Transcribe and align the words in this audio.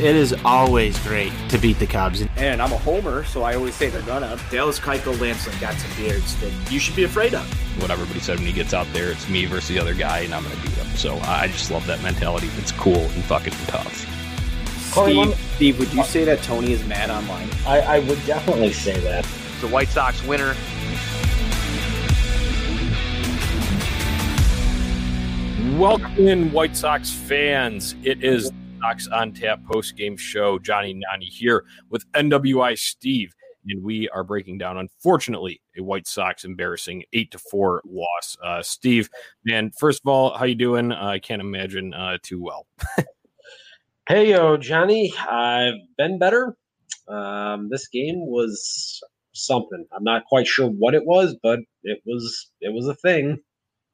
It 0.00 0.16
is 0.16 0.34
always 0.44 0.98
great 1.00 1.32
to 1.50 1.58
beat 1.58 1.78
the 1.78 1.86
Cubs. 1.86 2.24
And 2.36 2.62
I'm 2.62 2.72
a 2.72 2.78
homer, 2.78 3.24
so 3.24 3.42
I 3.42 3.54
always 3.54 3.74
say 3.74 3.90
they're 3.90 4.00
gonna. 4.02 4.38
Dallas 4.50 4.78
Keuchel 4.80 5.20
Lance 5.20 5.46
Lynn 5.46 5.60
got 5.60 5.74
some 5.74 5.90
beards 5.96 6.34
that 6.40 6.72
you 6.72 6.80
should 6.80 6.96
be 6.96 7.04
afraid 7.04 7.34
of. 7.34 7.46
What 7.80 7.90
everybody 7.90 8.18
said 8.20 8.38
when 8.38 8.46
he 8.46 8.54
gets 8.54 8.72
out 8.72 8.86
there, 8.94 9.10
it's 9.12 9.28
me 9.28 9.44
versus 9.44 9.68
the 9.68 9.78
other 9.78 9.92
guy, 9.92 10.20
and 10.20 10.34
I'm 10.34 10.44
going 10.44 10.56
to 10.56 10.62
beat 10.62 10.72
him. 10.72 10.86
So 10.96 11.18
I 11.18 11.48
just 11.48 11.70
love 11.70 11.86
that 11.86 12.02
mentality. 12.02 12.48
It's 12.56 12.72
cool 12.72 12.96
and 12.96 13.22
fucking 13.24 13.52
tough. 13.66 14.08
Steve, 14.92 15.34
Steve, 15.56 15.78
would 15.78 15.92
you 15.92 16.00
oh. 16.00 16.04
say 16.04 16.24
that 16.24 16.42
Tony 16.42 16.72
is 16.72 16.84
mad 16.86 17.10
online? 17.10 17.48
I, 17.66 17.80
I 17.80 17.98
would 18.00 18.24
definitely 18.24 18.72
say 18.72 18.98
that. 19.00 19.26
The 19.60 19.68
White 19.68 19.88
Sox 19.88 20.22
winner. 20.24 20.56
Welcome 25.78 26.16
in, 26.16 26.50
White 26.50 26.76
Sox 26.76 27.10
fans. 27.10 27.94
It 28.02 28.24
is 28.24 28.50
the 28.50 28.61
Sox 28.82 29.06
on 29.08 29.32
Tap 29.32 29.60
post 29.64 29.96
game 29.96 30.16
show. 30.16 30.58
Johnny 30.58 30.94
Nani 30.94 31.26
here 31.26 31.64
with 31.90 32.10
NWI 32.12 32.76
Steve, 32.76 33.34
and 33.66 33.82
we 33.82 34.08
are 34.08 34.24
breaking 34.24 34.58
down, 34.58 34.76
unfortunately, 34.76 35.60
a 35.78 35.82
White 35.82 36.08
Sox 36.08 36.44
embarrassing 36.44 37.04
eight 37.12 37.30
to 37.30 37.38
four 37.38 37.80
loss. 37.86 38.36
Uh, 38.44 38.62
Steve, 38.62 39.08
man, 39.44 39.70
first 39.78 40.00
of 40.04 40.10
all, 40.10 40.36
how 40.36 40.44
you 40.44 40.54
doing? 40.54 40.90
Uh, 40.90 41.06
I 41.06 41.18
can't 41.20 41.40
imagine 41.40 41.94
uh, 41.94 42.18
too 42.22 42.42
well. 42.42 42.66
hey, 44.08 44.30
yo, 44.30 44.56
Johnny, 44.56 45.14
I've 45.16 45.74
been 45.96 46.18
better. 46.18 46.56
Um, 47.08 47.68
this 47.70 47.86
game 47.88 48.26
was 48.26 49.00
something. 49.32 49.86
I'm 49.92 50.04
not 50.04 50.24
quite 50.24 50.46
sure 50.46 50.68
what 50.68 50.94
it 50.94 51.06
was, 51.06 51.36
but 51.42 51.60
it 51.84 52.00
was 52.04 52.50
it 52.60 52.72
was 52.72 52.88
a 52.88 52.94
thing. 52.96 53.38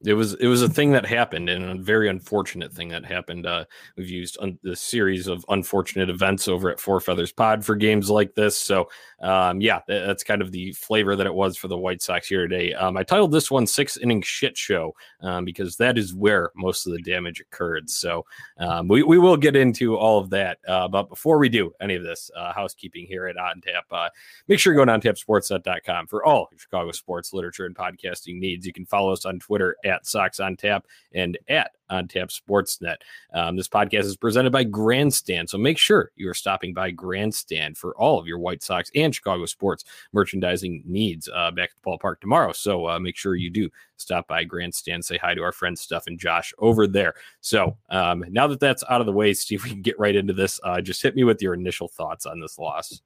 It 0.04 0.14
was 0.14 0.34
it 0.34 0.46
was 0.46 0.62
a 0.62 0.68
thing 0.68 0.92
that 0.92 1.04
happened, 1.04 1.48
and 1.48 1.64
a 1.64 1.82
very 1.82 2.08
unfortunate 2.08 2.72
thing 2.72 2.88
that 2.90 3.04
happened. 3.04 3.46
Uh, 3.46 3.64
we've 3.96 4.08
used 4.08 4.38
un- 4.40 4.58
the 4.62 4.76
series 4.76 5.26
of 5.26 5.44
unfortunate 5.48 6.08
events 6.08 6.46
over 6.46 6.70
at 6.70 6.78
Four 6.78 7.00
Feathers 7.00 7.32
Pod 7.32 7.64
for 7.64 7.74
games 7.74 8.08
like 8.08 8.32
this. 8.36 8.56
So, 8.56 8.88
um, 9.20 9.60
yeah, 9.60 9.80
that, 9.88 10.06
that's 10.06 10.22
kind 10.22 10.40
of 10.40 10.52
the 10.52 10.70
flavor 10.72 11.16
that 11.16 11.26
it 11.26 11.34
was 11.34 11.56
for 11.56 11.66
the 11.66 11.76
White 11.76 12.00
Sox 12.00 12.28
here 12.28 12.46
today. 12.46 12.74
Um, 12.74 12.96
I 12.96 13.02
titled 13.02 13.32
this 13.32 13.50
one 13.50 13.66
Six 13.66 13.96
Inning 13.96 14.22
Shit 14.22 14.56
Show 14.56 14.94
um, 15.20 15.44
because 15.44 15.76
that 15.78 15.98
is 15.98 16.14
where 16.14 16.52
most 16.54 16.86
of 16.86 16.92
the 16.92 17.02
damage 17.02 17.40
occurred. 17.40 17.90
So, 17.90 18.24
um, 18.58 18.86
we, 18.86 19.02
we 19.02 19.18
will 19.18 19.36
get 19.36 19.56
into 19.56 19.96
all 19.96 20.20
of 20.20 20.30
that. 20.30 20.58
Uh, 20.68 20.86
but 20.86 21.08
before 21.08 21.38
we 21.38 21.48
do 21.48 21.72
any 21.80 21.96
of 21.96 22.04
this, 22.04 22.30
uh, 22.36 22.52
housekeeping 22.52 23.04
here 23.06 23.26
at 23.26 23.36
On 23.36 23.60
Tap, 23.60 23.84
uh, 23.90 24.10
make 24.46 24.60
sure 24.60 24.72
you 24.72 24.78
go 24.78 24.84
to 24.84 24.92
ontapsportsnet.com 24.92 26.06
for 26.06 26.24
all 26.24 26.48
Chicago 26.56 26.92
sports, 26.92 27.32
literature, 27.32 27.66
and 27.66 27.74
podcasting 27.74 28.38
needs. 28.38 28.64
You 28.64 28.72
can 28.72 28.86
follow 28.86 29.12
us 29.12 29.24
on 29.24 29.40
Twitter 29.40 29.76
at 29.88 30.06
Sox 30.06 30.38
on 30.40 30.56
Tap 30.56 30.86
and 31.12 31.38
at 31.48 31.72
on 31.90 32.06
Tap 32.06 32.28
Sportsnet. 32.28 32.96
Um, 33.32 33.56
this 33.56 33.68
podcast 33.68 34.04
is 34.04 34.16
presented 34.16 34.52
by 34.52 34.64
Grandstand, 34.64 35.48
so 35.48 35.58
make 35.58 35.78
sure 35.78 36.12
you 36.16 36.28
are 36.28 36.34
stopping 36.34 36.74
by 36.74 36.90
Grandstand 36.90 37.78
for 37.78 37.96
all 37.96 38.18
of 38.18 38.26
your 38.26 38.38
White 38.38 38.62
Sox 38.62 38.90
and 38.94 39.14
Chicago 39.14 39.46
sports 39.46 39.84
merchandising 40.12 40.82
needs. 40.86 41.28
Uh, 41.34 41.50
back 41.50 41.70
at 41.70 41.82
the 41.82 41.90
ballpark 41.90 42.20
tomorrow, 42.20 42.52
so 42.52 42.88
uh, 42.88 42.98
make 42.98 43.16
sure 43.16 43.34
you 43.34 43.50
do 43.50 43.70
stop 43.96 44.28
by 44.28 44.44
Grandstand, 44.44 45.04
say 45.04 45.18
hi 45.18 45.34
to 45.34 45.42
our 45.42 45.52
friends 45.52 45.80
Stuff 45.80 46.06
and 46.06 46.18
Josh 46.18 46.52
over 46.58 46.86
there. 46.86 47.14
So 47.40 47.76
um, 47.90 48.24
now 48.28 48.46
that 48.46 48.60
that's 48.60 48.84
out 48.88 49.00
of 49.00 49.06
the 49.06 49.12
way, 49.12 49.32
Steve, 49.38 49.64
we 49.64 49.70
can 49.70 49.82
get 49.82 49.98
right 49.98 50.14
into 50.14 50.32
this. 50.32 50.60
Uh, 50.62 50.80
just 50.80 51.02
hit 51.02 51.16
me 51.16 51.24
with 51.24 51.42
your 51.42 51.54
initial 51.54 51.88
thoughts 51.88 52.26
on 52.26 52.40
this 52.40 52.58
loss. 52.58 53.00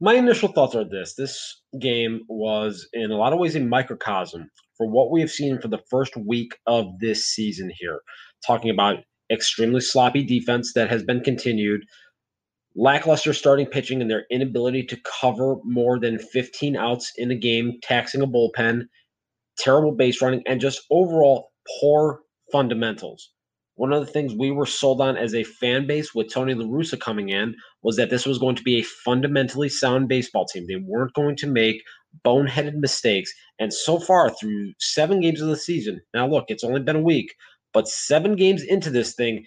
My 0.00 0.14
initial 0.14 0.52
thoughts 0.52 0.74
are 0.74 0.84
this: 0.84 1.14
this 1.14 1.62
game 1.80 2.24
was, 2.28 2.88
in 2.92 3.10
a 3.10 3.16
lot 3.16 3.32
of 3.32 3.38
ways, 3.38 3.56
a 3.56 3.60
microcosm 3.60 4.50
for 4.78 4.88
what 4.88 5.10
we 5.10 5.20
have 5.20 5.30
seen 5.30 5.60
for 5.60 5.68
the 5.68 5.82
first 5.90 6.16
week 6.16 6.56
of 6.66 6.86
this 7.00 7.26
season 7.26 7.70
here. 7.78 8.00
Talking 8.46 8.70
about 8.70 8.98
extremely 9.30 9.80
sloppy 9.80 10.24
defense 10.24 10.72
that 10.74 10.88
has 10.88 11.02
been 11.02 11.20
continued, 11.20 11.82
lackluster 12.74 13.34
starting 13.34 13.66
pitching, 13.66 14.00
and 14.00 14.10
their 14.10 14.24
inability 14.30 14.84
to 14.84 14.98
cover 15.20 15.56
more 15.64 15.98
than 15.98 16.18
15 16.18 16.76
outs 16.76 17.12
in 17.16 17.30
a 17.30 17.34
game, 17.34 17.78
taxing 17.82 18.22
a 18.22 18.26
bullpen, 18.26 18.82
terrible 19.58 19.92
base 19.92 20.22
running, 20.22 20.42
and 20.46 20.60
just 20.60 20.82
overall 20.90 21.50
poor 21.80 22.20
fundamentals. 22.50 23.32
One 23.74 23.92
of 23.92 24.04
the 24.04 24.10
things 24.10 24.34
we 24.34 24.50
were 24.50 24.66
sold 24.66 25.00
on 25.00 25.16
as 25.16 25.34
a 25.34 25.44
fan 25.44 25.86
base 25.86 26.12
with 26.12 26.32
Tony 26.32 26.54
La 26.54 26.64
Russa 26.64 26.98
coming 26.98 27.28
in 27.28 27.54
was 27.82 27.94
that 27.96 28.10
this 28.10 28.26
was 28.26 28.38
going 28.38 28.56
to 28.56 28.62
be 28.64 28.78
a 28.78 28.82
fundamentally 29.04 29.68
sound 29.68 30.08
baseball 30.08 30.46
team. 30.46 30.66
They 30.66 30.82
weren't 30.84 31.14
going 31.14 31.36
to 31.36 31.46
make 31.46 31.82
boneheaded 32.24 32.74
mistakes. 32.74 33.32
And 33.58 33.72
so 33.72 33.98
far, 33.98 34.30
through 34.30 34.72
seven 34.78 35.20
games 35.20 35.40
of 35.40 35.48
the 35.48 35.56
season, 35.56 36.00
now 36.14 36.28
look, 36.28 36.46
it's 36.48 36.64
only 36.64 36.80
been 36.80 36.96
a 36.96 37.02
week, 37.02 37.34
but 37.72 37.88
seven 37.88 38.36
games 38.36 38.62
into 38.62 38.90
this 38.90 39.14
thing, 39.14 39.44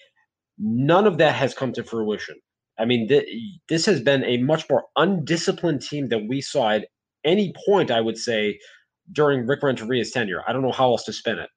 none 0.58 1.08
of 1.08 1.18
that 1.18 1.36
has 1.36 1.54
come 1.54 1.74
to 1.74 1.84
fruition. 1.84 2.36
I 2.80 2.86
mean, 2.86 3.08
th- 3.08 3.28
this 3.70 3.86
has 3.86 4.02
been 4.02 4.24
a 4.24 4.38
much 4.38 4.70
more 4.70 4.86
undisciplined 4.96 5.82
team 5.82 6.08
than 6.10 6.28
we 6.28 6.42
saw 6.42 6.72
at 6.72 6.88
any 7.24 7.54
point, 7.66 7.92
I 7.92 8.02
would 8.02 8.18
say, 8.18 8.58
during 9.12 9.46
Rick 9.46 9.62
Renteria's 9.62 10.12
tenure. 10.12 10.42
I 10.48 10.54
don't 10.54 10.62
know 10.62 10.72
how 10.72 10.92
else 10.92 11.04
to 11.06 11.14
spin 11.14 11.40
it. 11.40 11.50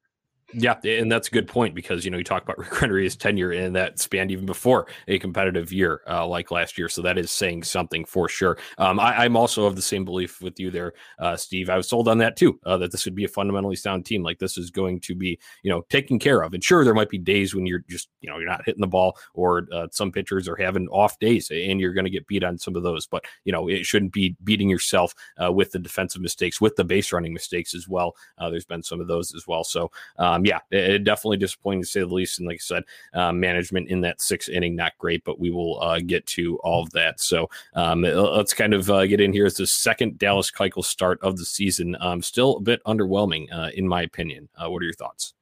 Yeah, 0.52 0.78
and 0.84 1.10
that's 1.10 1.28
a 1.28 1.30
good 1.30 1.48
point 1.48 1.74
because 1.74 2.04
you 2.04 2.10
know 2.10 2.18
you 2.18 2.24
talk 2.24 2.42
about 2.42 2.58
Rick 2.58 2.70
Renteria's 2.70 3.16
tenure 3.16 3.52
and 3.52 3.74
that 3.74 3.98
spanned 3.98 4.30
even 4.30 4.46
before 4.46 4.86
a 5.08 5.18
competitive 5.18 5.72
year 5.72 6.02
uh, 6.08 6.26
like 6.26 6.50
last 6.50 6.76
year, 6.78 6.88
so 6.88 7.02
that 7.02 7.18
is 7.18 7.30
saying 7.30 7.64
something 7.64 8.04
for 8.04 8.28
sure. 8.28 8.58
Um, 8.78 9.00
I, 9.00 9.24
am 9.24 9.36
also 9.36 9.64
of 9.64 9.74
the 9.74 9.82
same 9.82 10.04
belief 10.04 10.40
with 10.42 10.60
you 10.60 10.70
there, 10.70 10.92
uh, 11.18 11.36
Steve. 11.36 11.70
I 11.70 11.76
was 11.76 11.88
sold 11.88 12.08
on 12.08 12.18
that 12.18 12.36
too, 12.36 12.60
uh, 12.64 12.76
that 12.78 12.92
this 12.92 13.04
would 13.04 13.14
be 13.14 13.24
a 13.24 13.28
fundamentally 13.28 13.76
sound 13.76 14.04
team. 14.04 14.22
Like 14.22 14.38
this 14.38 14.58
is 14.58 14.70
going 14.70 15.00
to 15.00 15.14
be 15.14 15.38
you 15.62 15.70
know 15.70 15.82
taken 15.88 16.18
care 16.18 16.42
of. 16.42 16.52
And 16.52 16.62
sure, 16.62 16.84
there 16.84 16.94
might 16.94 17.08
be 17.08 17.18
days 17.18 17.54
when 17.54 17.66
you're 17.66 17.84
just 17.88 18.08
you 18.20 18.28
know 18.28 18.38
you're 18.38 18.48
not 18.48 18.64
hitting 18.66 18.80
the 18.82 18.86
ball, 18.86 19.16
or 19.32 19.66
uh, 19.72 19.88
some 19.92 20.12
pitchers 20.12 20.48
are 20.48 20.56
having 20.56 20.88
off 20.88 21.18
days, 21.18 21.50
and 21.50 21.80
you're 21.80 21.94
going 21.94 22.04
to 22.04 22.10
get 22.10 22.26
beat 22.26 22.44
on 22.44 22.58
some 22.58 22.76
of 22.76 22.82
those. 22.82 23.06
But 23.06 23.24
you 23.44 23.52
know 23.52 23.68
it 23.68 23.86
shouldn't 23.86 24.12
be 24.12 24.36
beating 24.44 24.68
yourself 24.68 25.14
uh, 25.42 25.50
with 25.50 25.72
the 25.72 25.78
defensive 25.78 26.20
mistakes, 26.20 26.60
with 26.60 26.76
the 26.76 26.84
base 26.84 27.12
running 27.12 27.32
mistakes 27.32 27.74
as 27.74 27.88
well. 27.88 28.14
Uh, 28.38 28.50
there's 28.50 28.66
been 28.66 28.82
some 28.82 29.00
of 29.00 29.08
those 29.08 29.34
as 29.34 29.46
well. 29.46 29.64
So. 29.64 29.90
Um, 30.18 30.33
yeah, 30.42 30.60
it, 30.70 31.04
definitely 31.04 31.36
disappointing 31.36 31.82
to 31.82 31.86
say 31.86 32.00
the 32.00 32.06
least. 32.06 32.38
And 32.38 32.48
like 32.48 32.56
I 32.56 32.58
said, 32.58 32.84
uh, 33.12 33.32
management 33.32 33.88
in 33.88 34.00
that 34.00 34.22
sixth 34.22 34.48
inning, 34.48 34.74
not 34.74 34.96
great, 34.98 35.22
but 35.24 35.38
we 35.38 35.50
will 35.50 35.80
uh, 35.82 36.00
get 36.00 36.26
to 36.28 36.58
all 36.64 36.82
of 36.82 36.90
that. 36.92 37.20
So 37.20 37.50
um, 37.74 38.02
let's 38.02 38.54
kind 38.54 38.72
of 38.72 38.90
uh, 38.90 39.06
get 39.06 39.20
in 39.20 39.34
here 39.34 39.44
as 39.44 39.54
the 39.54 39.66
second 39.66 40.18
Dallas 40.18 40.50
Keuchel 40.50 40.84
start 40.84 41.20
of 41.22 41.36
the 41.36 41.44
season. 41.44 41.96
Um, 42.00 42.22
still 42.22 42.56
a 42.56 42.60
bit 42.60 42.82
underwhelming, 42.84 43.52
uh, 43.52 43.70
in 43.74 43.86
my 43.86 44.00
opinion. 44.00 44.48
Uh, 44.56 44.70
what 44.70 44.80
are 44.80 44.86
your 44.86 44.94
thoughts? 44.94 45.34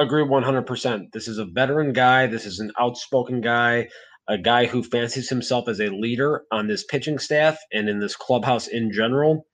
Agree 0.00 0.24
100%. 0.24 1.12
This 1.12 1.28
is 1.28 1.38
a 1.38 1.44
veteran 1.44 1.92
guy. 1.92 2.26
This 2.26 2.46
is 2.46 2.58
an 2.58 2.72
outspoken 2.80 3.40
guy 3.40 3.88
a 4.28 4.38
guy 4.38 4.66
who 4.66 4.82
fancies 4.82 5.28
himself 5.28 5.68
as 5.68 5.80
a 5.80 5.90
leader 5.90 6.44
on 6.50 6.66
this 6.66 6.84
pitching 6.84 7.18
staff 7.18 7.58
and 7.72 7.88
in 7.88 7.98
this 7.98 8.16
clubhouse 8.16 8.66
in 8.68 8.90
general. 8.90 9.46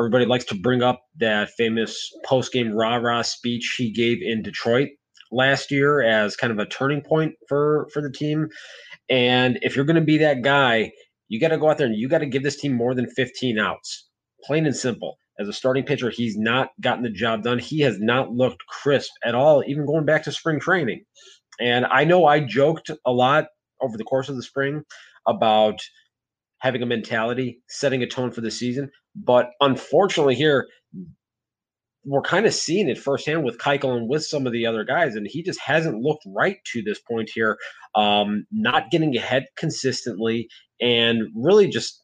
Everybody 0.00 0.24
likes 0.24 0.46
to 0.46 0.54
bring 0.54 0.82
up 0.82 1.02
that 1.18 1.50
famous 1.58 2.10
post 2.24 2.54
game 2.54 2.72
rah 2.72 2.96
rah 2.96 3.20
speech 3.20 3.74
he 3.76 3.90
gave 3.90 4.22
in 4.22 4.42
Detroit 4.42 4.88
last 5.30 5.70
year 5.70 6.00
as 6.00 6.36
kind 6.36 6.50
of 6.50 6.58
a 6.58 6.64
turning 6.64 7.02
point 7.02 7.34
for 7.50 7.86
for 7.92 8.00
the 8.00 8.10
team. 8.10 8.48
And 9.10 9.58
if 9.60 9.76
you're 9.76 9.84
going 9.84 10.00
to 10.00 10.00
be 10.00 10.16
that 10.16 10.40
guy, 10.40 10.90
you 11.28 11.38
got 11.38 11.48
to 11.48 11.58
go 11.58 11.68
out 11.68 11.76
there 11.76 11.86
and 11.86 11.96
you 11.96 12.08
got 12.08 12.20
to 12.20 12.26
give 12.26 12.42
this 12.42 12.58
team 12.58 12.72
more 12.72 12.94
than 12.94 13.10
15 13.10 13.58
outs. 13.58 14.08
Plain 14.42 14.64
and 14.64 14.74
simple. 14.74 15.18
As 15.38 15.48
a 15.48 15.52
starting 15.52 15.84
pitcher, 15.84 16.08
he's 16.08 16.34
not 16.34 16.70
gotten 16.80 17.02
the 17.02 17.10
job 17.10 17.42
done. 17.42 17.58
He 17.58 17.80
has 17.80 17.98
not 18.00 18.30
looked 18.30 18.64
crisp 18.68 19.10
at 19.22 19.34
all, 19.34 19.62
even 19.66 19.84
going 19.84 20.06
back 20.06 20.22
to 20.22 20.32
spring 20.32 20.60
training. 20.60 21.04
And 21.60 21.84
I 21.84 22.04
know 22.04 22.24
I 22.24 22.40
joked 22.40 22.90
a 23.04 23.12
lot 23.12 23.48
over 23.82 23.98
the 23.98 24.04
course 24.04 24.30
of 24.30 24.36
the 24.36 24.42
spring 24.42 24.82
about 25.26 25.78
having 26.60 26.82
a 26.82 26.86
mentality, 26.86 27.60
setting 27.68 28.02
a 28.02 28.06
tone 28.06 28.30
for 28.30 28.40
the 28.40 28.50
season. 28.50 28.90
But 29.14 29.50
unfortunately, 29.60 30.34
here 30.34 30.68
we're 32.04 32.22
kind 32.22 32.46
of 32.46 32.54
seeing 32.54 32.88
it 32.88 32.98
firsthand 32.98 33.44
with 33.44 33.58
Keuchel 33.58 33.96
and 33.96 34.08
with 34.08 34.24
some 34.24 34.46
of 34.46 34.52
the 34.52 34.66
other 34.66 34.84
guys, 34.84 35.16
and 35.16 35.26
he 35.28 35.42
just 35.42 35.60
hasn't 35.60 36.00
looked 36.00 36.24
right 36.26 36.56
to 36.72 36.82
this 36.82 36.98
point 37.00 37.30
here. 37.32 37.58
Um, 37.94 38.46
not 38.50 38.90
getting 38.90 39.14
ahead 39.16 39.46
consistently, 39.56 40.48
and 40.80 41.24
really 41.34 41.68
just 41.68 42.02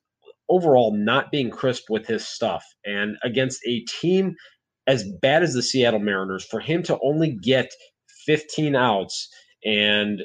overall 0.48 0.94
not 0.96 1.30
being 1.30 1.50
crisp 1.50 1.84
with 1.88 2.06
his 2.06 2.26
stuff. 2.26 2.64
And 2.84 3.16
against 3.24 3.60
a 3.66 3.80
team 4.00 4.34
as 4.86 5.04
bad 5.20 5.42
as 5.42 5.54
the 5.54 5.62
Seattle 5.62 6.00
Mariners, 6.00 6.44
for 6.44 6.60
him 6.60 6.82
to 6.84 6.98
only 7.02 7.36
get 7.42 7.70
15 8.26 8.76
outs 8.76 9.28
and 9.64 10.22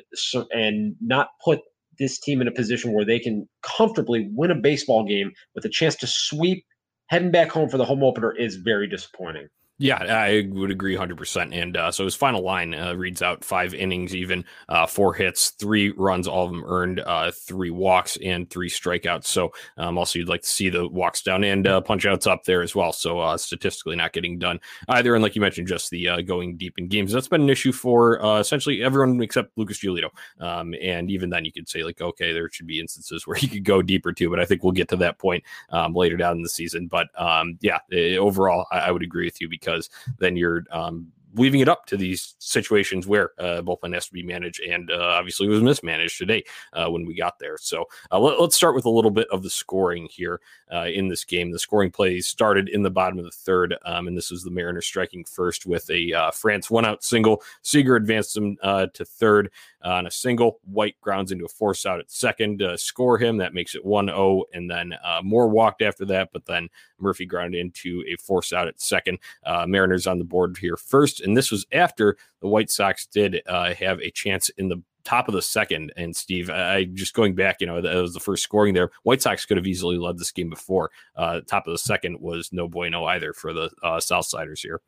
and 0.52 0.96
not 1.02 1.30
put 1.44 1.62
this 2.02 2.20
team 2.20 2.42
in 2.42 2.48
a 2.48 2.52
position 2.52 2.94
where 2.94 3.06
they 3.06 3.20
can 3.20 3.48
comfortably 3.62 4.30
win 4.34 4.52
a 4.52 4.56
baseball 4.56 5.06
game 5.08 5.32
with 5.56 5.64
a 5.64 5.70
chance 5.70 5.96
to 5.96 6.08
sweep 6.08 6.66
heading 7.08 7.32
back 7.32 7.52
home 7.52 7.70
for 7.70 7.78
the 7.78 7.86
home 7.86 8.04
opener 8.04 8.36
is 8.36 8.56
very 8.58 8.88
disappointing. 8.88 9.48
Yeah, 9.82 9.96
I 9.96 10.48
would 10.52 10.70
agree 10.70 10.96
100%. 10.96 11.56
And 11.60 11.76
uh, 11.76 11.92
so 11.92 12.04
his 12.04 12.14
final 12.14 12.44
line 12.44 12.76
uh, 12.76 12.94
reads 12.94 13.24
out 13.24 13.44
five 13.44 13.74
innings, 13.74 14.16
even 14.16 14.46
uh, 14.70 14.86
four 14.86 15.12
hits, 15.16 15.50
three 15.50 15.90
runs, 15.98 16.28
all 16.28 16.46
of 16.46 16.52
them 16.52 16.64
earned, 16.68 17.00
uh, 17.00 17.32
three 17.32 17.72
walks, 17.72 18.16
and 18.24 18.48
three 18.48 18.70
strikeouts. 18.70 19.26
So 19.26 19.54
um, 19.78 19.98
also, 19.98 20.20
you'd 20.20 20.30
like 20.30 20.44
to 20.44 20.48
see 20.48 20.70
the 20.70 20.88
walks 20.88 21.24
down 21.24 21.44
and 21.44 21.66
uh, 21.66 21.82
punch 21.82 22.06
outs 22.06 22.28
up 22.28 22.44
there 22.44 22.62
as 22.62 22.76
well. 22.76 22.94
So 22.94 23.22
uh, 23.22 23.38
statistically, 23.38 23.96
not 23.96 24.14
getting 24.14 24.38
done 24.38 24.60
either. 24.88 25.16
And 25.16 25.24
like 25.24 25.34
you 25.34 25.42
mentioned, 25.42 25.68
just 25.68 25.90
the 25.90 26.22
going 26.28 26.58
deep 26.58 26.78
in 26.78 26.88
games. 26.88 27.12
That's 27.12 27.28
been 27.28 27.42
an 27.42 27.50
issue 27.50 27.72
for 27.72 28.20
essentially 28.40 28.84
everyone 28.84 29.20
except 29.24 29.58
Lucas 29.58 29.80
Giolito. 29.80 30.10
Um, 30.40 30.76
and 30.80 31.10
even 31.10 31.32
then, 31.32 31.44
you 31.44 31.52
could 31.52 31.68
say, 31.68 31.84
like, 31.84 32.02
okay, 32.02 32.34
there 32.34 32.48
should 32.52 32.68
be 32.68 32.80
instances 32.80 33.26
where 33.26 33.36
he 33.36 33.48
could 33.48 33.64
go 33.64 33.82
deeper 33.82 34.14
too. 34.14 34.30
But 34.30 34.40
I 34.40 34.46
think 34.46 34.62
we'll 34.62 34.74
get 34.74 34.90
to 34.90 34.98
that 34.98 35.18
point 35.18 35.44
um, 35.72 35.96
later 35.96 36.18
down 36.18 36.38
in 36.38 36.44
the 36.44 36.50
season. 36.50 36.86
But 36.86 37.08
um, 37.20 37.58
yeah, 37.62 37.80
eh, 37.92 38.18
overall, 38.18 38.68
I, 38.72 38.80
I 38.82 38.92
would 38.92 39.02
agree 39.02 39.26
with 39.26 39.42
you 39.42 39.50
because 39.50 39.71
because 39.72 39.90
then 40.20 40.36
you're 40.36 40.64
um, 40.72 41.12
leaving 41.36 41.62
it 41.62 41.70
up 41.70 41.86
to 41.86 41.96
these 41.96 42.36
situations 42.40 43.08
where 43.08 43.32
uh, 43.40 43.62
bullpen 43.62 43.94
has 43.94 44.06
to 44.06 44.14
be 44.14 44.24
managed, 44.24 44.60
and 44.62 44.92
uh, 44.92 45.16
obviously 45.18 45.48
it 45.48 45.50
was 45.50 45.64
mismanaged 45.64 46.18
today 46.18 46.44
uh, 46.74 46.88
when 46.88 47.06
we 47.06 47.16
got 47.16 47.40
there. 47.40 47.58
So 47.58 47.86
uh, 48.12 48.20
let, 48.20 48.38
us 48.38 48.54
start 48.54 48.76
with 48.76 48.86
a 48.86 48.90
little 48.90 49.12
bit 49.12 49.28
of 49.32 49.42
the 49.42 49.50
scoring 49.50 50.10
here 50.12 50.42
uh, 50.74 50.88
in 50.88 51.08
this 51.08 51.24
game. 51.24 51.52
The 51.52 51.60
scoring 51.60 51.90
plays 51.90 52.28
started 52.28 52.68
in 52.68 52.84
the 52.84 52.92
bottom 52.92 53.18
of 53.18 53.26
the 53.26 53.32
third, 53.32 53.76
um, 53.86 54.08
and 54.08 54.18
this 54.18 54.30
was 54.30 54.44
the 54.44 54.52
Mariners 54.52 54.86
striking 54.86 55.24
first 55.24 55.66
with 55.66 55.90
a 55.90 56.12
uh, 56.14 56.32
France 56.32 56.70
one 56.70 56.86
out 56.86 57.04
single. 57.04 57.42
Seager 57.62 57.96
advanced 57.96 58.34
them 58.34 58.58
to 58.62 59.06
third 59.06 59.52
on 59.84 60.08
a 60.08 60.12
single. 60.12 60.60
White 60.66 61.00
grounds 61.02 61.32
into 61.32 61.46
a 61.46 61.50
force 61.50 61.86
out 61.86 62.00
at 62.00 62.12
second 62.12 62.60
to 62.60 62.78
score 62.78 63.18
him. 63.18 63.38
That 63.38 63.54
makes 63.54 63.76
it 63.76 63.86
1 63.86 64.08
0. 64.08 64.44
And 64.54 64.70
then 64.70 64.94
uh, 65.04 65.22
Moore 65.24 65.48
walked 65.48 65.82
after 65.82 66.06
that, 66.06 66.30
but 66.34 66.46
then 66.46 66.70
Murphy 67.02 67.26
grounded 67.26 67.60
into 67.60 68.04
a 68.08 68.16
force 68.18 68.54
out 68.54 68.68
at 68.68 68.82
second. 68.82 69.20
Uh, 69.46 69.66
Mariners 69.68 70.08
on 70.08 70.20
the 70.20 70.26
board 70.26 70.58
here 70.58 70.78
first. 70.78 71.22
And 71.22 71.36
this 71.36 71.52
was 71.52 71.66
after 71.72 72.18
the 72.42 72.48
White 72.48 72.70
Sox 72.70 73.06
did 73.06 73.42
uh, 73.48 73.74
have 73.74 74.00
a 74.02 74.12
chance 74.12 74.50
in 74.50 74.70
the 74.70 74.82
top 75.04 75.28
of 75.28 75.34
the 75.34 75.42
second. 75.42 75.92
And 75.98 76.16
Steve, 76.16 76.50
I 76.50 76.86
just 76.86 77.14
going 77.14 77.36
back, 77.36 77.58
you 77.60 77.68
know, 77.68 77.82
that 77.82 77.96
was 77.96 78.14
the 78.14 78.20
first 78.20 78.44
scoring 78.44 78.74
there. 78.74 78.92
White 79.04 79.22
Sox 79.22 79.46
could 79.46 79.58
have 79.58 79.68
easily 79.68 79.98
led 79.98 80.18
this 80.18 80.32
game 80.32 80.50
before. 80.50 80.92
Uh, 81.16 81.42
top 81.42 81.68
of 81.68 81.74
the 81.74 81.80
second 81.80 82.20
was 82.20 82.50
no 82.52 82.68
bueno 82.68 83.06
either 83.06 83.34
for 83.34 83.54
the 83.54 83.72
uh, 83.84 83.98
Southsiders 83.98 84.60
here. 84.60 84.82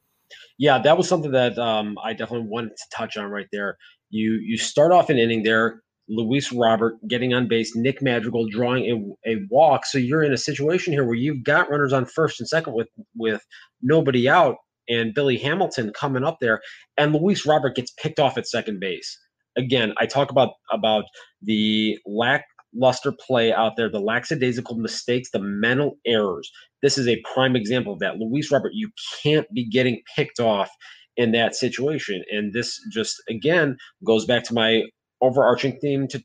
Yeah, 0.57 0.79
that 0.79 0.97
was 0.97 1.07
something 1.07 1.31
that 1.31 1.57
um, 1.59 1.97
I 2.03 2.13
definitely 2.13 2.47
wanted 2.47 2.75
to 2.77 2.83
touch 2.91 3.17
on 3.17 3.25
right 3.25 3.47
there. 3.51 3.77
You 4.09 4.33
you 4.33 4.57
start 4.57 4.91
off 4.91 5.09
an 5.09 5.17
inning 5.17 5.43
there, 5.43 5.81
Luis 6.09 6.51
Robert 6.51 6.95
getting 7.07 7.33
on 7.33 7.47
base, 7.47 7.75
Nick 7.75 8.01
Madrigal 8.01 8.47
drawing 8.49 9.15
a, 9.25 9.31
a 9.31 9.37
walk. 9.49 9.85
So 9.85 9.97
you're 9.97 10.23
in 10.23 10.33
a 10.33 10.37
situation 10.37 10.93
here 10.93 11.05
where 11.05 11.15
you've 11.15 11.43
got 11.43 11.69
runners 11.69 11.93
on 11.93 12.05
first 12.05 12.39
and 12.39 12.47
second 12.47 12.73
with 12.73 12.89
with 13.15 13.41
nobody 13.81 14.27
out, 14.27 14.57
and 14.89 15.13
Billy 15.13 15.37
Hamilton 15.37 15.91
coming 15.93 16.23
up 16.23 16.37
there, 16.41 16.61
and 16.97 17.13
Luis 17.13 17.45
Robert 17.45 17.75
gets 17.75 17.91
picked 17.91 18.19
off 18.19 18.37
at 18.37 18.47
second 18.47 18.79
base. 18.79 19.17
Again, 19.57 19.93
I 19.97 20.05
talk 20.05 20.31
about 20.31 20.53
about 20.71 21.05
the 21.41 21.97
lackluster 22.05 23.13
play 23.25 23.53
out 23.53 23.73
there, 23.77 23.89
the 23.89 23.99
lackadaisical 23.99 24.77
mistakes, 24.77 25.29
the 25.31 25.39
mental 25.39 25.97
errors. 26.05 26.51
This 26.81 26.97
is 26.97 27.07
a 27.07 27.21
prime 27.33 27.55
example 27.55 27.93
of 27.93 27.99
that. 27.99 28.17
Luis 28.17 28.51
Robert, 28.51 28.73
you 28.73 28.89
can't 29.21 29.47
be 29.53 29.69
getting 29.69 30.01
picked 30.15 30.39
off 30.39 30.69
in 31.15 31.31
that 31.31 31.55
situation. 31.55 32.23
And 32.31 32.53
this 32.53 32.79
just 32.91 33.21
again 33.29 33.77
goes 34.05 34.25
back 34.25 34.43
to 34.45 34.53
my 34.53 34.83
overarching 35.23 35.79
theme 35.79 36.07
to 36.09 36.23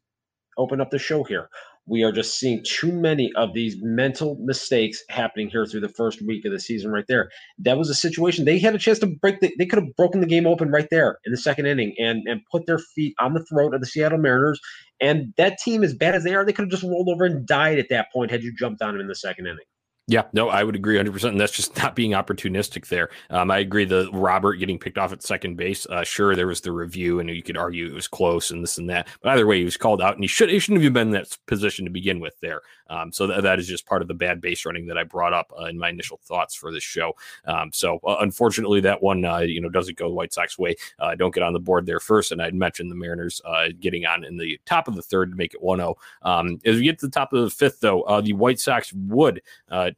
open 0.58 0.80
up 0.80 0.90
the 0.90 0.98
show 0.98 1.24
here. 1.24 1.48
We 1.86 2.02
are 2.02 2.12
just 2.12 2.38
seeing 2.38 2.62
too 2.66 2.92
many 2.92 3.32
of 3.34 3.54
these 3.54 3.76
mental 3.80 4.36
mistakes 4.40 5.02
happening 5.08 5.48
here 5.48 5.64
through 5.64 5.80
the 5.80 5.88
first 5.88 6.20
week 6.20 6.44
of 6.44 6.52
the 6.52 6.60
season, 6.60 6.90
right 6.90 7.06
there. 7.08 7.30
That 7.58 7.78
was 7.78 7.88
a 7.88 7.94
situation 7.94 8.44
they 8.44 8.58
had 8.58 8.74
a 8.74 8.78
chance 8.78 8.98
to 8.98 9.06
break. 9.06 9.40
The, 9.40 9.54
they 9.58 9.64
could 9.64 9.82
have 9.82 9.96
broken 9.96 10.20
the 10.20 10.26
game 10.26 10.46
open 10.46 10.70
right 10.70 10.88
there 10.90 11.18
in 11.24 11.32
the 11.32 11.38
second 11.38 11.64
inning 11.64 11.94
and 11.98 12.28
and 12.28 12.42
put 12.52 12.66
their 12.66 12.78
feet 12.78 13.14
on 13.18 13.32
the 13.32 13.44
throat 13.46 13.72
of 13.72 13.80
the 13.80 13.86
Seattle 13.86 14.18
Mariners. 14.18 14.60
And 15.00 15.32
that 15.38 15.58
team, 15.64 15.82
as 15.82 15.94
bad 15.94 16.14
as 16.14 16.24
they 16.24 16.34
are, 16.34 16.44
they 16.44 16.52
could 16.52 16.64
have 16.64 16.70
just 16.70 16.82
rolled 16.82 17.08
over 17.08 17.24
and 17.24 17.46
died 17.46 17.78
at 17.78 17.88
that 17.88 18.12
point 18.12 18.30
had 18.30 18.42
you 18.42 18.52
jumped 18.54 18.82
on 18.82 18.92
them 18.92 19.00
in 19.00 19.08
the 19.08 19.14
second 19.14 19.46
inning. 19.46 19.64
Yeah, 20.10 20.22
no, 20.32 20.48
I 20.48 20.64
would 20.64 20.74
agree 20.74 20.96
100%. 20.96 21.28
And 21.28 21.38
that's 21.38 21.52
just 21.52 21.76
not 21.76 21.94
being 21.94 22.12
opportunistic 22.12 22.88
there. 22.88 23.10
Um, 23.28 23.50
I 23.50 23.58
agree. 23.58 23.84
The 23.84 24.08
Robert 24.10 24.54
getting 24.54 24.78
picked 24.78 24.96
off 24.96 25.12
at 25.12 25.22
second 25.22 25.56
base. 25.56 25.84
Uh, 25.84 26.02
sure, 26.02 26.34
there 26.34 26.46
was 26.46 26.62
the 26.62 26.72
review, 26.72 27.20
and 27.20 27.28
you 27.28 27.42
could 27.42 27.58
argue 27.58 27.86
it 27.86 27.92
was 27.92 28.08
close 28.08 28.50
and 28.50 28.62
this 28.62 28.78
and 28.78 28.88
that. 28.88 29.06
But 29.20 29.32
either 29.32 29.46
way, 29.46 29.58
he 29.58 29.66
was 29.66 29.76
called 29.76 30.00
out, 30.00 30.14
and 30.14 30.24
he 30.24 30.26
should 30.26 30.48
he 30.48 30.58
shouldn't 30.58 30.82
have 30.82 30.94
been 30.94 31.08
in 31.08 31.12
that 31.12 31.36
position 31.46 31.84
to 31.84 31.90
begin 31.90 32.20
with 32.20 32.40
there. 32.40 32.62
Um, 32.88 33.12
so 33.12 33.26
th- 33.26 33.42
that 33.42 33.58
is 33.58 33.68
just 33.68 33.84
part 33.84 34.00
of 34.00 34.08
the 34.08 34.14
bad 34.14 34.40
base 34.40 34.64
running 34.64 34.86
that 34.86 34.96
I 34.96 35.04
brought 35.04 35.34
up 35.34 35.52
uh, 35.60 35.64
in 35.64 35.78
my 35.78 35.90
initial 35.90 36.18
thoughts 36.24 36.54
for 36.54 36.72
this 36.72 36.82
show. 36.82 37.12
Um, 37.44 37.70
so 37.70 38.00
uh, 38.06 38.16
unfortunately, 38.20 38.80
that 38.80 39.02
one 39.02 39.26
uh, 39.26 39.40
you 39.40 39.60
know 39.60 39.68
doesn't 39.68 39.98
go 39.98 40.08
the 40.08 40.14
White 40.14 40.32
Sox 40.32 40.58
way. 40.58 40.74
Uh, 40.98 41.14
don't 41.16 41.34
get 41.34 41.42
on 41.42 41.52
the 41.52 41.60
board 41.60 41.84
there 41.84 42.00
first. 42.00 42.32
And 42.32 42.40
I'd 42.40 42.54
mentioned 42.54 42.90
the 42.90 42.94
Mariners 42.94 43.42
uh, 43.44 43.68
getting 43.78 44.06
on 44.06 44.24
in 44.24 44.38
the 44.38 44.58
top 44.64 44.88
of 44.88 44.96
the 44.96 45.02
third 45.02 45.30
to 45.32 45.36
make 45.36 45.52
it 45.52 45.62
1-0. 45.62 45.94
Um, 46.22 46.58
as 46.64 46.76
we 46.76 46.84
get 46.84 46.98
to 47.00 47.06
the 47.06 47.12
top 47.12 47.34
of 47.34 47.44
the 47.44 47.50
fifth, 47.50 47.80
though, 47.80 48.20
the 48.22 48.32
White 48.32 48.58
Sox 48.58 48.90
would 48.94 49.42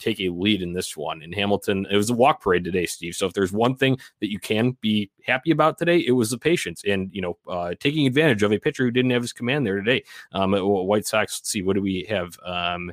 take 0.01 0.21
a 0.21 0.31
lead 0.31 0.63
in 0.63 0.73
this 0.73 0.97
one. 0.97 1.23
In 1.23 1.33
Hamilton, 1.33 1.87
it 1.91 1.97
was 1.97 2.11
a 2.11 2.15
walk 2.15 2.43
parade 2.43 2.65
today, 2.65 2.87
Steve. 2.87 3.15
So 3.15 3.27
if 3.27 3.33
there's 3.33 3.53
one 3.53 3.75
thing 3.75 3.99
that 4.21 4.31
you 4.31 4.39
can 4.39 4.77
be 4.81 5.11
happy 5.25 5.51
about 5.51 5.79
today, 5.79 5.99
it 5.99 6.13
was 6.13 6.31
the 6.31 6.39
patience 6.39 6.83
and 6.87 7.11
you 7.13 7.23
know 7.23 7.75
taking 7.81 8.07
advantage 8.07 8.43
of 8.43 8.53
a 8.53 8.59
pitcher 8.59 8.85
who 8.85 8.91
didn't 8.91 9.13
have 9.13 9.23
his 9.23 9.33
command 9.33 9.67
there 9.67 9.77
today. 9.77 10.03
Um, 10.33 10.53
White 10.53 11.07
Sox. 11.07 11.39
Let's 11.41 11.51
see, 11.51 11.63
what 11.63 11.75
do 11.75 11.83
we 11.83 12.07
have? 12.09 12.37
Um, 12.45 12.93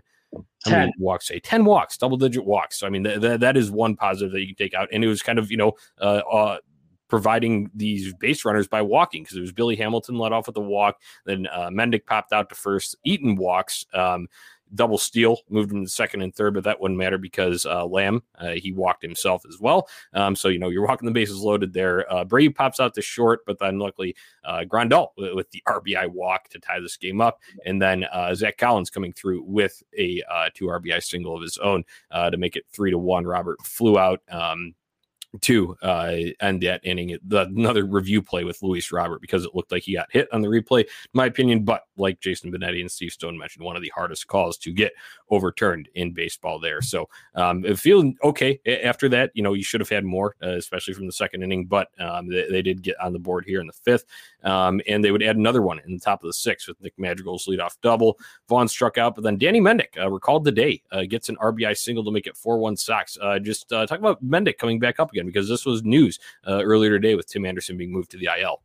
how 0.66 0.72
10. 0.72 0.80
many 0.80 0.94
walks? 1.00 1.28
Say 1.28 1.40
ten 1.40 1.66
walks, 1.66 1.98
double 1.98 2.18
digit 2.18 2.46
walks. 2.46 2.80
So 2.80 2.88
I 2.88 2.90
mean, 2.90 3.04
th- 3.04 3.22
th- 3.22 3.40
that 3.40 3.58
is 3.58 3.72
one 3.72 3.96
positive 3.96 4.32
that 4.34 4.42
you 4.42 4.48
can 4.48 4.56
take 4.56 4.74
out. 4.74 4.90
And 4.92 5.04
it 5.04 5.08
was 5.08 5.22
kind 5.22 5.40
of 5.40 5.50
you 5.50 5.58
know 5.58 5.74
uh, 6.02 6.22
uh, 6.32 6.58
providing 7.08 7.72
these 7.74 8.14
base 8.16 8.46
runners 8.46 8.68
by 8.68 8.82
walking 8.82 9.24
because 9.24 9.38
it 9.38 9.42
was 9.42 9.52
Billy 9.52 9.76
Hamilton 9.76 10.18
led 10.18 10.34
off 10.34 10.48
with 10.48 10.58
a 10.58 10.62
walk, 10.62 11.02
then 11.26 11.48
uh, 11.52 11.70
Mendick 11.70 12.06
popped 12.06 12.34
out 12.34 12.50
to 12.50 12.56
first. 12.56 12.96
Eaton 13.04 13.36
walks. 13.36 13.86
Um, 13.94 14.28
double 14.76 14.98
steal, 14.98 15.40
moved 15.50 15.72
him 15.72 15.86
to 15.86 15.90
second 15.90 16.22
and 16.22 16.34
third, 16.34 16.54
but 16.54 16.64
that 16.64 16.80
wouldn't 16.80 16.98
matter 16.98 17.18
because 17.18 17.66
uh, 17.66 17.86
Lamb 17.86 18.24
uh, 18.40 18.52
he 18.52 18.72
walked 18.72 19.02
himself 19.02 19.44
as 19.48 19.60
well. 19.60 19.88
Um, 20.14 20.36
so 20.36 20.48
you 20.48 20.60
know 20.60 20.70
you're 20.70 20.86
walking 20.86 21.06
the 21.06 21.12
bases 21.12 21.40
loaded 21.40 21.74
there. 21.74 22.12
Uh, 22.12 22.26
pops 22.56 22.80
out 22.80 22.94
to 22.96 23.02
short, 23.02 23.46
but 23.46 23.60
then 23.60 23.80
luckily 23.80 24.16
uh, 24.44 24.62
Grandal 24.68 25.10
with, 25.18 25.34
with, 25.34 25.52
the 25.52 25.64
RBI 25.68 26.08
walk 26.10 26.50
to 26.50 26.60
tie 26.60 26.80
this 26.80 26.98
game 26.98 27.22
up, 27.22 27.40
and 27.66 27.82
then 27.82 28.06
uh, 28.06 28.34
Zack 28.36 28.58
Collins 28.58 28.90
coming 28.90 29.14
through 29.14 29.44
with 29.44 29.82
a 29.98 30.22
uh, 30.30 30.50
two 30.54 30.66
RBI 30.66 31.04
single 31.04 31.36
of 31.36 31.42
his 31.42 31.58
own 31.58 31.84
uh, 32.12 32.30
to 32.30 32.38
make 32.38 32.56
it 32.56 32.66
three 32.72 32.92
to 32.92 32.98
one. 32.98 33.26
Robert 33.26 33.62
flew 33.64 33.98
out. 33.98 34.22
Um, 34.30 34.76
to 35.42 35.76
uh, 35.82 36.14
end 36.42 36.62
that 36.64 36.82
inning. 36.84 37.18
The, 37.28 37.42
another 37.42 37.86
review 37.86 38.22
play 38.22 38.44
with 38.44 38.62
Luis 38.62 38.92
Robert 38.92 39.22
because 39.22 39.46
it 39.46 39.56
looked 39.56 39.72
like 39.72 39.84
he 39.84 39.94
got 39.94 40.12
hit 40.12 40.28
on 40.32 40.42
the 40.42 40.48
replay, 40.48 40.82
in 40.82 40.88
my 41.14 41.26
opinion. 41.26 41.64
But 41.64 41.84
like 41.98 42.20
Jason 42.20 42.52
Benetti 42.52 42.82
and 42.82 42.92
Steve 42.92 43.12
Stone 43.12 43.38
mentioned, 43.38 43.66
one 43.66 43.76
of 43.76 43.82
the 43.82 43.92
hardest 43.96 44.28
calls 44.28 44.58
to 44.60 44.72
get 44.72 44.94
overturned 45.30 45.90
in 45.96 46.14
baseball 46.14 46.60
there. 46.60 46.82
So 46.82 47.10
um, 47.36 47.64
feeling 47.76 48.18
okay 48.24 48.60
after 48.84 49.10
that. 49.10 49.32
You 49.34 49.44
know, 49.44 49.54
you 49.54 49.64
should 49.64 49.82
have 49.82 49.90
had 49.90 50.06
more, 50.06 50.36
uh, 50.42 50.52
especially 50.52 50.94
from 50.94 51.06
the 51.06 51.12
second 51.12 51.44
inning, 51.44 51.66
but 51.66 51.90
um, 52.00 52.28
they, 52.28 52.48
they, 52.50 52.62
did 52.62 52.82
get 52.82 53.00
on 53.00 53.14
the 53.14 53.20
board 53.20 53.46
here 53.46 53.62
in 53.62 53.68
the 53.68 53.74
fifth. 53.74 54.06
Um, 54.44 54.82
and 54.88 55.04
they 55.04 55.12
would 55.12 55.24
add 55.24 55.38
another 55.38 55.62
one 55.62 55.80
in 55.86 55.94
the 55.94 56.00
top 56.00 56.24
of 56.24 56.28
the 56.28 56.34
sixth 56.34 56.68
with 56.68 56.82
Nick 56.82 56.94
Madrigal's 56.98 57.46
leadoff 57.48 57.76
double. 57.82 58.18
Vaughn 58.50 58.68
struck 58.68 58.98
out, 58.98 59.16
but 59.16 59.24
then 59.24 59.38
Danny 59.38 59.62
Mendick 59.62 59.98
uh, 60.00 60.10
recalled 60.10 60.44
the 60.44 60.52
day, 60.52 60.82
uh, 60.92 61.04
gets 61.04 61.30
an 61.30 61.36
RBI 61.38 61.78
single 61.78 62.04
to 62.04 62.12
make 62.12 62.28
it 62.28 62.38
4 62.38 62.58
1 62.58 62.78
Sox. 62.78 63.18
Uh, 63.22 63.40
just 63.40 63.72
uh, 63.72 63.86
talk 63.86 64.00
about 64.00 64.24
Mendick 64.24 64.58
coming 64.58 64.80
back 64.80 65.00
up 65.00 65.12
again 65.18 65.28
because 65.28 65.50
this 65.50 65.66
was 65.66 65.84
news 65.84 66.20
uh, 66.48 66.62
earlier 66.64 66.92
today 66.92 67.16
with 67.16 67.28
Tim 67.28 67.46
Anderson 67.46 67.78
being 67.78 67.92
moved 67.92 68.12
to 68.12 68.18
the 68.18 68.30
IL. 68.40 68.62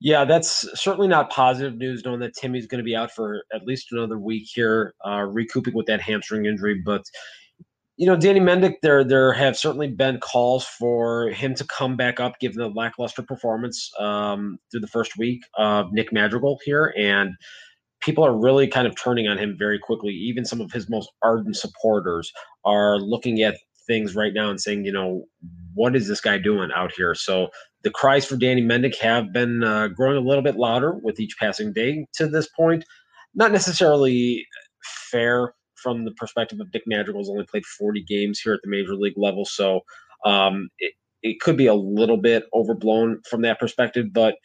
Yeah, 0.00 0.24
that's 0.24 0.68
certainly 0.74 1.06
not 1.06 1.30
positive 1.30 1.76
news 1.78 2.04
knowing 2.04 2.18
that 2.20 2.34
Timmy's 2.34 2.66
going 2.66 2.80
to 2.80 2.84
be 2.84 2.96
out 2.96 3.12
for 3.12 3.44
at 3.54 3.64
least 3.64 3.92
another 3.92 4.18
week 4.18 4.48
here, 4.52 4.94
uh, 5.06 5.26
recouping 5.30 5.74
with 5.74 5.86
that 5.86 6.00
hamstring 6.00 6.44
injury. 6.44 6.82
But 6.84 7.04
you 7.96 8.06
know, 8.06 8.16
Danny 8.16 8.40
Mendick, 8.40 8.76
there 8.82 9.04
there 9.04 9.32
have 9.32 9.56
certainly 9.56 9.86
been 9.86 10.18
calls 10.18 10.64
for 10.64 11.28
him 11.28 11.54
to 11.54 11.64
come 11.64 11.96
back 11.96 12.18
up, 12.18 12.40
given 12.40 12.58
the 12.58 12.68
lackluster 12.68 13.22
performance 13.22 13.92
um, 14.00 14.58
through 14.70 14.80
the 14.80 14.88
first 14.88 15.16
week 15.18 15.44
of 15.56 15.92
Nick 15.92 16.12
Madrigal 16.12 16.58
here, 16.64 16.92
and 16.98 17.30
people 18.00 18.24
are 18.24 18.36
really 18.36 18.66
kind 18.66 18.88
of 18.88 18.96
turning 19.00 19.28
on 19.28 19.38
him 19.38 19.54
very 19.56 19.78
quickly. 19.78 20.12
Even 20.12 20.44
some 20.44 20.60
of 20.60 20.72
his 20.72 20.90
most 20.90 21.10
ardent 21.22 21.54
supporters 21.54 22.32
are 22.64 22.98
looking 22.98 23.42
at 23.42 23.56
things 23.92 24.14
right 24.14 24.32
now 24.32 24.48
and 24.48 24.58
saying, 24.58 24.86
you 24.86 24.92
know, 24.92 25.26
what 25.74 25.94
is 25.94 26.08
this 26.08 26.20
guy 26.20 26.38
doing 26.38 26.70
out 26.74 26.92
here? 26.96 27.14
So 27.14 27.48
the 27.82 27.90
cries 27.90 28.24
for 28.24 28.36
Danny 28.36 28.62
Mendick 28.62 28.96
have 28.96 29.34
been 29.34 29.62
uh, 29.62 29.88
growing 29.88 30.16
a 30.16 30.26
little 30.26 30.42
bit 30.42 30.56
louder 30.56 30.94
with 31.02 31.20
each 31.20 31.36
passing 31.38 31.74
day 31.74 32.06
to 32.14 32.26
this 32.26 32.48
point. 32.48 32.84
Not 33.34 33.52
necessarily 33.52 34.46
fair 35.10 35.52
from 35.74 36.06
the 36.06 36.12
perspective 36.12 36.58
of 36.58 36.68
Nick 36.72 36.84
Madrigal's 36.86 37.28
only 37.28 37.44
played 37.44 37.66
40 37.66 38.02
games 38.04 38.40
here 38.40 38.54
at 38.54 38.60
the 38.64 38.70
major 38.70 38.94
league 38.94 39.18
level. 39.18 39.44
So 39.44 39.80
um, 40.24 40.70
it, 40.78 40.94
it 41.22 41.40
could 41.40 41.58
be 41.58 41.66
a 41.66 41.74
little 41.74 42.16
bit 42.16 42.44
overblown 42.54 43.20
from 43.28 43.42
that 43.42 43.60
perspective. 43.60 44.06
But, 44.12 44.36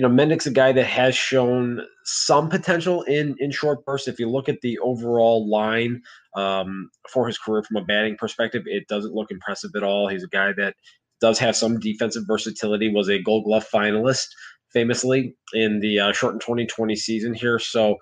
you 0.00 0.08
know, 0.08 0.14
Mendick's 0.14 0.46
a 0.46 0.50
guy 0.50 0.72
that 0.72 0.86
has 0.86 1.14
shown 1.14 1.82
some 2.04 2.48
potential 2.48 3.02
in 3.02 3.36
in 3.38 3.50
short 3.50 3.84
bursts. 3.84 4.08
If 4.08 4.18
you 4.18 4.30
look 4.30 4.48
at 4.48 4.62
the 4.62 4.78
overall 4.78 5.46
line 5.46 6.00
um, 6.34 6.88
for 7.10 7.26
his 7.26 7.36
career 7.36 7.62
from 7.62 7.76
a 7.76 7.84
batting 7.84 8.16
perspective, 8.16 8.62
it 8.64 8.88
doesn't 8.88 9.12
look 9.12 9.30
impressive 9.30 9.72
at 9.76 9.82
all. 9.82 10.08
He's 10.08 10.24
a 10.24 10.28
guy 10.28 10.54
that 10.56 10.74
does 11.20 11.38
have 11.40 11.54
some 11.54 11.78
defensive 11.78 12.22
versatility. 12.26 12.90
Was 12.90 13.10
a 13.10 13.20
Gold 13.20 13.44
Glove 13.44 13.66
finalist 13.68 14.28
famously 14.72 15.34
in 15.52 15.80
the 15.80 16.00
uh, 16.00 16.12
shortened 16.12 16.40
2020 16.40 16.96
season 16.96 17.34
here. 17.34 17.58
So 17.58 17.96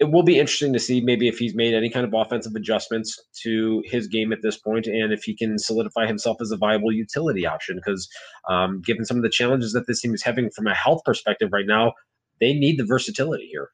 it 0.00 0.10
will 0.10 0.24
be 0.24 0.38
interesting 0.38 0.72
to 0.72 0.80
see 0.80 1.00
maybe 1.00 1.28
if 1.28 1.38
he's 1.38 1.54
made 1.54 1.72
any 1.72 1.88
kind 1.88 2.04
of 2.04 2.12
offensive 2.14 2.54
adjustments 2.56 3.20
to 3.42 3.82
his 3.86 4.08
game 4.08 4.32
at 4.32 4.42
this 4.42 4.58
point 4.58 4.86
and 4.86 5.12
if 5.12 5.22
he 5.22 5.36
can 5.36 5.58
solidify 5.58 6.06
himself 6.06 6.38
as 6.40 6.50
a 6.50 6.56
viable 6.56 6.92
utility 6.92 7.46
option. 7.46 7.76
Because 7.76 8.08
um, 8.48 8.82
given 8.84 9.04
some 9.04 9.16
of 9.16 9.22
the 9.22 9.30
challenges 9.30 9.72
that 9.72 9.86
this 9.86 10.00
team 10.00 10.12
is 10.12 10.22
having 10.22 10.50
from 10.50 10.66
a 10.66 10.74
health 10.74 11.02
perspective 11.04 11.50
right 11.52 11.66
now, 11.66 11.92
they 12.40 12.54
need 12.54 12.78
the 12.78 12.84
versatility 12.84 13.48
here. 13.50 13.70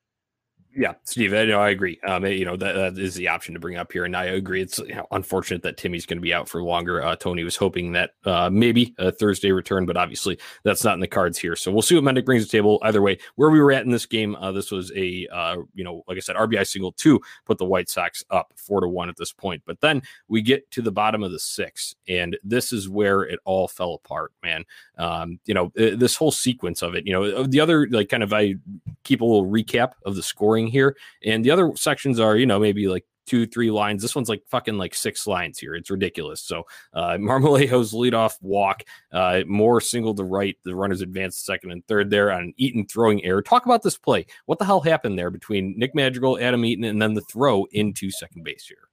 Yeah, 0.77 0.95
Steve, 1.03 1.35
I 1.35 1.47
know 1.47 1.59
I 1.61 1.71
agree. 1.71 1.99
Um, 2.07 2.25
you 2.27 2.45
know 2.45 2.57
that, 2.57 2.75
that 2.75 2.99
is 2.99 3.17
the 3.17 3.27
option 3.27 3.55
to 3.55 3.61
bring 3.61 3.77
up 3.77 3.91
here, 3.91 4.05
and 4.05 4.17
I 4.17 4.27
agree. 4.27 4.63
It's 4.63 4.79
you 4.79 4.95
know, 4.95 5.07
unfortunate 5.11 5.63
that 5.63 5.77
Timmy's 5.77 6.07
going 6.07 6.19
to 6.19 6.23
be 6.23 6.33
out 6.33 6.49
for 6.49 6.63
longer. 6.63 7.03
Uh, 7.03 7.17
Tony 7.17 7.43
was 7.43 7.57
hoping 7.57 7.91
that 7.93 8.13
uh, 8.25 8.49
maybe 8.53 8.95
a 8.99 9.11
Thursday 9.11 9.51
return, 9.51 9.85
but 9.85 9.97
obviously 9.97 10.39
that's 10.63 10.85
not 10.85 10.95
in 10.95 11.01
the 11.01 11.09
cards 11.09 11.39
here. 11.39 11.57
So 11.57 11.73
we'll 11.73 11.83
see 11.83 11.97
what 11.97 12.05
Mendick 12.05 12.25
brings 12.25 12.45
to 12.45 12.51
the 12.51 12.57
table. 12.57 12.79
Either 12.83 13.03
way, 13.03 13.19
where 13.35 13.51
we 13.51 13.61
were 13.61 13.73
at 13.73 13.85
in 13.85 13.91
this 13.91 14.07
game, 14.07 14.37
uh, 14.37 14.53
this 14.53 14.71
was 14.71 14.93
a 14.95 15.27
uh, 15.33 15.57
you 15.75 15.83
know, 15.83 16.05
like 16.07 16.17
I 16.17 16.21
said, 16.21 16.37
RBI 16.37 16.65
single 16.69 16.93
two 16.93 17.21
put 17.47 17.59
the 17.59 17.65
White 17.65 17.91
Sox 17.91 18.23
up 18.31 18.53
four 18.55 18.81
to 18.81 18.89
one 18.89 19.09
at 19.09 19.17
this 19.17 19.33
point. 19.33 19.63
But 19.67 19.81
then 19.81 20.03
we 20.29 20.41
get 20.41 20.71
to 20.71 20.83
the 20.83 20.93
bottom 20.93 21.25
of 21.25 21.33
the 21.33 21.41
six, 21.41 21.97
and 22.07 22.39
this 22.45 22.73
is 22.73 22.89
where 22.89 23.23
it 23.23 23.41
all 23.45 23.67
fell 23.67 23.95
apart, 23.95 24.33
man. 24.41 24.65
Um, 24.99 25.41
you 25.47 25.55
know, 25.55 25.73
this 25.75 26.15
whole 26.15 26.31
sequence 26.31 26.81
of 26.81 26.95
it. 26.95 27.09
You 27.09 27.13
know, 27.13 27.43
the 27.43 27.59
other 27.59 27.89
like 27.91 28.09
kind 28.09 28.23
of 28.23 28.33
I 28.33 28.55
keep 29.03 29.21
a 29.21 29.25
little 29.25 29.47
recap 29.47 29.95
of 30.07 30.15
the 30.15 30.23
scoring 30.23 30.60
here. 30.67 30.97
And 31.25 31.45
the 31.45 31.51
other 31.51 31.73
sections 31.77 32.19
are, 32.21 32.37
you 32.37 32.47
know, 32.47 32.59
maybe 32.59 32.89
like 32.89 33.05
two, 33.27 33.47
three 33.47 33.71
lines. 33.71 34.03
This 34.03 34.17
one's 34.17 34.29
like 34.29 34.43
fucking 34.49 34.77
like 34.77 34.95
six 34.95 35.27
lines 35.27 35.59
here. 35.59 35.75
It's 35.75 35.91
ridiculous. 35.91 36.41
So 36.41 36.65
uh 36.95 37.11
Marmolejos 37.21 37.95
leadoff 37.95 38.35
walk, 38.41 38.83
uh 39.13 39.43
Moore 39.47 39.81
single 39.81 40.15
to 40.17 40.25
right. 40.25 40.57
The 40.65 40.75
runners 40.75 41.01
advance 41.01 41.39
second 41.39 41.71
and 41.71 41.87
third 41.87 42.11
there 42.11 42.33
on 42.33 42.53
Eaton 42.57 42.87
throwing 42.87 43.25
error. 43.25 43.43
Talk 43.43 43.67
about 43.67 43.83
this 43.83 43.97
play. 43.97 44.27
What 44.47 44.59
the 44.59 44.65
hell 44.65 44.81
happened 44.81 45.19
there 45.19 45.31
between 45.31 45.75
Nick 45.77 45.95
Madrigal, 45.95 46.41
Adam 46.41 46.65
Eaton, 46.65 46.85
and 46.85 47.01
then 47.01 47.15
the 47.15 47.21
throw 47.21 47.67
into 47.71 48.11
second 48.11 48.43
base 48.43 48.67
here? 48.67 48.89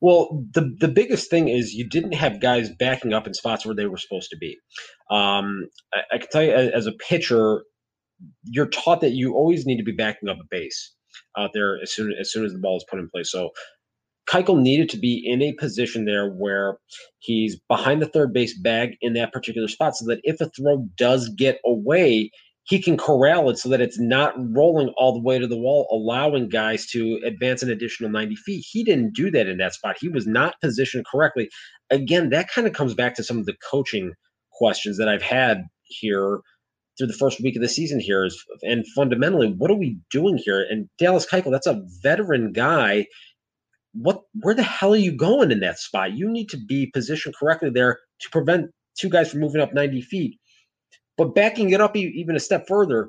Well, 0.00 0.44
the 0.52 0.74
the 0.80 0.88
biggest 0.88 1.28
thing 1.28 1.48
is 1.48 1.74
you 1.74 1.86
didn't 1.86 2.14
have 2.14 2.40
guys 2.40 2.70
backing 2.78 3.12
up 3.12 3.26
in 3.26 3.34
spots 3.34 3.66
where 3.66 3.74
they 3.74 3.86
were 3.86 3.98
supposed 3.98 4.30
to 4.30 4.36
be. 4.36 4.56
Um, 5.10 5.66
I, 5.92 6.00
I 6.12 6.18
can 6.18 6.28
tell 6.30 6.42
you, 6.42 6.52
as 6.52 6.86
a 6.86 6.92
pitcher, 6.92 7.64
you're 8.44 8.68
taught 8.68 9.00
that 9.02 9.12
you 9.12 9.34
always 9.34 9.66
need 9.66 9.76
to 9.76 9.82
be 9.82 9.92
backing 9.92 10.28
up 10.28 10.38
a 10.38 10.46
base 10.48 10.92
out 11.36 11.50
there 11.54 11.78
as 11.82 11.92
soon 11.92 12.12
as 12.18 12.32
soon 12.32 12.44
as 12.44 12.52
the 12.52 12.58
ball 12.58 12.76
is 12.76 12.84
put 12.88 12.98
in 12.98 13.08
place. 13.08 13.30
So 13.30 13.50
Keuchel 14.28 14.60
needed 14.60 14.88
to 14.90 14.98
be 14.98 15.22
in 15.26 15.42
a 15.42 15.52
position 15.54 16.04
there 16.04 16.30
where 16.30 16.78
he's 17.18 17.58
behind 17.68 18.00
the 18.00 18.06
third 18.06 18.32
base 18.32 18.56
bag 18.56 18.96
in 19.00 19.14
that 19.14 19.32
particular 19.32 19.68
spot, 19.68 19.96
so 19.96 20.06
that 20.06 20.20
if 20.22 20.40
a 20.40 20.48
throw 20.50 20.86
does 20.96 21.28
get 21.30 21.58
away, 21.64 22.30
he 22.64 22.80
can 22.80 22.96
corral 22.96 23.50
it 23.50 23.58
so 23.58 23.68
that 23.68 23.80
it's 23.80 23.98
not 23.98 24.34
rolling 24.54 24.90
all 24.96 25.12
the 25.12 25.22
way 25.22 25.38
to 25.38 25.48
the 25.48 25.56
wall, 25.56 25.88
allowing 25.90 26.48
guys 26.48 26.86
to 26.86 27.20
advance 27.24 27.62
an 27.62 27.70
additional 27.70 28.10
90 28.10 28.36
feet. 28.36 28.64
He 28.70 28.84
didn't 28.84 29.14
do 29.14 29.30
that 29.32 29.48
in 29.48 29.58
that 29.58 29.74
spot. 29.74 29.96
He 29.98 30.08
was 30.08 30.26
not 30.26 30.54
positioned 30.60 31.06
correctly. 31.10 31.50
Again, 31.90 32.30
that 32.30 32.48
kind 32.48 32.68
of 32.68 32.72
comes 32.72 32.94
back 32.94 33.16
to 33.16 33.24
some 33.24 33.38
of 33.38 33.46
the 33.46 33.56
coaching 33.68 34.12
questions 34.52 34.98
that 34.98 35.08
I've 35.08 35.22
had 35.22 35.64
here 35.82 36.40
through 37.00 37.08
the 37.08 37.14
first 37.14 37.42
week 37.42 37.56
of 37.56 37.62
the 37.62 37.68
season 37.68 37.98
here 37.98 38.24
is 38.24 38.44
and 38.62 38.86
fundamentally 38.94 39.54
what 39.56 39.70
are 39.70 39.76
we 39.76 39.98
doing 40.10 40.36
here? 40.36 40.64
And 40.68 40.88
dallas 40.98 41.26
keuchel 41.26 41.50
that's 41.50 41.66
a 41.66 41.82
veteran 42.02 42.52
guy. 42.52 43.06
What 43.94 44.20
where 44.34 44.54
the 44.54 44.62
hell 44.62 44.92
are 44.92 44.96
you 44.96 45.16
going 45.16 45.50
in 45.50 45.60
that 45.60 45.78
spot? 45.78 46.12
You 46.12 46.30
need 46.30 46.50
to 46.50 46.58
be 46.58 46.86
positioned 46.92 47.34
correctly 47.34 47.70
there 47.70 47.98
to 48.20 48.30
prevent 48.30 48.70
two 48.98 49.08
guys 49.08 49.30
from 49.30 49.40
moving 49.40 49.62
up 49.62 49.72
90 49.72 50.02
feet. 50.02 50.38
But 51.16 51.34
backing 51.34 51.70
it 51.70 51.80
up 51.80 51.96
even 51.96 52.36
a 52.36 52.40
step 52.40 52.68
further 52.68 53.08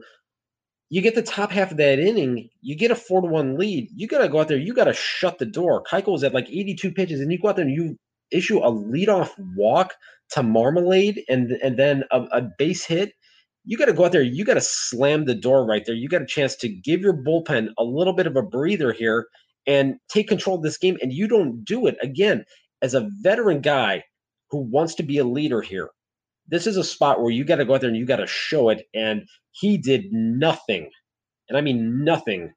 you 0.89 1.01
get 1.01 1.15
the 1.15 1.21
top 1.21 1.51
half 1.51 1.71
of 1.71 1.77
that 1.77 1.99
inning 1.99 2.49
you 2.61 2.75
get 2.75 2.91
a 2.91 2.95
four 2.95 3.21
to 3.21 3.27
one 3.27 3.57
lead 3.57 3.89
you 3.95 4.07
got 4.07 4.19
to 4.19 4.29
go 4.29 4.39
out 4.39 4.47
there 4.47 4.57
you 4.57 4.73
got 4.73 4.85
to 4.85 4.93
shut 4.93 5.37
the 5.37 5.45
door. 5.45 5.83
Was 6.07 6.23
at 6.23 6.33
like 6.33 6.49
82 6.49 6.91
pitches 6.93 7.19
and 7.19 7.31
you 7.31 7.39
go 7.39 7.49
out 7.49 7.57
there 7.57 7.65
and 7.65 7.75
you 7.75 7.97
issue 8.31 8.59
a 8.59 8.71
leadoff 8.71 9.31
walk 9.55 9.93
to 10.31 10.41
Marmolejos 10.41 11.23
and 11.27 11.51
and 11.51 11.77
then 11.77 12.03
a, 12.11 12.21
a 12.31 12.41
base 12.57 12.85
hit 12.85 13.13
you 13.63 13.77
got 13.77 13.85
to 13.85 13.93
go 13.93 14.05
out 14.05 14.11
there. 14.11 14.21
You 14.21 14.45
got 14.45 14.55
to 14.55 14.61
slam 14.61 15.25
the 15.25 15.35
door 15.35 15.65
right 15.65 15.85
there. 15.85 15.95
You 15.95 16.09
got 16.09 16.21
a 16.21 16.27
chance 16.27 16.55
to 16.57 16.69
give 16.69 17.01
your 17.01 17.13
bullpen 17.13 17.69
a 17.77 17.83
little 17.83 18.13
bit 18.13 18.27
of 18.27 18.35
a 18.35 18.41
breather 18.41 18.91
here 18.91 19.27
and 19.67 19.95
take 20.09 20.27
control 20.27 20.57
of 20.57 20.63
this 20.63 20.77
game. 20.77 20.97
And 21.01 21.13
you 21.13 21.27
don't 21.27 21.63
do 21.63 21.87
it 21.87 21.97
again 22.01 22.43
as 22.81 22.93
a 22.93 23.07
veteran 23.21 23.61
guy 23.61 24.03
who 24.49 24.59
wants 24.59 24.95
to 24.95 25.03
be 25.03 25.17
a 25.17 25.23
leader 25.23 25.61
here. 25.61 25.89
This 26.47 26.67
is 26.67 26.75
a 26.75 26.83
spot 26.83 27.21
where 27.21 27.31
you 27.31 27.45
got 27.45 27.57
to 27.57 27.65
go 27.65 27.75
out 27.75 27.81
there 27.81 27.89
and 27.89 27.97
you 27.97 28.05
got 28.05 28.17
to 28.17 28.27
show 28.27 28.69
it. 28.69 28.87
And 28.93 29.27
he 29.51 29.77
did 29.77 30.05
nothing, 30.11 30.89
and 31.47 31.57
I 31.57 31.61
mean 31.61 32.03
nothing, 32.03 32.53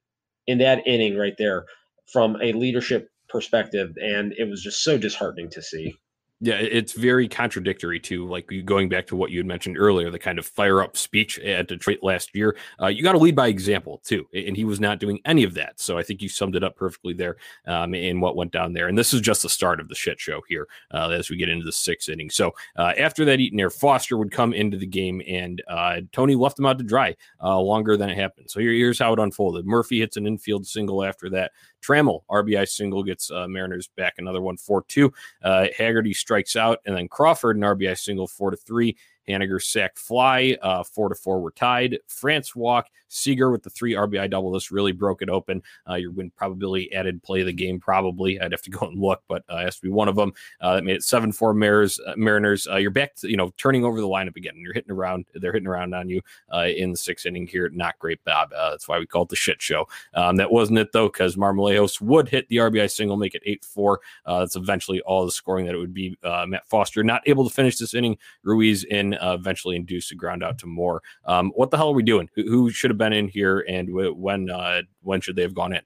in 0.46 0.58
that 0.58 0.87
inning 0.87 1.16
right 1.16 1.34
there 1.38 1.64
from 2.12 2.37
a 2.42 2.52
leadership 2.52 3.08
perspective. 3.28 3.92
And 4.02 4.32
it 4.38 4.49
was 4.49 4.62
just 4.62 4.82
so 4.82 4.99
disheartening 4.99 5.50
to 5.50 5.62
see. 5.62 5.94
Yeah, 6.41 6.57
it's 6.57 6.93
very 6.93 7.29
contradictory 7.29 8.00
to 8.00 8.26
like 8.26 8.50
going 8.64 8.88
back 8.88 9.07
to 9.07 9.17
what 9.17 9.31
you 9.31 9.38
had 9.38 9.47
mentioned 9.47 9.79
earlier, 9.79 10.11
the 10.11 10.19
kind 10.19 10.38
of 10.38 10.45
fire 10.45 10.83
up 10.83 10.97
speech 10.97 11.38
at 11.38 11.69
Detroit 11.69 12.00
last 12.03 12.35
year. 12.35 12.57
Uh, 12.83 12.88
you 12.88 13.05
got 13.05 13.12
to 13.12 13.19
lead 13.19 13.37
by 13.37 13.47
example 13.47 14.03
too, 14.05 14.26
and 14.35 14.57
he 14.57 14.64
was 14.64 14.81
not 14.81 14.99
doing 14.99 15.21
any 15.25 15.45
of 15.45 15.55
that. 15.55 15.79
So 15.79 15.97
I 15.97 16.03
think 16.03 16.21
you 16.21 16.29
summed 16.29 16.57
it 16.57 16.64
up 16.64 16.76
perfectly 16.76 17.14
there 17.14 17.37
um, 17.67 17.95
in 17.95 18.21
what 18.21 18.35
went 18.35 18.50
down 18.50 18.73
there. 18.73 18.88
And 18.88 18.99
this 18.99 19.14
is 19.14 19.21
just 19.21 19.43
the 19.43 19.49
start 19.49 19.79
of 19.79 19.88
the 19.88 19.95
shit 19.95 20.19
show 20.19 20.43
here 20.49 20.67
uh, 20.93 21.11
as 21.11 21.31
we 21.31 21.37
get 21.37 21.49
into 21.49 21.64
the 21.64 21.73
sixth 21.73 22.09
inning. 22.09 22.31
So 22.31 22.53
uh, 22.76 22.93
after 22.99 23.25
that, 23.26 23.38
Eaton 23.38 23.61
Air 23.61 23.71
Foster 23.71 24.19
would 24.19 24.33
come 24.33 24.53
into 24.53 24.76
the 24.76 24.87
game, 24.87 25.23
and 25.29 25.62
uh, 25.69 26.00
Tony 26.12 26.35
left 26.35 26.59
him 26.59 26.67
out 26.67 26.79
to 26.79 26.85
dry 26.85 27.14
uh, 27.43 27.59
longer 27.61 27.97
than 27.97 28.11
it 28.11 28.19
happened. 28.19 28.50
So 28.50 28.59
here, 28.59 28.73
here's 28.73 28.99
how 28.99 29.12
it 29.12 29.21
unfolded. 29.21 29.67
Murphy 29.67 30.00
hits 30.00 30.17
an 30.17 30.26
infield 30.26 30.67
single 30.67 31.05
after 31.05 31.31
that. 31.31 31.53
Trammell 31.81 32.23
RBI 32.31 32.67
single 32.67 33.03
gets 33.03 33.31
uh, 33.31 33.47
Mariners 33.47 33.88
back 33.88 34.14
another 34.17 34.41
one 34.41 34.57
four 34.57 34.85
two. 34.88 35.12
Haggerty 35.43 36.14
strikes 36.25 36.57
out, 36.57 36.78
and 36.87 36.97
then 36.97 37.07
Crawford 37.07 37.57
an 37.57 37.62
RBI 37.62 37.99
single 37.99 38.26
four 38.26 38.50
to 38.50 38.57
three. 38.57 38.97
Haniger 39.28 39.62
sack 39.62 39.97
fly, 39.97 40.57
uh, 40.62 40.83
four 40.83 41.09
to 41.09 41.14
four 41.14 41.40
were 41.40 41.50
tied. 41.52 41.99
France 42.07 42.54
walk, 42.54 42.88
Seager 43.14 43.50
with 43.50 43.62
the 43.62 43.71
three 43.71 43.93
RBI 43.93 44.28
double. 44.28 44.50
This 44.50 44.73
really 44.73 44.93
broke 44.93 45.23
it 45.23 45.31
open. 45.31 45.62
Uh, 45.88 45.95
your 45.95 46.11
win 46.11 46.31
probability 46.31 46.93
added 46.93 47.23
play 47.23 47.40
of 47.40 47.47
the 47.47 47.52
game, 47.52 47.78
probably. 47.78 48.40
I'd 48.40 48.52
have 48.52 48.62
to 48.62 48.71
go 48.71 48.87
and 48.87 49.00
look, 49.00 49.23
but 49.28 49.45
uh, 49.49 49.59
has 49.59 49.76
to 49.76 49.83
be 49.83 49.88
one 49.88 50.09
of 50.09 50.16
them. 50.16 50.33
Uh, 50.61 50.75
that 50.75 50.85
made 50.85 50.97
it 50.97 51.04
seven 51.04 51.31
four 51.31 51.54
Mariners. 51.54 52.00
Uh, 52.04 52.14
Mariners, 52.16 52.66
uh, 52.66 52.76
you're 52.76 52.90
back 52.90 53.14
to 53.16 53.31
you 53.31 53.37
know 53.37 53.52
turning 53.57 53.85
over 53.85 54.00
the 54.00 54.09
lineup 54.09 54.37
again. 54.37 54.54
You're 54.57 54.73
hitting 54.73 54.90
around. 54.90 55.26
They're 55.35 55.52
hitting 55.52 55.69
around 55.69 55.95
on 55.95 56.09
you 56.09 56.21
uh, 56.52 56.66
in 56.66 56.90
the 56.90 56.97
sixth 56.97 57.26
inning 57.26 57.47
here. 57.47 57.69
Not 57.69 57.99
great, 57.99 58.23
Bob. 58.25 58.50
That's 58.50 58.88
why 58.88 58.99
we 58.99 59.07
call 59.07 59.23
it 59.23 59.28
the 59.28 59.37
shit 59.37 59.62
show. 59.62 59.87
Um, 60.14 60.37
that 60.37 60.50
wasn't 60.50 60.78
it 60.78 60.93
though, 60.93 61.09
because 61.09 61.37
Marmolejos 61.37 62.00
would 62.00 62.28
hit 62.28 62.49
the 62.49 62.57
RBI 62.57 62.90
single, 62.90 63.16
make 63.16 63.35
it 63.35 63.43
eight 63.47 63.64
four. 63.64 64.00
Uh, 64.26 64.40
that's 64.40 64.57
eventually 64.57 65.00
all 65.02 65.25
the 65.25 65.33
scoring 65.33 65.66
that 65.66 65.75
it 65.75 65.78
would 65.78 65.95
be. 65.95 66.19
Matt 66.47 66.66
Foster 66.66 67.04
not 67.04 67.23
able 67.26 67.49
to 67.49 67.54
finish 67.54 67.78
this 67.78 67.95
inning. 67.95 68.19
Ruiz 68.43 68.85
in 68.85 69.13
uh, 69.18 69.35
eventually 69.35 69.76
induced 69.76 70.12
a 70.12 70.14
ground 70.14 70.42
out 70.42 70.59
to 70.59 70.66
Moore. 70.66 71.02
Um, 71.26 71.52
what 71.54 71.71
the 71.71 71.76
hell 71.76 71.90
are 71.90 71.94
we 71.94 72.02
doing? 72.02 72.28
Who, 72.35 72.42
who 72.42 72.71
should 72.71 72.90
have 72.90 72.99
been 72.99 73.12
in 73.12 73.28
here, 73.28 73.64
and 73.68 73.88
when 73.92 74.50
uh, 74.50 74.83
when 75.02 75.21
should 75.21 75.37
they 75.37 75.42
have 75.42 75.54
gone 75.54 75.73
in? 75.73 75.83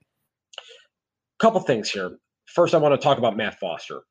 Couple 1.39 1.61
things 1.61 1.89
here. 1.89 2.17
First, 2.47 2.73
I 2.73 2.77
want 2.77 2.99
to 2.99 3.03
talk 3.03 3.17
about 3.17 3.37
Matt 3.37 3.59
Foster. 3.59 4.01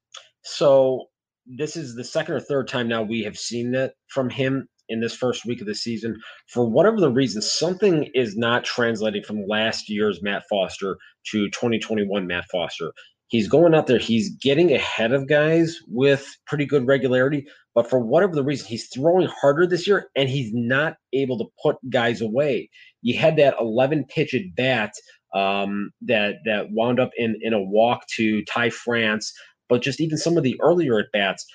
So 0.43 1.07
this 1.47 1.77
is 1.77 1.95
the 1.95 2.05
second 2.05 2.35
or 2.35 2.41
third 2.41 2.69
time 2.69 2.89
now 2.89 3.03
we 3.03 3.23
have 3.23 3.39
seen 3.39 3.73
that 3.73 3.95
from 4.09 4.31
him 4.31 4.69
in 4.89 5.01
this 5.01 5.15
first 5.15 5.45
week 5.45 5.61
of 5.61 5.67
the 5.67 5.75
season. 5.75 6.17
For 6.47 6.69
whatever 6.69 7.01
the 7.01 7.11
reason, 7.11 7.43
something 7.43 8.09
is 8.15 8.37
not 8.37 8.65
translating 8.65 9.23
from 9.23 9.47
last 9.47 9.89
year's 9.89 10.23
Matt 10.23 10.45
Foster 10.49 10.97
to 11.31 11.47
2021 11.51 12.27
Matt 12.27 12.45
Foster. 12.51 12.93
He's 13.29 13.49
going 13.49 13.75
out 13.75 13.87
there, 13.87 13.99
he's 13.99 14.35
getting 14.37 14.73
ahead 14.73 15.13
of 15.13 15.29
guys 15.29 15.79
with 15.87 16.27
pretty 16.47 16.65
good 16.65 16.87
regularity, 16.87 17.47
but 17.75 17.89
for 17.89 18.01
whatever 18.01 18.35
the 18.35 18.43
reason, 18.43 18.67
he's 18.67 18.89
throwing 18.89 19.29
harder 19.29 19.67
this 19.67 19.87
year 19.87 20.09
and 20.17 20.29
he's 20.29 20.51
not 20.53 20.97
able 21.13 21.39
to 21.39 21.45
put 21.63 21.77
guys 21.91 22.21
away. 22.21 22.71
You 23.03 23.19
had 23.19 23.37
that 23.37 23.55
11 23.61 24.07
pitch 24.09 24.35
at 24.35 24.55
bat 24.57 24.93
um, 25.35 25.91
that 26.03 26.37
that 26.47 26.67
wound 26.71 26.99
up 27.01 27.11
in 27.17 27.37
in 27.43 27.53
a 27.53 27.63
walk 27.63 28.07
to 28.17 28.43
Ty 28.45 28.71
France, 28.71 29.33
but 29.69 29.83
just 29.83 30.01
even 30.01 30.17
some 30.17 30.37
of 30.37 30.43
the 30.43 30.59
earlier 30.63 30.99
at 30.99 31.07
bats, 31.13 31.47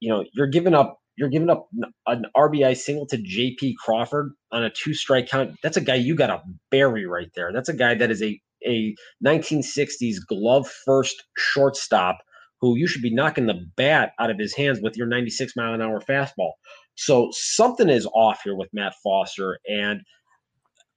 you 0.00 0.10
know, 0.10 0.24
you're 0.34 0.48
giving 0.48 0.74
up 0.74 0.98
you're 1.16 1.28
giving 1.28 1.50
up 1.50 1.68
an 2.06 2.24
RBI 2.36 2.76
single 2.76 3.06
to 3.06 3.18
JP 3.18 3.74
Crawford 3.76 4.32
on 4.50 4.64
a 4.64 4.70
two 4.70 4.94
strike 4.94 5.28
count. 5.28 5.56
That's 5.62 5.76
a 5.76 5.80
guy 5.82 5.94
you 5.96 6.14
got 6.16 6.28
to 6.28 6.42
bury 6.70 7.06
right 7.06 7.30
there. 7.34 7.52
That's 7.52 7.68
a 7.68 7.74
guy 7.74 7.94
that 7.94 8.10
is 8.10 8.22
a 8.22 8.40
a 8.66 8.94
1960s 9.24 10.16
glove 10.28 10.68
first 10.84 11.22
shortstop 11.36 12.18
who 12.60 12.76
you 12.76 12.86
should 12.86 13.02
be 13.02 13.12
knocking 13.12 13.46
the 13.46 13.60
bat 13.76 14.12
out 14.20 14.30
of 14.30 14.38
his 14.38 14.54
hands 14.54 14.80
with 14.80 14.96
your 14.96 15.06
96 15.06 15.54
mile 15.56 15.74
an 15.74 15.82
hour 15.82 16.00
fastball. 16.00 16.52
So 16.94 17.30
something 17.32 17.88
is 17.88 18.06
off 18.14 18.40
here 18.44 18.54
with 18.54 18.68
Matt 18.72 18.94
Foster. 19.02 19.58
And 19.68 20.00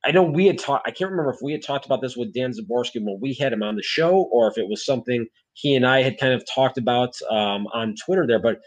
I 0.06 0.12
know 0.12 0.22
we 0.22 0.46
had 0.46 0.60
talked. 0.60 0.88
I 0.88 0.92
can't 0.92 1.10
remember 1.10 1.32
if 1.32 1.40
we 1.42 1.52
had 1.52 1.64
talked 1.64 1.86
about 1.86 2.02
this 2.02 2.16
with 2.16 2.34
Dan 2.34 2.52
Zaborski 2.52 3.04
when 3.04 3.18
we 3.20 3.34
had 3.34 3.52
him 3.52 3.64
on 3.64 3.76
the 3.76 3.82
show, 3.82 4.30
or 4.32 4.48
if 4.48 4.58
it 4.58 4.70
was 4.70 4.86
something 4.86 5.26
he 5.54 5.76
and 5.76 5.86
I 5.86 6.04
had 6.04 6.20
kind 6.20 6.34
of 6.34 6.44
talked 6.54 6.78
about 6.78 7.14
um, 7.32 7.66
on 7.74 7.96
Twitter 8.06 8.28
there. 8.28 8.40
But 8.40 8.60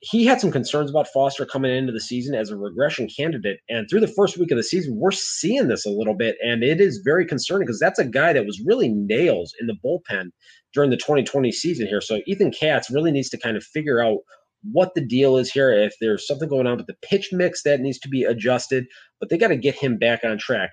he 0.00 0.24
had 0.24 0.40
some 0.40 0.52
concerns 0.52 0.90
about 0.90 1.08
Foster 1.08 1.44
coming 1.44 1.74
into 1.74 1.92
the 1.92 2.00
season 2.00 2.34
as 2.34 2.50
a 2.50 2.56
regression 2.56 3.08
candidate. 3.08 3.58
And 3.68 3.88
through 3.88 4.00
the 4.00 4.06
first 4.16 4.38
week 4.38 4.52
of 4.52 4.56
the 4.56 4.62
season, 4.62 4.96
we're 4.96 5.10
seeing 5.10 5.66
this 5.68 5.84
a 5.84 5.90
little 5.90 6.14
bit. 6.14 6.36
And 6.42 6.62
it 6.62 6.80
is 6.80 7.02
very 7.04 7.26
concerning 7.26 7.66
because 7.66 7.80
that's 7.80 7.98
a 7.98 8.04
guy 8.04 8.32
that 8.32 8.46
was 8.46 8.62
really 8.64 8.90
nails 8.90 9.52
in 9.60 9.66
the 9.66 9.76
bullpen 9.84 10.30
during 10.72 10.90
the 10.90 10.96
2020 10.96 11.50
season 11.50 11.86
here. 11.88 12.00
So 12.00 12.20
Ethan 12.26 12.52
Katz 12.52 12.90
really 12.90 13.10
needs 13.10 13.28
to 13.30 13.38
kind 13.38 13.56
of 13.56 13.64
figure 13.64 14.00
out 14.02 14.18
what 14.62 14.94
the 14.94 15.04
deal 15.04 15.36
is 15.36 15.50
here, 15.50 15.72
if 15.72 15.94
there's 16.00 16.26
something 16.26 16.48
going 16.48 16.66
on 16.66 16.76
with 16.76 16.86
the 16.86 16.96
pitch 17.02 17.30
mix 17.32 17.62
that 17.62 17.80
needs 17.80 17.98
to 18.00 18.08
be 18.08 18.24
adjusted, 18.24 18.86
but 19.20 19.30
they 19.30 19.38
got 19.38 19.48
to 19.48 19.56
get 19.56 19.74
him 19.74 19.98
back 19.98 20.20
on 20.24 20.38
track. 20.38 20.70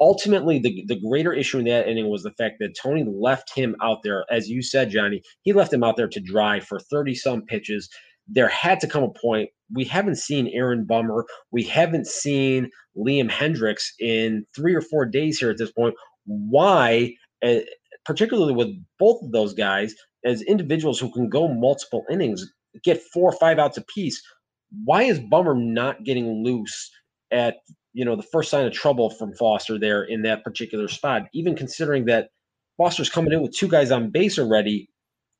Ultimately, 0.00 0.58
the, 0.58 0.84
the 0.86 1.00
greater 1.00 1.32
issue 1.32 1.58
in 1.58 1.66
that 1.66 1.88
inning 1.88 2.08
was 2.08 2.22
the 2.22 2.32
fact 2.32 2.56
that 2.60 2.76
Tony 2.80 3.04
left 3.06 3.54
him 3.54 3.76
out 3.82 3.98
there, 4.02 4.24
as 4.30 4.48
you 4.48 4.62
said, 4.62 4.90
Johnny, 4.90 5.22
he 5.42 5.52
left 5.52 5.72
him 5.72 5.84
out 5.84 5.96
there 5.96 6.08
to 6.08 6.20
dry 6.20 6.60
for 6.60 6.80
30 6.80 7.14
some 7.14 7.42
pitches 7.42 7.88
there 8.28 8.48
had 8.48 8.80
to 8.80 8.86
come 8.86 9.04
a 9.04 9.10
point. 9.10 9.50
We 9.72 9.84
haven't 9.84 10.16
seen 10.16 10.50
Aaron 10.52 10.84
Bummer. 10.84 11.26
We 11.50 11.62
haven't 11.64 12.06
seen 12.06 12.70
Liam 12.96 13.30
Hendriks 13.30 13.84
in 14.00 14.46
three 14.54 14.74
or 14.74 14.80
four 14.80 15.06
days 15.06 15.38
here 15.38 15.50
at 15.50 15.58
this 15.58 15.72
point. 15.72 15.94
Why, 16.24 17.14
uh, 17.44 17.60
particularly 18.04 18.54
with 18.54 18.68
both 18.98 19.22
of 19.22 19.32
those 19.32 19.54
guys, 19.54 19.94
as 20.24 20.42
individuals 20.42 20.98
who 20.98 21.12
can 21.12 21.28
go 21.28 21.48
multiple 21.48 22.04
innings, 22.10 22.44
get 22.82 23.02
four 23.12 23.30
or 23.30 23.36
five 23.38 23.58
outs 23.58 23.78
apiece, 23.78 24.20
why 24.84 25.04
is 25.04 25.20
Bummer 25.20 25.54
not 25.54 26.04
getting 26.04 26.44
loose 26.44 26.90
at 27.30 27.56
you 27.92 28.04
know 28.04 28.16
the 28.16 28.22
first 28.22 28.50
sign 28.50 28.66
of 28.66 28.72
trouble 28.72 29.10
from 29.10 29.34
Foster 29.34 29.78
there 29.78 30.02
in 30.02 30.22
that 30.22 30.44
particular 30.44 30.88
spot? 30.88 31.22
Even 31.32 31.54
considering 31.54 32.06
that 32.06 32.30
Foster's 32.76 33.08
coming 33.08 33.32
in 33.32 33.42
with 33.42 33.56
two 33.56 33.68
guys 33.68 33.90
on 33.90 34.10
base 34.10 34.38
already 34.38 34.90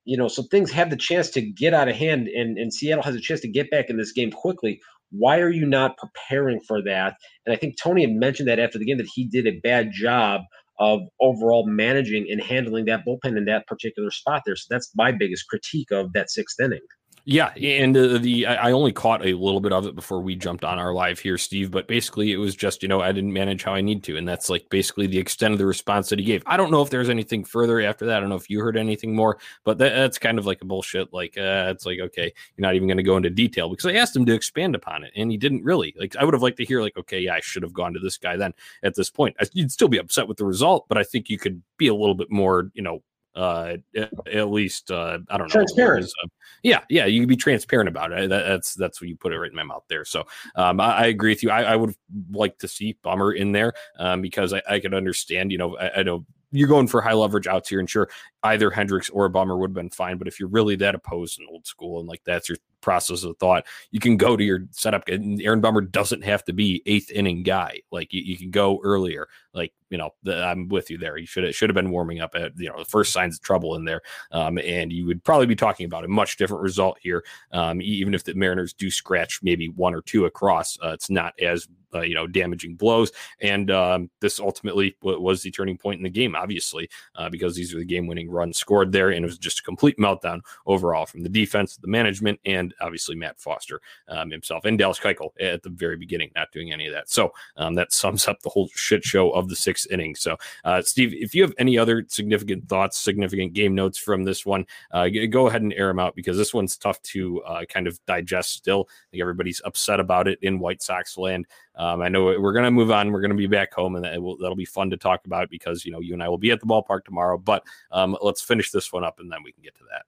you 0.07 0.17
know, 0.17 0.29
so 0.29 0.45
things 0.45 0.71
have 0.71 0.89
the 0.89 0.97
chance 0.97 1.29
to 1.31 1.43
get 1.43 1.75
out 1.75 1.89
of 1.89 1.97
hand, 1.97 2.29
and, 2.29 2.57
and 2.57 2.73
Seattle 2.73 3.03
has 3.03 3.17
a 3.17 3.21
chance 3.21 3.41
to 3.41 3.49
get 3.49 3.71
back 3.71 3.91
in 3.91 3.99
this 3.99 4.13
game 4.13 4.31
quickly. 4.31 4.81
Why 5.11 5.41
are 5.41 5.51
you 5.51 5.67
not 5.67 5.99
preparing 5.99 6.61
for 6.61 6.83
that? 6.83 7.17
And 7.45 7.53
I 7.53 7.57
think 7.57 7.77
Tony 7.77 8.03
had 8.03 8.13
mentioned 8.13 8.49
that 8.49 8.59
after 8.59 8.79
the 8.79 8.85
game 8.85 8.99
that 8.99 9.11
he 9.13 9.25
did 9.29 9.47
a 9.47 9.61
bad 9.61 9.91
job 9.93 10.43
of 10.79 11.01
overall 11.21 11.67
managing 11.67 12.27
and 12.31 12.41
handling 12.41 12.85
that 12.85 13.05
bullpen 13.07 13.37
in 13.37 13.47
that 13.47 13.67
particular 13.67 14.11
spot 14.11 14.43
there. 14.47 14.57
So 14.57 14.67
that's 14.71 14.91
my 14.95 15.11
biggest 15.11 15.49
critique 15.49 15.91
of 15.91 16.13
that 16.13 16.31
sixth 16.31 16.61
inning. 16.61 16.81
Yeah, 17.29 17.53
and 17.57 17.97
uh, 17.97 18.19
the 18.19 18.47
I 18.47 18.71
only 18.71 18.93
caught 18.93 19.27
a 19.27 19.33
little 19.35 19.59
bit 19.59 19.73
of 19.73 19.85
it 19.85 19.97
before 19.97 20.21
we 20.21 20.37
jumped 20.37 20.63
on 20.63 20.79
our 20.79 20.93
live 20.95 21.19
here, 21.19 21.37
Steve. 21.37 21.73
But 21.73 21.89
basically, 21.89 22.31
it 22.31 22.37
was 22.37 22.55
just 22.55 22.85
you 22.85 22.89
know 22.89 23.01
I 23.01 23.11
didn't 23.11 23.33
manage 23.33 23.65
how 23.65 23.75
I 23.75 23.81
need 23.81 24.05
to, 24.05 24.17
and 24.17 24.29
that's 24.29 24.49
like 24.49 24.69
basically 24.71 25.09
the 25.09 25.19
extent 25.19 25.51
of 25.51 25.59
the 25.59 25.67
response 25.67 26.09
that 26.11 26.21
he 26.21 26.25
gave. 26.25 26.45
I 26.47 26.57
don't 26.57 26.71
know 26.71 26.83
if 26.83 26.91
there's 26.91 27.09
anything 27.11 27.43
further 27.43 27.81
after 27.81 28.07
that. 28.07 28.19
I 28.19 28.21
don't 28.21 28.29
know 28.29 28.37
if 28.37 28.49
you 28.49 28.61
heard 28.61 28.77
anything 28.77 29.13
more, 29.13 29.39
but 29.65 29.77
that, 29.79 29.93
that's 29.93 30.21
kind 30.21 30.39
of 30.39 30.47
like 30.47 30.63
a 30.63 30.67
bullshit. 30.67 31.13
Like 31.13 31.37
uh, 31.37 31.73
it's 31.75 31.85
like 31.85 31.99
okay, 31.99 32.33
you're 32.57 32.63
not 32.63 32.77
even 32.77 32.87
going 32.87 32.97
to 32.99 33.03
go 33.03 33.17
into 33.17 33.31
detail 33.31 33.71
because 33.71 33.87
I 33.87 33.95
asked 33.95 34.15
him 34.15 34.27
to 34.27 34.33
expand 34.33 34.77
upon 34.77 35.03
it, 35.03 35.11
and 35.17 35.29
he 35.29 35.37
didn't 35.37 35.65
really. 35.65 35.97
Like 35.99 36.15
I 36.15 36.25
would 36.25 36.35
have 36.35 36.45
liked 36.45 36.59
to 36.59 36.65
hear 36.65 36.81
like 36.81 36.97
okay, 36.97 37.19
yeah, 37.19 37.35
I 37.35 37.41
should 37.41 37.65
have 37.65 37.75
gone 37.75 37.93
to 37.95 37.99
this 37.99 38.19
guy 38.19 38.37
then. 38.37 38.55
At 38.85 38.95
this 38.95 39.11
point, 39.11 39.37
you'd 39.53 39.73
still 39.73 39.89
be 39.89 39.99
upset 39.99 40.29
with 40.29 40.37
the 40.37 40.45
result, 40.45 40.87
but 40.89 40.97
I 40.97 41.03
think 41.03 41.29
you 41.29 41.39
could 41.39 41.61
be 41.77 41.89
a 41.89 41.95
little 41.95 42.15
bit 42.15 42.31
more 42.31 42.71
you 42.75 42.83
know 42.83 43.03
uh, 43.37 43.77
at, 43.95 44.51
least 44.51 44.91
uh, 44.91 45.19
I 45.29 45.37
don't 45.37 45.49
know. 45.49 45.53
Transparent. 45.53 46.07
Uh, 46.25 46.29
yeah, 46.63 46.81
yeah, 46.89 47.05
you 47.05 47.21
can 47.21 47.29
be 47.29 47.37
transparent 47.37 47.89
about 47.89 48.13
it. 48.13 48.31
That, 48.31 48.47
that's 48.47 48.75
that's 48.75 49.01
what 49.01 49.09
you 49.09 49.17
put 49.17 49.33
it 49.33 49.39
right 49.39 49.51
in 49.51 49.57
my 49.57 49.63
mouth 49.63 49.85
there. 49.89 50.05
So 50.05 50.25
um, 50.57 50.81
I, 50.81 50.97
I, 50.97 51.07
agree 51.07 51.33
with 51.33 51.43
you. 51.43 51.51
I, 51.51 51.63
I 51.63 51.77
would 51.77 51.95
like 52.31 52.59
to 52.59 52.69
see 52.69 52.97
Bummer 53.03 53.33
in 53.33 53.53
there 53.53 53.75
um, 53.99 54.23
because 54.23 54.55
I, 54.55 54.63
I 54.69 54.81
could 54.81 54.95
understand. 54.95 55.53
You 55.53 55.59
know, 55.59 55.77
I, 55.77 56.01
I 56.01 56.03
know 56.03 56.25
you're 56.51 56.69
going 56.69 56.87
for 56.87 57.03
high 57.03 57.13
leverage 57.13 57.47
outs 57.47 57.69
here, 57.69 57.79
and 57.79 57.91
sure, 57.91 58.09
either 58.43 58.71
Hendriks 58.71 59.11
or 59.13 59.29
Bummer 59.29 59.57
would 59.57 59.71
have 59.71 59.75
been 59.75 59.91
fine. 59.91 60.17
But 60.17 60.29
if 60.29 60.41
you're 60.41 60.49
really 60.49 60.77
that 60.77 60.95
opposed 60.95 61.39
and 61.39 61.49
old 61.51 61.67
school, 61.67 62.01
and 62.01 62.09
like 62.09 62.23
that's 62.25 62.49
your 62.49 62.59
process 62.87 63.25
of 63.25 63.37
thought, 63.39 63.67
you 63.91 63.99
can 63.99 64.17
go 64.17 64.37
to 64.37 64.45
your 64.45 64.61
setup. 64.71 65.03
Aaron 65.09 65.61
Bummer 65.61 65.81
doesn't 65.81 66.23
have 66.23 66.45
to 66.45 66.53
be 66.53 66.83
eighth 66.87 67.11
inning 67.11 67.43
guy. 67.43 67.81
Like 67.91 68.13
you, 68.13 68.23
you 68.23 68.39
can 68.39 68.53
go 68.53 68.81
earlier. 68.85 69.27
Like 69.53 69.73
you 69.91 69.99
know, 69.99 70.11
the, 70.23 70.45
I'm 70.45 70.69
with 70.69 70.89
you 70.89 70.97
there. 70.97 71.17
You 71.17 71.27
should 71.27 71.53
should 71.53 71.69
have 71.69 71.75
been 71.75 71.91
warming 71.91 72.21
up 72.21 72.37
at 72.37 72.53
you 72.57 72.69
know 72.69 72.79
the 72.79 72.85
first 72.85 73.13
signs 73.13 73.37
of 73.37 73.43
trouble 73.43 73.75
in 73.75 73.85
there, 73.85 74.03
um, 74.31 74.59
and 74.59 74.93
you 74.93 75.05
would 75.07 75.25
probably 75.25 75.47
be 75.47 75.57
talking 75.57 75.87
about 75.87 76.05
a 76.05 76.09
much 76.09 76.37
different 76.37 76.63
result 76.63 76.97
here. 77.01 77.25
Um, 77.51 77.83
even 77.83 78.15
if 78.15 78.23
the 78.23 78.35
Mariners 78.35 78.73
do 78.73 78.91
scratch 78.91 79.41
maybe 79.43 79.69
one 79.69 79.95
or 79.95 80.03
two 80.03 80.25
across, 80.27 80.79
uh, 80.85 80.91
it's 80.91 81.11
not 81.11 81.35
as 81.41 81.67
uh, 81.95 82.03
you 82.03 82.15
know 82.15 82.27
damaging 82.27 82.77
blows. 82.77 83.13
And 83.41 83.71
um, 83.71 84.11
this 84.21 84.41
ultimately 84.41 84.97
w- 85.03 85.21
was 85.21 85.43
the 85.43 85.51
turning 85.51 85.79
point 85.79 85.99
in 85.99 86.05
the 86.05 86.11
game, 86.11 86.35
obviously, 86.35 86.89
uh, 87.15 87.29
because 87.29 87.55
these 87.55 87.75
are 87.75 87.79
the 87.79 87.85
game 87.85 88.07
winning 88.07 88.31
runs 88.31 88.59
scored 88.59 88.93
there, 88.93 89.11
and 89.11 89.25
it 89.25 89.29
was 89.29 89.39
just 89.39 89.61
a 89.61 89.63
complete 89.63 89.97
meltdown 89.99 90.41
overall 90.67 91.07
from 91.07 91.23
the 91.23 91.29
defense, 91.29 91.77
the 91.77 91.89
management, 91.89 92.41
and 92.45 92.75
obviously 92.81 93.15
Matt 93.15 93.39
Foster 93.39 93.81
um, 94.09 94.31
himself 94.31 94.65
and 94.65 94.79
Dallas 94.79 94.99
Keuchel 94.99 95.31
at 95.41 95.63
the 95.63 95.71
very 95.71 95.97
beginning, 95.97 96.31
not 96.35 96.53
doing 96.53 96.73
any 96.73 96.87
of 96.87 96.93
that. 96.93 97.11
So 97.11 97.33
um, 97.57 97.75
that 97.75 97.93
sums 97.93 98.29
up 98.29 98.41
the 98.43 98.51
whole 98.51 98.69
shit 98.75 99.05
show 99.05 99.31
of 99.31 99.49
the 99.49 99.57
sixth 99.57 99.91
inning. 99.91 100.15
So, 100.15 100.37
uh, 100.65 100.83
Steve, 100.83 101.13
if 101.15 101.35
you 101.35 101.43
have 101.43 101.55
any 101.59 101.79
other 101.79 102.05
significant 102.09 102.69
thoughts, 102.69 102.99
significant 102.99 103.53
game 103.53 103.75
notes 103.75 103.99
from 103.99 104.25
this 104.25 104.45
one, 104.45 104.67
uh, 104.93 105.09
go 105.31 105.49
ahead 105.49 105.63
and 105.63 105.73
air 105.75 105.89
them 105.89 105.99
out 105.99 106.15
because 106.15 106.37
this 106.37 106.55
one's 106.55 106.77
tough 106.77 107.01
to 107.03 107.43
uh, 107.43 107.65
kind 107.69 107.87
of 107.87 107.99
digest 108.07 108.53
still. 108.53 108.89
I 108.91 109.07
think 109.11 109.21
everybody's 109.21 109.63
upset 109.65 110.01
about 110.01 110.29
it 110.29 110.39
in 110.43 110.59
White 110.59 110.83
Sox 110.83 111.17
land. 111.19 111.47
Um, 111.77 112.01
I 112.01 112.09
know 112.09 112.25
we're 112.25 112.53
going 112.53 112.65
to 112.65 112.71
move 112.71 112.91
on. 112.91 113.13
We're 113.13 113.21
going 113.21 113.31
to 113.31 113.37
be 113.37 113.47
back 113.47 113.73
home, 113.75 113.97
and 113.97 114.05
that 114.05 114.21
will, 114.21 114.37
that'll 114.39 114.57
be 114.57 114.65
fun 114.65 114.91
to 114.91 114.97
talk 114.97 115.27
about 115.27 115.51
because 115.51 115.85
you 115.85 115.93
know 115.93 116.01
you 116.01 116.15
and 116.15 116.23
I 116.23 116.29
will 116.29 116.39
be 116.39 116.51
at 116.51 116.61
the 116.61 116.67
ballpark 116.67 117.05
tomorrow. 117.05 117.39
But 117.39 117.65
um, 117.93 118.17
let's 118.23 118.43
finish 118.43 118.71
this 118.71 118.93
one 118.93 119.05
up, 119.05 119.21
and 119.21 119.31
then 119.31 119.43
we 119.45 119.53
can 119.53 119.63
get 119.63 119.75
to 119.77 119.85
that. 119.91 120.03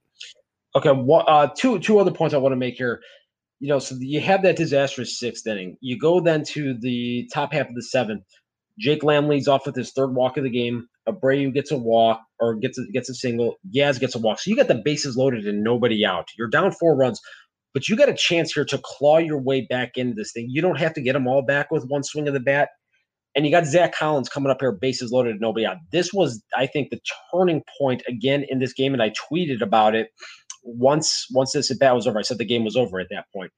Okay, 0.78 0.92
well, 0.92 1.24
uh, 1.26 1.48
two 1.56 1.80
two 1.80 1.98
other 1.98 2.12
points 2.12 2.34
I 2.34 2.38
want 2.38 2.52
to 2.52 2.56
make 2.56 2.76
here. 2.76 3.00
You 3.58 3.68
know, 3.68 3.80
so 3.80 3.96
you 3.98 4.20
have 4.20 4.42
that 4.44 4.54
disastrous 4.54 5.18
sixth 5.18 5.44
inning. 5.44 5.76
You 5.80 5.98
go 5.98 6.20
then 6.20 6.44
to 6.50 6.78
the 6.78 7.28
top 7.34 7.52
half 7.52 7.68
of 7.68 7.74
the 7.74 7.82
seventh. 7.82 8.22
Jake 8.78 9.02
Lamb 9.02 9.26
leads 9.26 9.48
off 9.48 9.66
with 9.66 9.74
his 9.74 9.90
third 9.90 10.14
walk 10.14 10.36
of 10.36 10.44
the 10.44 10.50
game. 10.50 10.86
Abreu 11.08 11.52
gets 11.52 11.72
a 11.72 11.76
walk 11.76 12.20
or 12.38 12.54
gets 12.54 12.78
a, 12.78 12.84
gets 12.92 13.10
a 13.10 13.14
single. 13.14 13.56
Yaz 13.74 13.98
gets 13.98 14.14
a 14.14 14.20
walk. 14.20 14.38
So 14.38 14.50
you 14.50 14.56
got 14.56 14.68
the 14.68 14.76
bases 14.76 15.16
loaded 15.16 15.48
and 15.48 15.64
nobody 15.64 16.06
out. 16.06 16.28
You're 16.38 16.46
down 16.46 16.70
four 16.70 16.94
runs, 16.94 17.20
but 17.74 17.88
you 17.88 17.96
got 17.96 18.08
a 18.08 18.14
chance 18.14 18.52
here 18.52 18.64
to 18.66 18.78
claw 18.84 19.18
your 19.18 19.38
way 19.40 19.62
back 19.62 19.96
into 19.96 20.14
this 20.14 20.30
thing. 20.30 20.46
You 20.48 20.62
don't 20.62 20.78
have 20.78 20.94
to 20.94 21.00
get 21.00 21.14
them 21.14 21.26
all 21.26 21.42
back 21.42 21.72
with 21.72 21.88
one 21.88 22.04
swing 22.04 22.28
of 22.28 22.34
the 22.34 22.40
bat. 22.40 22.68
And 23.34 23.44
you 23.44 23.50
got 23.50 23.66
Zack 23.66 23.94
Collins 23.96 24.28
coming 24.28 24.50
up 24.50 24.58
here, 24.60 24.72
bases 24.72 25.10
loaded, 25.10 25.32
and 25.32 25.40
nobody 25.40 25.66
out. 25.66 25.76
This 25.90 26.12
was, 26.12 26.40
I 26.56 26.66
think, 26.66 26.90
the 26.90 27.00
turning 27.32 27.62
point 27.80 28.02
again 28.06 28.44
in 28.48 28.60
this 28.60 28.72
game, 28.72 28.92
and 28.92 29.02
I 29.02 29.10
tweeted 29.10 29.60
about 29.60 29.96
it 29.96 30.10
once 30.62 31.26
once 31.32 31.52
this 31.52 31.70
at 31.70 31.78
bat 31.78 31.94
was 31.94 32.06
over. 32.06 32.18
I 32.18 32.22
said 32.22 32.38
the 32.38 32.44
game 32.44 32.64
was 32.64 32.76
over 32.76 33.00
at 33.00 33.08
that 33.10 33.26
point. 33.34 33.50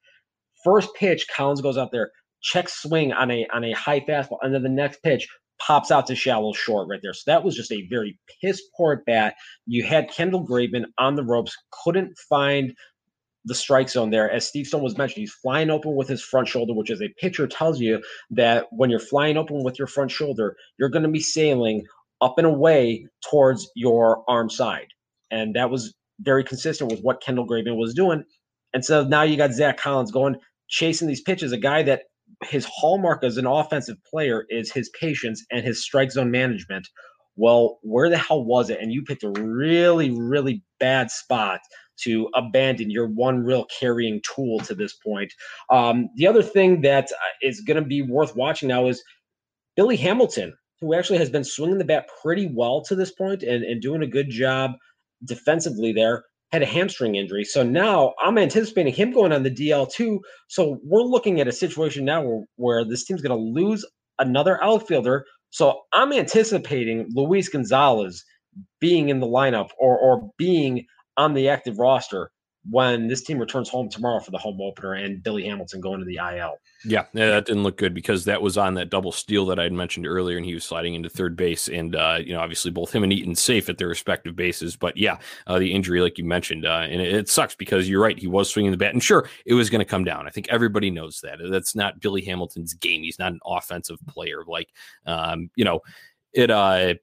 First 0.63 0.89
pitch, 0.95 1.25
Collins 1.35 1.61
goes 1.61 1.77
out 1.77 1.91
there, 1.91 2.11
check 2.41 2.69
swing 2.69 3.13
on 3.13 3.31
a 3.31 3.47
on 3.53 3.63
a 3.63 3.73
high 3.73 4.01
fastball, 4.01 4.37
and 4.41 4.53
then 4.53 4.63
the 4.63 4.69
next 4.69 5.01
pitch 5.03 5.27
pops 5.59 5.91
out 5.91 6.07
to 6.07 6.15
shallow 6.15 6.53
short 6.53 6.87
right 6.87 6.99
there. 7.01 7.13
So 7.13 7.23
that 7.27 7.43
was 7.43 7.55
just 7.55 7.71
a 7.71 7.87
very 7.89 8.17
piss 8.41 8.61
poor 8.75 8.93
at 8.93 9.05
bat. 9.05 9.35
You 9.67 9.83
had 9.83 10.09
Kendall 10.09 10.45
Graveman 10.45 10.85
on 10.97 11.15
the 11.15 11.23
ropes, 11.23 11.55
couldn't 11.83 12.17
find 12.29 12.73
the 13.45 13.55
strike 13.55 13.89
zone 13.89 14.11
there. 14.11 14.29
As 14.29 14.47
Steve 14.47 14.67
Stone 14.67 14.83
was 14.83 14.97
mentioning, 14.97 15.23
he's 15.23 15.33
flying 15.33 15.69
open 15.69 15.95
with 15.95 16.07
his 16.07 16.21
front 16.21 16.47
shoulder, 16.47 16.73
which 16.73 16.91
as 16.91 17.01
a 17.01 17.13
pitcher 17.19 17.47
tells 17.47 17.79
you 17.79 18.01
that 18.31 18.67
when 18.71 18.89
you're 18.89 18.99
flying 18.99 19.37
open 19.37 19.63
with 19.63 19.79
your 19.79 19.87
front 19.87 20.11
shoulder, 20.11 20.55
you're 20.77 20.89
going 20.89 21.03
to 21.03 21.09
be 21.09 21.19
sailing 21.19 21.83
up 22.21 22.37
and 22.37 22.45
away 22.45 23.07
towards 23.29 23.69
your 23.75 24.23
arm 24.27 24.49
side. 24.49 24.87
And 25.31 25.55
that 25.55 25.69
was 25.69 25.93
very 26.21 26.43
consistent 26.43 26.91
with 26.91 27.01
what 27.01 27.21
Kendall 27.21 27.47
Graveman 27.47 27.77
was 27.77 27.93
doing. 27.93 28.23
And 28.73 28.85
so 28.85 29.03
now 29.03 29.23
you 29.23 29.37
got 29.37 29.53
Zack 29.53 29.77
Collins 29.77 30.11
going, 30.11 30.35
chasing 30.69 31.07
these 31.07 31.21
pitches, 31.21 31.51
a 31.51 31.57
guy 31.57 31.83
that 31.83 32.03
his 32.43 32.65
hallmark 32.71 33.23
as 33.23 33.37
an 33.37 33.45
offensive 33.45 33.97
player 34.09 34.45
is 34.49 34.71
his 34.71 34.89
patience 34.99 35.43
and 35.51 35.65
his 35.65 35.83
strike 35.83 36.11
zone 36.11 36.31
management. 36.31 36.87
Well, 37.35 37.79
where 37.81 38.09
the 38.09 38.17
hell 38.17 38.43
was 38.43 38.69
it? 38.69 38.79
And 38.81 38.91
you 38.91 39.03
picked 39.03 39.23
a 39.23 39.31
really, 39.31 40.11
really 40.11 40.63
bad 40.79 41.11
spot 41.11 41.59
to 42.03 42.29
abandon 42.35 42.89
your 42.89 43.07
one 43.07 43.43
real 43.43 43.65
carrying 43.79 44.21
tool 44.23 44.59
to 44.61 44.73
this 44.73 44.93
point. 44.93 45.31
Um, 45.69 46.09
the 46.15 46.27
other 46.27 46.43
thing 46.43 46.81
that 46.81 47.09
uh, 47.11 47.51
going 47.65 47.81
to 47.81 47.87
be 47.87 48.01
worth 48.01 48.35
watching 48.35 48.69
now 48.69 48.87
is 48.87 49.03
Billy 49.75 49.97
Hamilton, 49.97 50.53
who 50.79 50.93
actually 50.93 51.19
has 51.19 51.29
been 51.29 51.43
swinging 51.43 51.77
the 51.77 51.85
bat 51.85 52.09
pretty 52.21 52.49
well 52.51 52.81
to 52.83 52.95
this 52.95 53.11
point 53.11 53.43
and, 53.43 53.63
and 53.63 53.81
doing 53.81 54.01
a 54.01 54.07
good 54.07 54.29
job 54.29 54.71
defensively 55.25 55.93
there 55.93 56.23
had 56.51 56.61
a 56.61 56.65
hamstring 56.65 57.15
injury. 57.15 57.43
So 57.43 57.63
now 57.63 58.13
I'm 58.21 58.37
anticipating 58.37 58.93
him 58.93 59.11
going 59.11 59.31
on 59.31 59.43
the 59.43 59.51
DL 59.51 59.89
too. 59.91 60.19
So 60.49 60.79
we're 60.83 61.03
looking 61.03 61.39
at 61.39 61.47
a 61.47 61.51
situation 61.51 62.05
now 62.05 62.21
where, 62.21 62.43
where 62.57 62.85
this 62.85 63.05
team's 63.05 63.21
going 63.21 63.37
to 63.37 63.61
lose 63.61 63.85
another 64.19 64.61
outfielder. 64.63 65.25
So 65.49 65.81
I'm 65.93 66.11
anticipating 66.11 67.07
Luis 67.13 67.49
Gonzalez 67.49 68.23
being 68.79 69.09
in 69.09 69.19
the 69.19 69.27
lineup 69.27 69.69
or 69.79 69.97
or 69.97 70.29
being 70.37 70.85
on 71.17 71.33
the 71.33 71.49
active 71.49 71.79
roster 71.79 72.31
when 72.69 73.07
this 73.07 73.23
team 73.23 73.39
returns 73.39 73.69
home 73.69 73.89
tomorrow 73.89 74.19
for 74.19 74.31
the 74.31 74.37
home 74.37 74.59
opener 74.61 74.93
and 74.93 75.23
Billy 75.23 75.43
Hamilton 75.45 75.81
going 75.81 75.99
to 75.99 76.05
the 76.05 76.17
IL. 76.17 76.59
Yeah, 76.85 77.05
that 77.13 77.45
didn't 77.45 77.63
look 77.63 77.77
good 77.77 77.93
because 77.93 78.25
that 78.25 78.41
was 78.41 78.57
on 78.57 78.75
that 78.75 78.89
double 78.89 79.11
steal 79.11 79.45
that 79.47 79.59
I 79.59 79.63
had 79.63 79.73
mentioned 79.73 80.05
earlier, 80.05 80.37
and 80.37 80.45
he 80.45 80.53
was 80.53 80.63
sliding 80.63 80.93
into 80.93 81.09
third 81.09 81.35
base. 81.35 81.67
And 81.67 81.95
uh, 81.95 82.19
you 82.23 82.33
know, 82.33 82.39
obviously, 82.39 82.71
both 82.71 82.93
him 82.93 83.03
and 83.03 83.11
Eaton 83.11 83.35
safe 83.35 83.69
at 83.69 83.77
their 83.77 83.87
respective 83.87 84.35
bases. 84.35 84.75
But 84.75 84.95
yeah, 84.97 85.17
uh, 85.47 85.59
the 85.59 85.73
injury, 85.73 86.01
like 86.01 86.17
you 86.17 86.23
mentioned, 86.23 86.65
uh, 86.65 86.85
and 86.89 87.01
it, 87.01 87.13
it, 87.13 87.29
sucks 87.29 87.55
because 87.55 87.89
you're 87.89 88.01
right. 88.01 88.17
He 88.17 88.27
was 88.27 88.49
swinging 88.49 88.71
the 88.71 88.77
bat, 88.77 88.93
and 88.93 89.03
sure, 89.03 89.27
it 89.45 89.53
was 89.53 89.69
going 89.69 89.79
to 89.79 89.85
come 89.85 90.03
down. 90.03 90.27
I 90.27 90.31
think 90.31 90.47
everybody 90.49 90.91
knows 90.91 91.21
that. 91.21 91.39
That's 91.49 91.75
not 91.75 91.99
Billy 91.99 92.21
Hamilton's 92.23 92.73
game. 92.73 93.03
He's 93.03 93.19
not 93.19 93.31
an 93.31 93.39
offensive 93.45 93.99
player. 94.07 94.43
Like, 94.45 94.69
um, 95.05 95.49
you 95.55 95.65
know, 95.65 95.81
it. 96.33 96.51
uh 96.51 96.95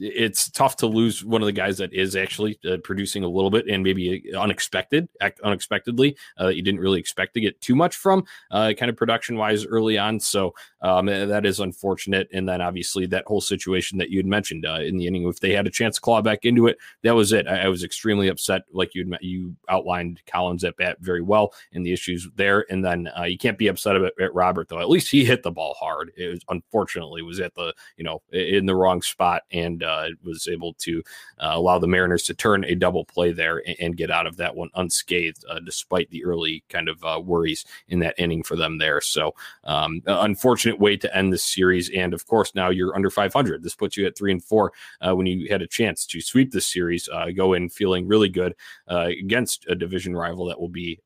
it's 0.00 0.50
tough 0.50 0.76
to 0.76 0.86
lose 0.86 1.24
one 1.24 1.42
of 1.42 1.46
the 1.46 1.52
guys 1.52 1.78
that 1.78 1.92
is 1.92 2.16
actually 2.16 2.58
uh, 2.68 2.78
producing 2.82 3.22
a 3.22 3.28
little 3.28 3.50
bit 3.50 3.66
and 3.68 3.82
maybe 3.82 4.24
uh, 4.34 4.40
unexpected, 4.40 5.08
unexpectedly 5.44 6.16
uh, 6.38 6.46
that 6.46 6.56
you 6.56 6.62
didn't 6.62 6.80
really 6.80 6.98
expect 6.98 7.34
to 7.34 7.40
get 7.40 7.60
too 7.60 7.76
much 7.76 7.96
from, 7.96 8.24
uh, 8.50 8.72
kind 8.78 8.88
of 8.88 8.96
production 8.96 9.36
wise 9.36 9.66
early 9.66 9.98
on. 9.98 10.18
So 10.18 10.54
um, 10.80 11.08
eh, 11.08 11.26
that 11.26 11.44
is 11.44 11.60
unfortunate. 11.60 12.28
And 12.32 12.48
then 12.48 12.62
obviously 12.62 13.06
that 13.06 13.24
whole 13.26 13.42
situation 13.42 13.98
that 13.98 14.10
you 14.10 14.18
had 14.18 14.26
mentioned 14.26 14.64
uh, 14.64 14.80
in 14.80 14.96
the 14.96 15.06
inning, 15.06 15.26
if 15.28 15.40
they 15.40 15.52
had 15.52 15.66
a 15.66 15.70
chance 15.70 15.96
to 15.96 16.00
claw 16.00 16.22
back 16.22 16.44
into 16.44 16.66
it, 16.66 16.78
that 17.02 17.14
was 17.14 17.32
it. 17.32 17.46
I, 17.46 17.64
I 17.64 17.68
was 17.68 17.84
extremely 17.84 18.28
upset, 18.28 18.62
like 18.72 18.94
you 18.94 19.10
you 19.20 19.54
outlined 19.68 20.22
Collins 20.26 20.64
at 20.64 20.76
bat 20.76 20.98
very 21.00 21.22
well 21.22 21.52
and 21.72 21.84
the 21.84 21.92
issues 21.92 22.28
there. 22.36 22.64
And 22.70 22.84
then 22.84 23.10
uh, 23.18 23.24
you 23.24 23.36
can't 23.36 23.58
be 23.58 23.68
upset 23.68 23.96
about 23.96 24.12
at 24.20 24.34
Robert 24.34 24.68
though. 24.68 24.80
At 24.80 24.88
least 24.88 25.10
he 25.10 25.24
hit 25.24 25.42
the 25.42 25.50
ball 25.50 25.74
hard. 25.78 26.12
It 26.16 26.28
was 26.28 26.40
unfortunately 26.48 27.22
was 27.22 27.40
at 27.40 27.54
the 27.54 27.74
you 27.96 28.04
know 28.04 28.22
in 28.32 28.66
the 28.66 28.74
wrong 28.74 29.02
spot 29.02 29.42
and 29.52 29.82
uh, 29.90 30.08
was 30.22 30.48
able 30.48 30.74
to 30.74 31.02
uh, 31.38 31.52
allow 31.52 31.78
the 31.78 31.86
Mariners 31.86 32.22
to 32.24 32.34
turn 32.34 32.64
a 32.64 32.74
double 32.74 33.04
play 33.04 33.32
there 33.32 33.62
and, 33.66 33.76
and 33.80 33.96
get 33.96 34.10
out 34.10 34.26
of 34.26 34.36
that 34.36 34.54
one 34.54 34.70
unscathed, 34.74 35.44
uh, 35.50 35.60
despite 35.60 36.08
the 36.10 36.24
early 36.24 36.62
kind 36.68 36.88
of 36.88 37.02
uh, 37.04 37.20
worries 37.22 37.64
in 37.88 37.98
that 38.00 38.14
inning 38.18 38.42
for 38.42 38.56
them 38.56 38.78
there. 38.78 39.00
So, 39.00 39.34
um, 39.64 40.02
unfortunate 40.06 40.78
way 40.78 40.96
to 40.96 41.16
end 41.16 41.32
this 41.32 41.44
series. 41.44 41.90
And 41.90 42.14
of 42.14 42.26
course, 42.26 42.54
now 42.54 42.70
you're 42.70 42.94
under 42.94 43.10
500. 43.10 43.62
This 43.62 43.74
puts 43.74 43.96
you 43.96 44.06
at 44.06 44.16
three 44.16 44.32
and 44.32 44.42
four 44.42 44.72
uh, 45.00 45.14
when 45.14 45.26
you 45.26 45.48
had 45.50 45.62
a 45.62 45.66
chance 45.66 46.06
to 46.06 46.20
sweep 46.20 46.52
this 46.52 46.66
series, 46.66 47.08
uh, 47.08 47.30
go 47.30 47.54
in 47.54 47.68
feeling 47.68 48.06
really 48.06 48.28
good 48.28 48.54
against 48.88 49.66
a 49.68 49.74
division 49.74 50.14
rival 50.14 50.46
that 50.46 50.60
will 50.60 50.68
be, 50.68 51.00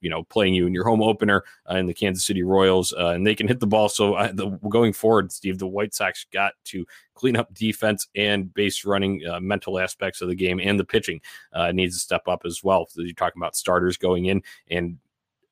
you 0.00 0.10
know, 0.10 0.22
playing 0.24 0.54
you 0.54 0.66
in 0.66 0.74
your 0.74 0.84
home 0.84 1.02
opener 1.02 1.44
in 1.70 1.86
the 1.86 1.94
Kansas 1.94 2.24
City 2.24 2.42
Royals, 2.42 2.92
and 2.92 3.26
they 3.26 3.34
can 3.34 3.48
hit 3.48 3.60
the 3.60 3.66
ball. 3.66 3.88
So, 3.88 4.14
the, 4.32 4.48
going 4.68 4.92
forward, 4.92 5.32
Steve, 5.32 5.58
the 5.58 5.66
White 5.66 5.94
Sox 5.94 6.26
got 6.32 6.54
to 6.66 6.86
clean 7.16 7.36
up 7.36 7.52
defense 7.52 8.06
and 8.14 8.52
base 8.54 8.84
running 8.84 9.22
uh, 9.26 9.40
mental 9.40 9.78
aspects 9.78 10.20
of 10.20 10.28
the 10.28 10.34
game 10.34 10.60
and 10.62 10.78
the 10.78 10.84
pitching 10.84 11.20
uh, 11.52 11.72
needs 11.72 11.96
to 11.96 12.00
step 12.00 12.28
up 12.28 12.42
as 12.44 12.62
well. 12.62 12.86
So 12.88 13.02
you're 13.02 13.14
talking 13.14 13.40
about 13.40 13.56
starters 13.56 13.96
going 13.96 14.26
in 14.26 14.42
and 14.70 14.98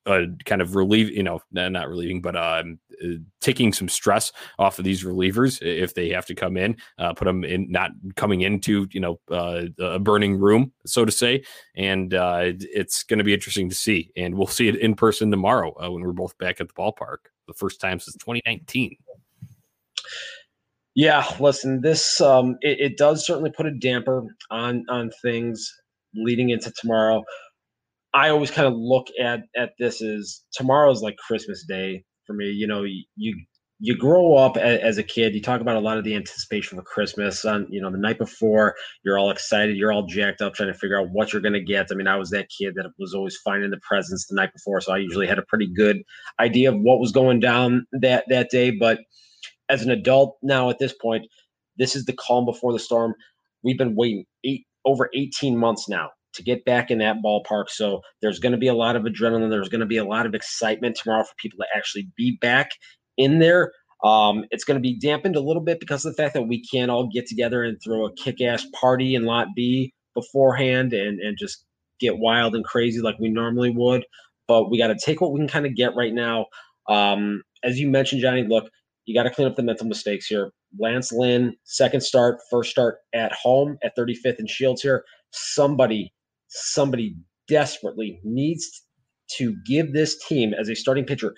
uh, 0.05 0.25
kind 0.45 0.61
of 0.61 0.75
relieve, 0.75 1.09
you 1.09 1.23
know, 1.23 1.41
not 1.51 1.89
relieving, 1.89 2.21
but 2.21 2.35
um, 2.35 2.77
uh, 3.03 3.15
taking 3.41 3.73
some 3.73 3.89
stress 3.89 4.31
off 4.59 4.77
of 4.77 4.85
these 4.85 5.03
relievers 5.03 5.59
if 5.63 5.95
they 5.95 6.09
have 6.09 6.27
to 6.27 6.35
come 6.35 6.57
in, 6.57 6.77
uh, 6.99 7.11
put 7.13 7.25
them 7.25 7.43
in, 7.43 7.71
not 7.71 7.89
coming 8.15 8.41
into, 8.41 8.87
you 8.91 8.99
know, 8.99 9.19
uh, 9.31 9.63
a 9.79 9.97
burning 9.97 10.39
room, 10.39 10.71
so 10.85 11.05
to 11.05 11.11
say. 11.11 11.43
And 11.75 12.13
it's 12.13 13.01
going 13.01 13.17
to 13.17 13.23
be 13.23 13.33
interesting 13.33 13.67
to 13.69 13.75
see. 13.75 14.11
And 14.15 14.35
we'll 14.35 14.45
see 14.45 14.67
it 14.67 14.75
in 14.75 14.93
person 14.93 15.31
tomorrow 15.31 15.73
when 15.91 16.03
we're 16.03 16.11
both 16.11 16.37
back 16.37 16.61
at 16.61 16.67
the 16.67 16.73
ballpark, 16.75 17.29
the 17.47 17.53
first 17.53 17.81
time 17.81 17.99
since 17.99 18.15
2019. 18.17 18.97
Yeah, 20.95 21.25
listen, 21.41 21.81
this 21.81 22.21
um, 22.21 22.55
it, 22.61 22.79
it, 22.79 22.97
does 22.97 23.25
certainly 23.25 23.51
put 23.51 23.65
a 23.65 23.71
damper 23.71 24.23
on 24.49 24.85
on 24.89 25.11
things 25.21 25.69
leading 26.15 26.49
into 26.49 26.71
tomorrow. 26.71 27.23
I 28.13 28.29
always 28.29 28.49
kind 28.49 28.65
of 28.65 28.75
look 28.77 29.07
at 29.19 29.41
at 29.57 29.71
this 29.77 30.01
as 30.01 30.41
tomorrow's 30.53 31.01
like 31.01 31.17
Christmas 31.17 31.65
Day 31.67 32.05
for 32.25 32.33
me. 32.33 32.45
You 32.45 32.65
know, 32.65 32.85
you 33.17 33.45
you 33.79 33.97
grow 33.97 34.35
up 34.35 34.55
a, 34.55 34.81
as 34.81 34.97
a 34.97 35.03
kid. 35.03 35.35
You 35.35 35.41
talk 35.41 35.59
about 35.59 35.75
a 35.75 35.81
lot 35.81 35.97
of 35.97 36.05
the 36.05 36.15
anticipation 36.15 36.77
for 36.77 36.83
Christmas. 36.83 37.43
On 37.43 37.67
you 37.69 37.81
know 37.81 37.91
the 37.91 37.97
night 37.97 38.17
before, 38.17 38.75
you're 39.03 39.19
all 39.19 39.31
excited, 39.31 39.75
you're 39.75 39.91
all 39.91 40.07
jacked 40.07 40.41
up, 40.41 40.53
trying 40.53 40.71
to 40.71 40.79
figure 40.79 40.97
out 40.97 41.09
what 41.11 41.33
you're 41.33 41.41
going 41.41 41.53
to 41.53 41.59
get. 41.59 41.87
I 41.91 41.95
mean, 41.95 42.07
I 42.07 42.15
was 42.15 42.29
that 42.29 42.47
kid 42.57 42.75
that 42.75 42.89
was 42.97 43.13
always 43.13 43.35
finding 43.43 43.69
the 43.69 43.81
presents 43.85 44.27
the 44.27 44.35
night 44.35 44.53
before, 44.53 44.79
so 44.79 44.93
I 44.93 44.97
usually 44.99 45.27
had 45.27 45.39
a 45.39 45.45
pretty 45.49 45.67
good 45.67 46.03
idea 46.39 46.71
of 46.71 46.79
what 46.79 46.99
was 46.99 47.11
going 47.11 47.41
down 47.41 47.85
that 47.99 48.23
that 48.29 48.49
day, 48.49 48.71
but 48.71 48.99
as 49.69 49.81
an 49.81 49.91
adult 49.91 50.37
now 50.41 50.69
at 50.69 50.79
this 50.79 50.93
point, 50.93 51.25
this 51.77 51.95
is 51.95 52.05
the 52.05 52.13
calm 52.13 52.45
before 52.45 52.73
the 52.73 52.79
storm. 52.79 53.13
We've 53.63 53.77
been 53.77 53.95
waiting 53.95 54.25
eight 54.43 54.65
over 54.85 55.09
18 55.13 55.57
months 55.57 55.89
now 55.89 56.11
to 56.33 56.43
get 56.43 56.65
back 56.65 56.91
in 56.91 56.99
that 56.99 57.17
ballpark. 57.23 57.69
So 57.69 58.01
there's 58.21 58.39
going 58.39 58.51
to 58.51 58.57
be 58.57 58.67
a 58.67 58.73
lot 58.73 58.95
of 58.95 59.03
adrenaline. 59.03 59.49
There's 59.49 59.69
going 59.69 59.79
to 59.79 59.87
be 59.87 59.97
a 59.97 60.05
lot 60.05 60.25
of 60.25 60.35
excitement 60.35 60.97
tomorrow 60.97 61.23
for 61.23 61.33
people 61.37 61.57
to 61.59 61.65
actually 61.75 62.07
be 62.15 62.37
back 62.41 62.71
in 63.17 63.39
there. 63.39 63.71
Um, 64.03 64.45
it's 64.51 64.63
going 64.63 64.75
to 64.75 64.81
be 64.81 64.99
dampened 64.99 65.35
a 65.35 65.41
little 65.41 65.63
bit 65.63 65.79
because 65.79 66.05
of 66.05 66.15
the 66.15 66.21
fact 66.21 66.33
that 66.35 66.43
we 66.43 66.61
can't 66.61 66.91
all 66.91 67.09
get 67.11 67.25
together 67.25 67.63
and 67.63 67.77
throw 67.83 68.05
a 68.05 68.13
kick-ass 68.13 68.67
party 68.79 69.15
in 69.15 69.23
Lot 69.23 69.47
B 69.55 69.93
beforehand 70.13 70.93
and 70.93 71.19
and 71.19 71.37
just 71.37 71.65
get 71.99 72.17
wild 72.17 72.55
and 72.55 72.65
crazy 72.65 73.01
like 73.01 73.17
we 73.19 73.29
normally 73.29 73.71
would. 73.71 74.05
But 74.47 74.69
we 74.69 74.77
got 74.77 74.87
to 74.87 74.97
take 75.01 75.21
what 75.21 75.31
we 75.31 75.39
can 75.39 75.47
kind 75.47 75.65
of 75.65 75.75
get 75.75 75.95
right 75.95 76.13
now. 76.13 76.47
Um, 76.87 77.41
as 77.63 77.79
you 77.79 77.89
mentioned, 77.89 78.21
Johnny, 78.21 78.43
look, 78.47 78.69
you 79.05 79.15
got 79.15 79.23
to 79.23 79.29
clean 79.29 79.47
up 79.47 79.55
the 79.55 79.63
mental 79.63 79.87
mistakes 79.87 80.27
here. 80.27 80.51
Lance 80.79 81.11
Lynn, 81.11 81.55
second 81.63 82.01
start, 82.01 82.39
first 82.49 82.71
start 82.71 82.97
at 83.13 83.31
home 83.33 83.77
at 83.83 83.95
35th 83.97 84.39
and 84.39 84.49
Shields 84.49 84.81
here. 84.81 85.03
Somebody, 85.31 86.13
somebody 86.47 87.15
desperately 87.47 88.19
needs 88.23 88.83
to 89.37 89.55
give 89.65 89.93
this 89.93 90.17
team 90.27 90.53
as 90.53 90.69
a 90.69 90.75
starting 90.75 91.05
pitcher 91.05 91.33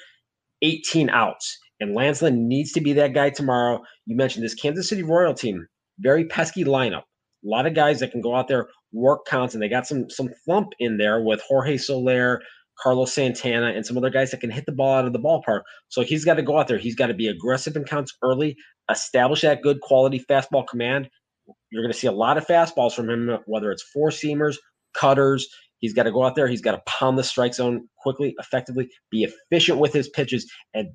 18 0.62 1.10
outs. 1.10 1.58
And 1.80 1.94
Lance 1.94 2.22
Lynn 2.22 2.48
needs 2.48 2.72
to 2.74 2.82
be 2.82 2.94
that 2.94 3.14
guy 3.14 3.30
tomorrow. 3.30 3.82
You 4.06 4.16
mentioned 4.16 4.44
this 4.44 4.56
Kansas 4.56 4.90
City 4.90 5.04
Royal 5.04 5.34
team, 5.34 5.68
very 6.00 6.26
pesky 6.26 6.64
lineup. 6.64 7.04
A 7.46 7.48
lot 7.48 7.68
of 7.68 7.76
guys 7.76 8.00
that 8.00 8.12
can 8.12 8.22
go 8.22 8.36
out 8.36 8.48
there, 8.48 8.68
work 8.92 9.26
counts, 9.28 9.54
and 9.54 9.62
they 9.62 9.70
got 9.70 9.86
some 9.86 10.10
some 10.10 10.30
thump 10.48 10.70
in 10.80 10.98
there 10.98 11.22
with 11.22 11.42
Jorge 11.48 11.78
Soler, 11.78 12.42
Carlos 12.82 13.14
Santana, 13.14 13.68
and 13.68 13.86
some 13.86 13.98
other 13.98 14.10
guys 14.10 14.32
that 14.32 14.40
can 14.40 14.52
hit 14.52 14.66
the 14.66 14.72
ball 14.72 14.96
out 14.96 15.06
of 15.06 15.14
the 15.14 15.20
ballpark. 15.20 15.62
So 15.90 16.02
he's 16.02 16.26
got 16.26 16.36
to 16.36 16.44
go 16.44 16.60
out 16.60 16.68
there. 16.68 16.78
He's 16.78 16.96
got 16.96 17.08
to 17.08 17.14
be 17.14 17.28
aggressive 17.28 17.76
in 17.76 17.84
counts 17.84 18.16
early, 18.22 18.56
establish 18.90 19.42
that 19.42 19.62
good 19.62 19.82
quality 19.82 20.24
fastball 20.30 20.68
command. 20.68 21.10
You're 21.72 21.84
going 21.84 21.94
to 21.94 21.98
see 21.98 22.08
a 22.08 22.12
lot 22.12 22.38
of 22.38 22.46
fastballs 22.46 22.94
from 22.94 23.10
him, 23.10 23.38
whether 23.46 23.72
it's 23.72 23.84
four 23.84 24.10
seamers, 24.10 24.58
cutters. 24.94 25.48
He's 25.80 25.94
got 25.94 26.04
to 26.04 26.12
go 26.12 26.24
out 26.24 26.36
there. 26.36 26.48
He's 26.48 26.62
got 26.62 26.74
to 26.74 26.82
pound 26.88 27.18
the 27.18 27.24
strike 27.24 27.54
zone 27.54 27.88
quickly, 27.98 28.36
effectively, 28.40 28.90
be 29.12 29.24
efficient 29.24 29.80
with 29.80 29.94
his 29.94 30.10
pitches, 30.10 30.52
and 30.74 30.90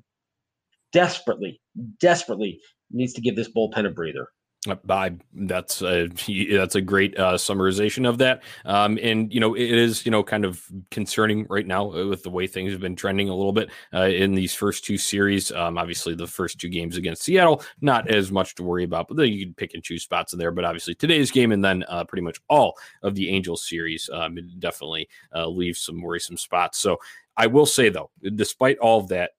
desperately, 0.91 1.61
desperately 1.99 2.59
needs 2.91 3.13
to 3.13 3.21
give 3.21 3.35
this 3.35 3.51
bullpen 3.51 3.85
a 3.85 3.89
breather. 3.89 4.27
I, 4.67 5.11
that's 5.33 5.81
a, 5.81 6.07
that's 6.51 6.75
a 6.75 6.81
great 6.81 7.17
uh, 7.17 7.33
summarization 7.33 8.07
of 8.07 8.17
that. 8.19 8.43
Um, 8.65 8.99
and 9.01 9.33
you 9.33 9.39
know, 9.39 9.55
it 9.55 9.71
is 9.71 10.05
you 10.05 10.11
know 10.11 10.23
kind 10.23 10.45
of 10.45 10.65
concerning 10.91 11.45
right 11.49 11.65
now 11.65 11.85
with 11.85 12.23
the 12.23 12.29
way 12.29 12.47
things 12.47 12.71
have 12.71 12.81
been 12.81 12.95
trending 12.95 13.29
a 13.29 13.35
little 13.35 13.53
bit 13.53 13.69
uh, 13.93 14.03
in 14.03 14.35
these 14.35 14.53
first 14.53 14.85
two 14.85 14.97
series. 14.97 15.51
Um, 15.51 15.77
obviously, 15.77 16.15
the 16.15 16.27
first 16.27 16.59
two 16.59 16.69
games 16.69 16.97
against 16.97 17.23
Seattle, 17.23 17.63
not 17.81 18.09
as 18.09 18.31
much 18.31 18.55
to 18.55 18.63
worry 18.63 18.83
about, 18.83 19.07
but 19.07 19.17
then 19.17 19.31
you 19.31 19.45
can 19.45 19.53
pick 19.53 19.73
and 19.73 19.83
choose 19.83 20.03
spots 20.03 20.33
in 20.33 20.39
there. 20.39 20.51
But 20.51 20.65
obviously, 20.65 20.95
today's 20.95 21.31
game 21.31 21.51
and 21.51 21.63
then 21.63 21.83
uh, 21.87 22.03
pretty 22.05 22.23
much 22.23 22.39
all 22.49 22.77
of 23.01 23.15
the 23.15 23.29
Angels 23.29 23.67
series 23.67 24.09
um, 24.11 24.37
definitely 24.59 25.09
uh, 25.35 25.47
leaves 25.47 25.79
some 25.79 26.01
worrisome 26.01 26.37
spots. 26.37 26.79
So 26.79 26.97
I 27.37 27.47
will 27.47 27.65
say 27.65 27.89
though, 27.89 28.11
despite 28.35 28.77
all 28.77 28.99
of 28.99 29.09
that, 29.09 29.31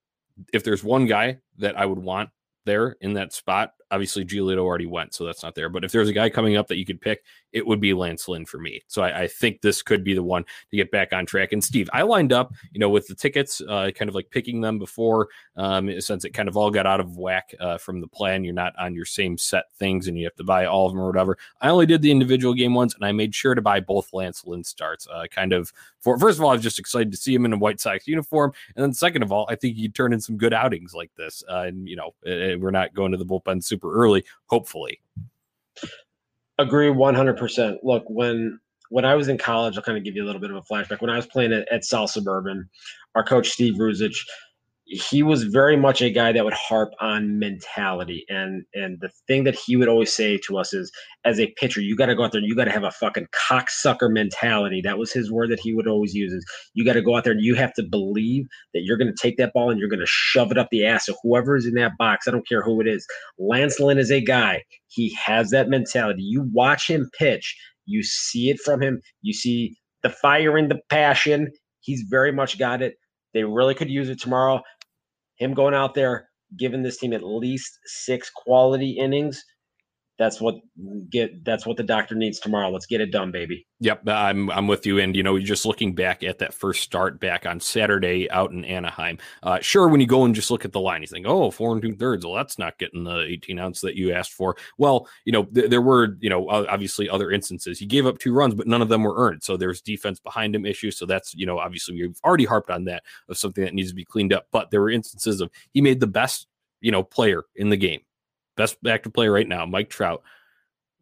if 0.53 0.65
there's 0.65 0.83
one 0.83 1.07
guy 1.07 1.39
that 1.59 1.79
I 1.79 1.87
would 1.87 1.99
want 1.99 2.31
there 2.65 2.97
in 3.01 3.15
that 3.15 3.33
spot 3.33 3.75
obviously 3.95 4.25
Giolito 4.25 4.59
already 4.59 4.87
went, 4.87 5.15
so 5.15 5.25
that's 5.25 5.45
not 5.45 5.55
there. 5.55 5.69
But 5.69 5.85
if 5.85 5.93
there's 5.93 6.09
a 6.09 6.13
guy 6.13 6.29
coming 6.29 6.57
up 6.57 6.67
that 6.67 6.79
you 6.79 6.85
could 6.85 7.01
pick, 7.01 7.23
it 7.53 7.65
would 7.65 7.81
be 7.81 7.95
Lance 7.95 8.27
Lynn 8.27 8.45
for 8.45 8.59
me. 8.59 8.83
So 8.89 9.03
I, 9.03 9.23
I 9.23 9.29
think 9.29 9.61
this 9.61 9.83
could 9.83 10.03
be 10.03 10.15
the 10.15 10.23
one 10.23 10.45
to 10.71 10.77
get 10.77 10.91
back 10.91 11.13
on 11.13 11.25
track. 11.25 11.53
And 11.53 11.63
Steve, 11.63 11.89
I 11.93 12.03
lined 12.03 12.33
up, 12.33 12.53
you 12.73 12.81
know, 12.81 12.91
with 12.91 13.07
the 13.07 13.15
tickets, 13.15 13.61
uh, 13.61 13.93
kind 13.95 14.09
of 14.09 14.17
like 14.17 14.31
picking 14.31 14.61
them 14.61 14.81
before, 14.81 15.29
um, 15.57 16.01
since 16.01 16.25
it 16.25 16.31
kind 16.31 16.49
of 16.49 16.57
all 16.57 16.71
got 16.71 16.87
out 16.87 16.99
of 16.99 17.17
whack 17.17 17.55
uh, 17.61 17.79
from 17.79 18.01
the 18.01 18.09
plan. 18.09 18.43
You're 18.43 18.55
not 18.55 18.75
on 18.77 18.95
your 18.95 19.05
same 19.05 19.39
set 19.39 19.67
things, 19.79 20.09
and 20.09 20.19
you 20.19 20.25
have 20.25 20.35
to 20.37 20.45
buy 20.45 20.67
all 20.67 20.87
of 20.87 20.93
them 20.93 21.01
or 21.01 21.07
whatever. 21.07 21.39
I 21.61 21.69
only 21.69 21.87
did 21.87 22.03
the 22.03 22.11
individual 22.11 22.55
game 22.55 22.75
ones, 22.75 22.95
and 22.95 23.05
I 23.05 23.13
made 23.13 23.35
sure 23.35 23.55
to 23.55 23.63
buy 23.63 23.79
both 23.79 24.13
Lance 24.13 24.45
Lynn 24.45 24.65
starts. 24.65 25.07
Uh, 25.07 25.27
kind 25.31 25.53
of 25.53 25.73
for 26.01 26.19
first 26.19 26.39
of 26.39 26.45
all, 26.45 26.51
I 26.51 26.55
was 26.55 26.63
just 26.63 26.81
excited 26.81 27.13
to 27.13 27.17
see 27.17 27.35
him 27.35 27.45
in 27.45 27.53
a 27.53 27.57
White 27.57 27.81
Sox 27.81 28.07
uniform, 28.09 28.53
and 28.75 28.83
then 28.83 28.93
second 28.93 29.23
of 29.23 29.31
all, 29.31 29.47
I 29.49 29.55
think 29.55 29.77
he 29.77 29.89
turn 29.89 30.13
in 30.13 30.21
some 30.21 30.37
good 30.37 30.53
outings 30.53 30.93
like 30.93 31.11
this. 31.17 31.43
Uh, 31.49 31.63
and 31.63 31.89
you 31.89 31.97
know, 31.97 32.15
eh, 32.27 32.31
eh, 32.31 32.55
we're 32.57 32.71
not 32.71 32.95
going 32.95 33.13
to 33.13 33.19
the 33.19 33.25
bullpen 33.25 33.63
super 33.63 33.84
early, 33.93 34.25
hopefully. 34.47 35.01
Agree 36.59 36.89
100%. 36.89 37.79
Look, 37.83 38.05
when 38.09 38.61
when 38.91 39.05
I 39.05 39.15
was 39.15 39.29
in 39.29 39.39
college, 39.39 39.77
I'll 39.77 39.83
kind 39.83 39.99
of 39.99 40.05
give 40.05 40.15
you 40.15 40.23
a 40.23 40.27
little 40.27 40.41
bit 40.41 40.51
of 40.51 40.57
a 40.57 40.63
flashback. 40.63 41.01
When 41.01 41.11
I 41.11 41.17
was 41.17 41.27
playing 41.27 41.53
at, 41.53 41.67
at 41.73 41.85
South 41.85 42.11
Suburban, 42.11 42.69
our 43.15 43.25
coach 43.25 43.49
Steve 43.49 43.75
Ruzich, 43.75 44.25
he 44.87 45.23
was 45.23 45.45
very 45.45 45.77
much 45.77 46.03
a 46.03 46.11
guy 46.11 46.31
that 46.31 46.45
would 46.45 46.53
harp 46.53 46.93
on 47.01 47.39
mentality. 47.39 48.25
And 48.29 48.65
and 48.75 49.01
the 49.01 49.09
thing 49.27 49.45
that 49.45 49.55
he 49.55 49.77
would 49.77 49.89
always 49.89 50.13
say 50.13 50.39
to 50.47 50.59
us 50.59 50.75
is 50.75 50.93
as 51.25 51.41
a 51.41 51.53
pitcher 51.57 51.81
you 51.81 51.97
got 51.97 52.07
to 52.07 52.15
go 52.15 52.25
out 52.25 52.33
there 52.33 52.41
and 52.41 52.49
you 52.49 52.55
got 52.55 52.67
to 52.67 52.71
have 52.71 52.85
a 52.85 52.91
fucking 52.91 53.29
cocksucker 53.49 54.13
mentality. 54.13 54.83
That 54.83 54.99
was 54.99 55.11
his 55.11 55.33
word 55.33 55.51
that 55.51 55.61
he 55.61 55.73
would 55.73 55.89
always 55.89 56.15
use 56.15 56.33
is 56.33 56.45
you 56.75 56.85
got 56.85 56.95
to 56.95 57.03
go 57.03 57.17
out 57.17 57.25
there 57.25 57.33
and 57.33 57.43
you 57.43 57.55
have 57.55 57.73
to 57.75 57.83
believe 57.83 58.47
that 58.75 58.83
you're 58.85 58.99
going 58.99 59.13
to 59.13 59.23
take 59.23 59.39
that 59.39 59.53
ball 59.55 59.71
and 59.71 59.81
you're 59.81 59.89
going 59.89 60.01
to 60.01 60.07
shove 60.07 60.51
it 60.51 60.59
up 60.59 60.69
the 60.71 60.87
ass 60.87 61.09
of 61.09 61.17
whoever 61.23 61.57
is 61.57 61.67
in 61.67 61.75
that 61.75 61.97
box. 61.99 62.29
I 62.29 62.31
don't 62.31 62.47
care 62.47 62.63
who 62.63 62.81
it 62.81 62.87
is. 62.87 63.07
Lance 63.39 63.81
lynn 63.81 63.99
is 63.99 64.13
a 64.13 64.21
guy. 64.21 64.65
He 64.89 65.15
has 65.15 65.51
that 65.51 65.69
mentality. 65.69 66.23
You 66.23 66.49
watch 66.53 66.89
him 66.89 67.09
pitch. 67.19 67.57
You 67.87 68.03
see 68.03 68.51
it 68.51 68.61
from 68.61 68.83
him. 68.83 69.01
You 69.23 69.33
see 69.33 69.77
the 70.03 70.11
fire 70.11 70.59
and 70.59 70.71
the 70.71 70.81
passion. 70.91 71.49
He's 71.81 72.03
very 72.03 72.33
much 72.33 72.59
got 72.59 72.83
it. 72.83 72.97
They 73.35 73.45
really 73.45 73.75
could 73.75 73.91
use 73.91 74.09
it 74.09 74.21
tomorrow 74.21 74.63
him 75.37 75.55
going 75.55 75.75
out 75.75 75.95
there, 75.95 76.29
giving 76.59 76.83
this 76.83 76.99
team 76.99 77.13
at 77.13 77.25
least 77.25 77.79
six 77.85 78.31
quality 78.31 78.91
innings. 78.93 79.45
That's 80.17 80.41
what 80.41 80.61
get. 81.11 81.45
That's 81.45 81.67
what 81.67 81.77
the 81.77 81.83
doctor 81.83 82.15
needs 82.15 82.39
tomorrow. 82.39 82.71
Let's 82.71 82.87
get 82.87 83.01
it 83.01 83.11
done, 83.11 83.33
baby. 83.33 83.67
Yep, 83.81 84.09
I'm 84.09 84.49
I'm 84.51 84.69
with 84.69 84.87
you. 84.87 85.01
And 85.01 85.17
you 85.17 85.25
know, 85.25 85.37
just 85.41 85.67
looking 85.67 85.93
back 85.93 86.23
at 86.23 86.39
that 86.39 86.55
first 86.55 86.85
start 86.85 87.19
back 87.19 87.47
on 87.47 87.59
Saturday 87.59 88.31
out 88.31 88.53
in 88.53 88.65
Anaheim. 88.65 89.19
Uh, 89.43 89.59
sure, 89.61 89.89
when 89.89 90.01
you 90.01 90.07
go 90.07 90.25
and 90.25 90.33
just 90.33 90.53
look 90.53 90.65
at 90.65 90.71
the 90.71 90.79
line, 90.79 91.01
you 91.01 91.09
think, 91.09 91.27
oh, 91.27 91.51
four 91.51 91.73
and 91.73 91.83
two 91.83 91.97
thirds. 91.97 92.25
Well, 92.25 92.37
that's 92.37 92.61
not 92.61 92.79
getting 92.79 93.03
the 93.03 93.23
18 93.23 93.59
ounce 93.59 93.81
that 93.81 93.97
you 93.97 94.13
asked 94.13 94.33
for. 94.33 94.57
Well, 94.79 95.09
you 95.25 95.33
know, 95.33 95.45
th- 95.45 95.69
there 95.69 95.83
were 95.83 96.17
you 96.21 96.31
know 96.31 96.49
obviously 96.49 97.09
other 97.09 97.33
instances. 97.33 97.81
He 97.81 97.87
gave 97.87 98.07
up 98.07 98.19
two 98.19 98.33
runs, 98.33 98.55
but 98.55 98.69
none 98.69 98.83
of 98.83 98.89
them 98.89 99.03
were 99.03 99.17
earned. 99.17 99.43
So 99.43 99.57
there's 99.57 99.81
defense 99.81 100.21
behind 100.21 100.55
him 100.55 100.65
issues. 100.65 100.97
So 100.97 101.07
that's 101.07 101.35
you 101.35 101.45
know 101.45 101.59
obviously 101.59 102.01
we've 102.01 102.21
already 102.25 102.45
harped 102.45 102.71
on 102.71 102.85
that 102.85 103.03
of 103.29 103.37
something 103.37 103.65
that 103.65 103.75
needs 103.75 103.89
to 103.89 103.97
be 103.97 104.05
cleaned 104.05 104.33
up. 104.33 104.47
But 104.53 104.71
there 104.71 104.81
were 104.81 104.91
instances 104.91 105.41
of 105.41 105.51
he 105.73 105.81
made 105.81 105.99
the 105.99 106.07
best 106.07 106.47
you 106.81 106.93
know 106.93 107.03
player 107.03 107.43
in 107.57 107.71
the 107.71 107.77
game 107.77 108.03
best 108.57 108.77
active 108.87 109.13
player 109.13 109.33
right 109.33 109.49
now, 109.49 109.67
Mike 109.67 109.91
Trout, 109.91 110.23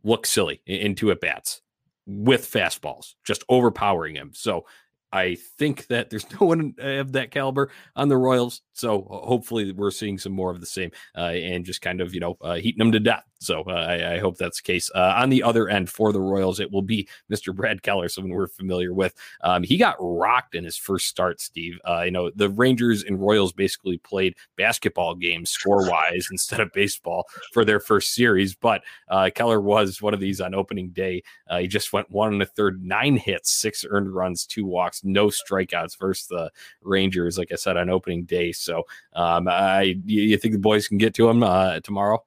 looks 0.04 0.30
silly 0.30 0.60
into 0.66 1.10
at 1.10 1.20
bats 1.20 1.62
with 2.06 2.50
fastballs, 2.50 3.14
just 3.24 3.44
overpowering 3.48 4.16
him. 4.16 4.30
So 4.34 4.64
I 5.12 5.36
think 5.58 5.86
that 5.88 6.10
there's 6.10 6.30
no 6.40 6.46
one 6.46 6.74
of 6.78 7.12
that 7.12 7.30
caliber 7.30 7.70
on 7.94 8.08
the 8.08 8.16
Royals. 8.16 8.62
So 8.72 9.06
hopefully 9.10 9.72
we're 9.72 9.90
seeing 9.90 10.18
some 10.18 10.32
more 10.32 10.50
of 10.50 10.60
the 10.60 10.66
same 10.66 10.90
uh, 11.16 11.32
and 11.32 11.64
just 11.64 11.82
kind 11.82 12.00
of, 12.00 12.14
you 12.14 12.20
know, 12.20 12.36
uh, 12.40 12.54
heating 12.54 12.78
them 12.78 12.92
to 12.92 13.00
death. 13.00 13.24
So 13.40 13.64
uh, 13.66 13.72
I, 13.72 14.14
I, 14.14 14.18
hope 14.18 14.38
that's 14.38 14.62
the 14.62 14.72
case. 14.72 14.88
Uh, 14.94 15.14
on 15.16 15.28
the 15.28 15.42
other 15.42 15.68
end 15.68 15.90
for 15.90 16.12
the 16.12 16.20
Royals, 16.20 16.60
it 16.60 16.70
will 16.70 16.82
be 16.82 17.08
Mr. 17.30 17.54
Brad 17.54 17.82
Keller, 17.82 18.08
someone 18.08 18.32
we're 18.32 18.46
familiar 18.46 18.94
with. 18.94 19.14
Um, 19.42 19.64
he 19.64 19.76
got 19.76 19.96
rocked 19.98 20.54
in 20.54 20.62
his 20.62 20.76
first 20.76 21.08
start, 21.08 21.40
Steve. 21.40 21.78
Uh, 21.86 22.02
you 22.02 22.12
know, 22.12 22.30
the 22.34 22.48
Rangers 22.48 23.02
and 23.02 23.20
Royals 23.20 23.52
basically 23.52 23.98
played 23.98 24.36
basketball 24.56 25.16
games 25.16 25.50
score 25.50 25.90
wise 25.90 26.28
instead 26.30 26.60
of 26.60 26.72
baseball 26.72 27.26
for 27.52 27.64
their 27.64 27.80
first 27.80 28.14
series. 28.14 28.54
But 28.54 28.82
uh, 29.08 29.30
Keller 29.34 29.60
was 29.60 30.00
one 30.00 30.14
of 30.14 30.20
these 30.20 30.40
on 30.40 30.54
opening 30.54 30.90
day. 30.90 31.22
he 31.58 31.66
just 31.66 31.92
went 31.92 32.10
one 32.10 32.32
and 32.32 32.42
a 32.42 32.46
third, 32.46 32.84
nine 32.84 33.16
hits, 33.16 33.50
six 33.50 33.84
earned 33.88 34.14
runs, 34.14 34.46
two 34.46 34.64
walks 34.64 35.01
no 35.02 35.28
strikeouts 35.28 35.98
versus 35.98 36.26
the 36.28 36.50
Rangers, 36.82 37.38
like 37.38 37.52
I 37.52 37.56
said 37.56 37.76
on 37.76 37.90
opening 37.90 38.24
day. 38.24 38.52
So, 38.52 38.84
um, 39.14 39.48
I 39.48 39.96
you 40.04 40.36
think 40.36 40.54
the 40.54 40.60
boys 40.60 40.88
can 40.88 40.98
get 40.98 41.14
to 41.14 41.28
him 41.28 41.42
uh, 41.42 41.80
tomorrow? 41.80 42.24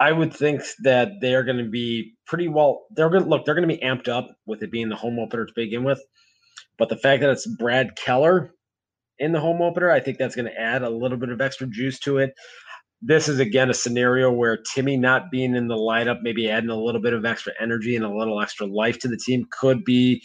I 0.00 0.12
would 0.12 0.32
think 0.32 0.62
that 0.84 1.12
they're 1.20 1.42
going 1.42 1.58
to 1.58 1.68
be 1.68 2.14
pretty 2.26 2.48
well. 2.48 2.86
They're 2.90 3.10
going 3.10 3.24
to 3.24 3.28
look. 3.28 3.44
They're 3.44 3.54
going 3.54 3.68
to 3.68 3.74
be 3.74 3.82
amped 3.82 4.08
up 4.08 4.28
with 4.46 4.62
it 4.62 4.70
being 4.70 4.88
the 4.88 4.96
home 4.96 5.18
opener 5.18 5.44
to 5.44 5.52
begin 5.56 5.84
with. 5.84 6.00
But 6.78 6.88
the 6.88 6.96
fact 6.96 7.22
that 7.22 7.30
it's 7.30 7.46
Brad 7.46 7.96
Keller 7.96 8.54
in 9.18 9.32
the 9.32 9.40
home 9.40 9.60
opener, 9.60 9.90
I 9.90 9.98
think 9.98 10.18
that's 10.18 10.36
going 10.36 10.46
to 10.46 10.60
add 10.60 10.82
a 10.82 10.90
little 10.90 11.18
bit 11.18 11.30
of 11.30 11.40
extra 11.40 11.66
juice 11.66 11.98
to 12.00 12.18
it 12.18 12.34
this 13.00 13.28
is 13.28 13.38
again 13.38 13.70
a 13.70 13.74
scenario 13.74 14.30
where 14.30 14.56
Timmy 14.74 14.96
not 14.96 15.30
being 15.30 15.54
in 15.54 15.68
the 15.68 15.76
lineup, 15.76 16.22
maybe 16.22 16.50
adding 16.50 16.70
a 16.70 16.76
little 16.76 17.00
bit 17.00 17.12
of 17.12 17.24
extra 17.24 17.52
energy 17.60 17.94
and 17.94 18.04
a 18.04 18.12
little 18.12 18.40
extra 18.40 18.66
life 18.66 18.98
to 19.00 19.08
the 19.08 19.16
team 19.16 19.46
could 19.50 19.84
be 19.84 20.22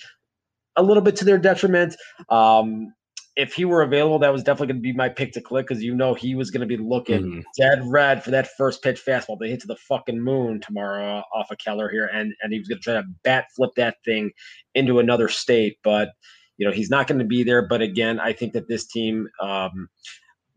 a 0.75 0.83
little 0.83 1.03
bit 1.03 1.15
to 1.17 1.25
their 1.25 1.37
detriment. 1.37 1.95
Um, 2.29 2.93
if 3.35 3.53
he 3.53 3.65
were 3.65 3.81
available, 3.81 4.19
that 4.19 4.31
was 4.31 4.43
definitely 4.43 4.67
going 4.67 4.77
to 4.77 4.81
be 4.81 4.93
my 4.93 5.09
pick 5.09 5.31
to 5.33 5.41
click 5.41 5.67
because 5.67 5.83
you 5.83 5.95
know 5.95 6.13
he 6.13 6.35
was 6.35 6.51
going 6.51 6.61
to 6.61 6.67
be 6.67 6.77
looking 6.77 7.21
mm-hmm. 7.21 7.39
dead 7.57 7.81
red 7.85 8.23
for 8.23 8.31
that 8.31 8.49
first 8.57 8.83
pitch 8.83 9.01
fastball. 9.05 9.39
They 9.39 9.49
hit 9.49 9.61
to 9.61 9.67
the 9.67 9.75
fucking 9.75 10.21
moon 10.21 10.61
tomorrow 10.61 11.23
off 11.33 11.49
of 11.49 11.57
Keller 11.57 11.89
here, 11.89 12.05
and 12.13 12.33
and 12.41 12.53
he 12.53 12.59
was 12.59 12.67
going 12.67 12.79
to 12.79 12.83
try 12.83 12.93
to 12.93 13.03
bat 13.23 13.45
flip 13.55 13.71
that 13.77 13.97
thing 14.05 14.31
into 14.75 14.99
another 14.99 15.29
state. 15.29 15.77
But 15.83 16.09
you 16.57 16.67
know 16.67 16.73
he's 16.73 16.91
not 16.91 17.07
going 17.07 17.19
to 17.19 17.25
be 17.25 17.43
there. 17.43 17.67
But 17.67 17.81
again, 17.81 18.19
I 18.19 18.33
think 18.33 18.53
that 18.53 18.67
this 18.67 18.85
team. 18.85 19.27
Um, 19.41 19.89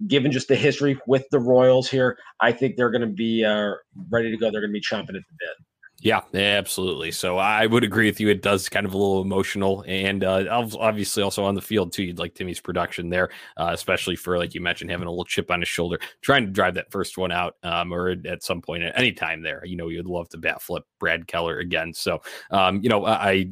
given 0.06 0.30
just 0.30 0.48
the 0.48 0.56
history 0.56 0.98
with 1.06 1.24
the 1.30 1.38
Royals 1.38 1.88
here, 1.88 2.18
I 2.38 2.52
think 2.52 2.76
they're 2.76 2.90
going 2.90 3.00
to 3.00 3.06
be 3.06 3.42
uh, 3.42 3.70
ready 4.10 4.30
to 4.30 4.36
go. 4.36 4.50
They're 4.50 4.60
going 4.60 4.70
to 4.70 4.74
be 4.74 4.82
chomping 4.82 5.16
at 5.16 5.24
the 5.26 5.36
bit. 5.38 5.56
Yeah, 6.02 6.20
absolutely. 6.34 7.10
So 7.10 7.38
I 7.38 7.64
would 7.66 7.82
agree 7.82 8.06
with 8.06 8.20
you. 8.20 8.28
It 8.28 8.42
does 8.42 8.68
kind 8.68 8.84
of 8.84 8.92
a 8.92 8.98
little 8.98 9.22
emotional, 9.22 9.82
and 9.88 10.22
uh, 10.22 10.44
obviously 10.78 11.22
also 11.22 11.42
on 11.44 11.54
the 11.54 11.62
field 11.62 11.92
too. 11.92 12.02
You'd 12.04 12.18
like 12.18 12.34
Timmy's 12.34 12.60
production 12.60 13.08
there, 13.08 13.30
uh, 13.56 13.70
especially 13.72 14.14
for 14.14 14.36
like 14.36 14.54
you 14.54 14.60
mentioned 14.60 14.90
having 14.90 15.06
a 15.06 15.10
little 15.10 15.24
chip 15.24 15.50
on 15.50 15.60
his 15.60 15.68
shoulder, 15.70 15.98
trying 16.20 16.44
to 16.44 16.52
drive 16.52 16.74
that 16.74 16.92
first 16.92 17.16
one 17.16 17.32
out, 17.32 17.56
um, 17.62 17.92
or 17.94 18.14
at 18.26 18.42
some 18.44 18.60
point 18.60 18.82
at 18.82 18.96
any 18.98 19.12
time 19.12 19.42
there. 19.42 19.62
You 19.64 19.76
know, 19.76 19.88
you'd 19.88 20.06
love 20.06 20.28
to 20.30 20.38
bat 20.38 20.60
flip 20.60 20.84
Brad 21.00 21.26
Keller 21.26 21.58
again. 21.60 21.94
So, 21.94 22.20
um, 22.50 22.80
you 22.82 22.90
know, 22.90 23.06
I 23.06 23.48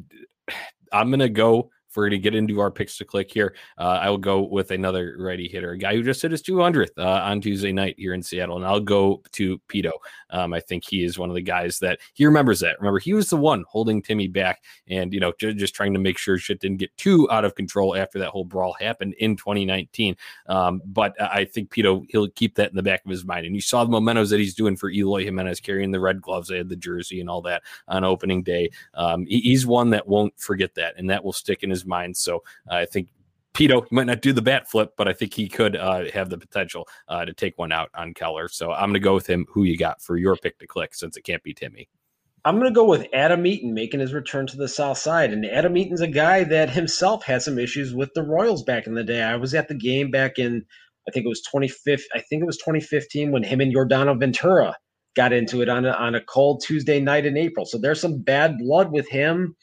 I'm 0.91 1.09
gonna 1.11 1.29
go 1.29 1.71
if 1.95 1.97
we're 1.97 2.09
going 2.09 2.21
to 2.21 2.29
get 2.29 2.35
into 2.35 2.59
our 2.59 2.69
picks 2.69 2.97
to 2.97 3.05
click 3.05 3.31
here, 3.31 3.55
uh, 3.77 3.99
I 4.01 4.09
will 4.09 4.17
go 4.17 4.41
with 4.41 4.71
another 4.71 5.15
righty 5.17 5.47
hitter, 5.47 5.71
a 5.71 5.77
guy 5.77 5.95
who 5.95 6.03
just 6.03 6.21
hit 6.21 6.31
his 6.31 6.43
200th 6.43 6.89
uh, 6.97 7.21
on 7.23 7.39
Tuesday 7.39 7.71
night 7.71 7.95
here 7.97 8.13
in 8.13 8.21
Seattle, 8.21 8.57
and 8.57 8.65
I'll 8.65 8.81
go 8.81 9.23
to 9.31 9.57
Pito. 9.69 9.93
Um, 10.29 10.53
I 10.53 10.59
think 10.59 10.83
he 10.83 11.05
is 11.05 11.17
one 11.17 11.29
of 11.29 11.35
the 11.35 11.41
guys 11.41 11.79
that 11.79 11.99
he 12.13 12.25
remembers 12.25 12.59
that. 12.59 12.77
Remember, 12.81 12.99
he 12.99 13.13
was 13.13 13.29
the 13.29 13.37
one 13.37 13.63
holding 13.69 14.01
Timmy 14.01 14.27
back, 14.27 14.61
and 14.89 15.13
you 15.13 15.21
know, 15.21 15.31
just, 15.39 15.55
just 15.55 15.73
trying 15.73 15.93
to 15.93 15.99
make 15.99 16.17
sure 16.17 16.37
shit 16.37 16.59
didn't 16.59 16.77
get 16.77 16.95
too 16.97 17.31
out 17.31 17.45
of 17.45 17.55
control 17.55 17.95
after 17.95 18.19
that 18.19 18.29
whole 18.29 18.43
brawl 18.43 18.75
happened 18.77 19.13
in 19.19 19.37
2019. 19.37 20.17
Um, 20.47 20.81
but 20.85 21.19
I 21.21 21.45
think 21.45 21.69
Pito 21.69 22.05
he'll 22.09 22.27
keep 22.27 22.55
that 22.55 22.71
in 22.71 22.75
the 22.75 22.83
back 22.83 23.05
of 23.05 23.11
his 23.11 23.23
mind, 23.23 23.45
and 23.45 23.55
you 23.55 23.61
saw 23.61 23.85
the 23.85 23.91
mementos 23.91 24.31
that 24.31 24.39
he's 24.41 24.53
doing 24.53 24.75
for 24.75 24.89
Eloy 24.89 25.23
Jimenez 25.23 25.61
carrying 25.61 25.91
the 25.91 26.01
red 26.01 26.21
gloves, 26.21 26.49
they 26.49 26.57
had 26.57 26.67
the 26.67 26.75
jersey 26.75 27.21
and 27.21 27.29
all 27.29 27.41
that 27.43 27.63
on 27.87 28.03
opening 28.03 28.43
day. 28.43 28.69
Um, 28.95 29.25
he, 29.25 29.39
he's 29.39 29.65
one 29.65 29.91
that 29.91 30.09
won't 30.09 30.37
forget 30.37 30.75
that, 30.75 30.95
and 30.97 31.09
that 31.09 31.23
will 31.23 31.31
stick 31.31 31.63
in 31.63 31.69
his 31.69 31.84
mind. 31.85 32.17
So 32.17 32.43
uh, 32.69 32.75
I 32.75 32.85
think 32.85 33.09
Pito 33.55 33.87
he 33.87 33.95
might 33.95 34.07
not 34.07 34.21
do 34.21 34.33
the 34.33 34.41
bat 34.41 34.69
flip, 34.69 34.93
but 34.97 35.07
I 35.07 35.13
think 35.13 35.33
he 35.33 35.47
could 35.47 35.75
uh, 35.75 36.11
have 36.13 36.29
the 36.29 36.37
potential 36.37 36.87
uh, 37.07 37.23
to 37.23 37.33
take 37.33 37.57
one 37.57 37.71
out 37.71 37.89
on 37.95 38.13
Keller. 38.13 38.49
So 38.49 38.71
I'm 38.71 38.89
going 38.89 38.95
to 38.95 38.99
go 38.99 39.15
with 39.15 39.27
him. 39.27 39.45
Who 39.49 39.63
you 39.63 39.77
got 39.77 40.01
for 40.01 40.17
your 40.17 40.35
pick 40.35 40.59
to 40.59 40.67
click 40.67 40.93
since 40.93 41.15
it 41.15 41.23
can't 41.23 41.41
be 41.41 41.53
Timmy? 41.53 41.87
I'm 42.43 42.59
going 42.59 42.71
to 42.71 42.75
go 42.75 42.85
with 42.85 43.07
Adam 43.11 43.45
Eaton 43.47 43.73
making 43.73 44.01
his 44.01 44.13
return 44.13 44.45
to 44.47 44.57
the 44.57 44.67
South 44.67 44.99
Side. 44.99 45.33
And 45.33 45.45
Adam 45.47 45.75
Eaton's 45.75 46.01
a 46.01 46.07
guy 46.07 46.43
that 46.43 46.69
himself 46.69 47.23
had 47.23 47.41
some 47.41 47.57
issues 47.57 47.95
with 47.95 48.13
the 48.13 48.21
Royals 48.21 48.61
back 48.61 48.85
in 48.85 48.93
the 48.93 49.03
day. 49.03 49.23
I 49.23 49.35
was 49.35 49.55
at 49.55 49.67
the 49.67 49.73
game 49.73 50.11
back 50.11 50.37
in, 50.37 50.63
I 51.07 51.11
think 51.11 51.25
it 51.25 51.29
was 51.29 51.41
25th. 51.51 52.03
I 52.13 52.19
think 52.19 52.43
it 52.43 52.45
was 52.45 52.57
2015 52.57 53.31
when 53.31 53.43
him 53.43 53.61
and 53.61 53.73
Yordano 53.73 54.19
Ventura 54.19 54.75
got 55.15 55.33
into 55.33 55.61
it 55.61 55.69
on 55.69 55.85
a, 55.85 55.91
on 55.91 56.13
a 56.13 56.21
cold 56.21 56.61
Tuesday 56.63 56.99
night 56.99 57.25
in 57.25 57.35
April. 57.35 57.65
So 57.65 57.79
there's 57.79 58.01
some 58.01 58.21
bad 58.21 58.59
blood 58.59 58.91
with 58.91 59.09
him 59.09 59.55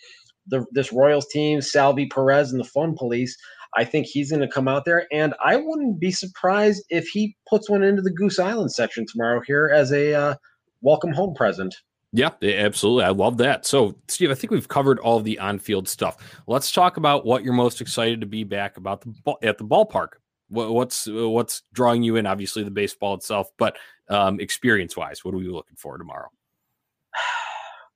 the 0.52 0.64
this 0.70 0.92
Royals 0.92 1.26
team, 1.26 1.60
Salvy 1.60 2.06
Perez 2.06 2.52
and 2.52 2.60
the 2.60 2.68
Fun 2.68 2.94
Police. 2.96 3.36
I 3.74 3.84
think 3.84 4.06
he's 4.06 4.30
going 4.30 4.42
to 4.42 4.48
come 4.48 4.68
out 4.68 4.84
there, 4.84 5.06
and 5.10 5.34
I 5.42 5.56
wouldn't 5.56 5.98
be 5.98 6.12
surprised 6.12 6.84
if 6.90 7.08
he 7.08 7.34
puts 7.48 7.70
one 7.70 7.82
into 7.82 8.02
the 8.02 8.12
Goose 8.12 8.38
Island 8.38 8.70
section 8.70 9.06
tomorrow 9.10 9.40
here 9.46 9.72
as 9.74 9.90
a 9.92 10.12
uh, 10.14 10.34
welcome 10.82 11.10
home 11.10 11.34
present. 11.34 11.74
Yeah, 12.12 12.28
absolutely. 12.42 13.04
I 13.04 13.08
love 13.08 13.38
that. 13.38 13.64
So, 13.64 13.96
Steve, 14.08 14.30
I 14.30 14.34
think 14.34 14.50
we've 14.50 14.68
covered 14.68 14.98
all 14.98 15.20
the 15.20 15.38
on-field 15.38 15.88
stuff. 15.88 16.42
Let's 16.46 16.70
talk 16.70 16.98
about 16.98 17.24
what 17.24 17.42
you're 17.42 17.54
most 17.54 17.80
excited 17.80 18.20
to 18.20 18.26
be 18.26 18.44
back 18.44 18.76
about 18.76 19.00
the 19.00 19.34
at 19.42 19.56
the 19.56 19.64
ballpark. 19.64 20.08
What's 20.50 21.08
what's 21.10 21.62
drawing 21.72 22.02
you 22.02 22.16
in? 22.16 22.26
Obviously, 22.26 22.62
the 22.62 22.70
baseball 22.70 23.14
itself, 23.14 23.48
but 23.56 23.78
um, 24.10 24.38
experience-wise, 24.38 25.24
what 25.24 25.32
are 25.32 25.38
we 25.38 25.48
looking 25.48 25.78
for 25.78 25.96
tomorrow? 25.96 26.28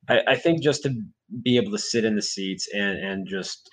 I, 0.09 0.21
I 0.29 0.37
think 0.37 0.63
just 0.63 0.83
to 0.85 0.95
be 1.43 1.57
able 1.57 1.73
to 1.73 1.79
sit 1.79 2.05
in 2.05 2.17
the 2.17 2.23
seats 2.23 2.69
and 2.75 2.99
and 2.99 3.27
just 3.27 3.69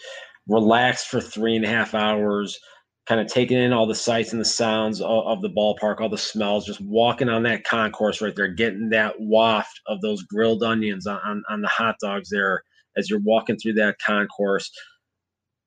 relax 0.48 1.06
for 1.06 1.22
three 1.22 1.56
and 1.56 1.66
a 1.66 1.70
half 1.70 1.94
hours 1.94 2.60
kind 3.06 3.20
of 3.20 3.28
taking 3.28 3.58
in 3.58 3.74
all 3.74 3.86
the 3.86 3.96
sights 3.96 4.32
and 4.32 4.40
the 4.40 4.46
sounds 4.46 5.02
of, 5.02 5.26
of, 5.26 5.42
the 5.42 5.50
ballpark, 5.50 6.00
all 6.00 6.08
the 6.08 6.18
smells, 6.18 6.66
just 6.66 6.80
walking 6.80 7.28
on 7.28 7.44
that 7.44 7.66
concourse 7.66 8.22
right 8.22 8.36
there, 8.36 8.48
getting 8.48 8.90
that 8.90 9.14
waft 9.20 9.82
of 9.88 10.00
those 10.00 10.24
grilled 10.24 10.64
onions 10.64 11.06
on, 11.06 11.20
on, 11.26 11.44
on 11.50 11.62
the 11.62 11.68
hot 11.68 11.96
dogs 12.02 12.30
there 12.30 12.64
as 12.96 13.10
you're 13.10 13.20
walking 13.20 13.58
through 13.58 13.74
that 13.74 13.98
concourse 14.06 14.72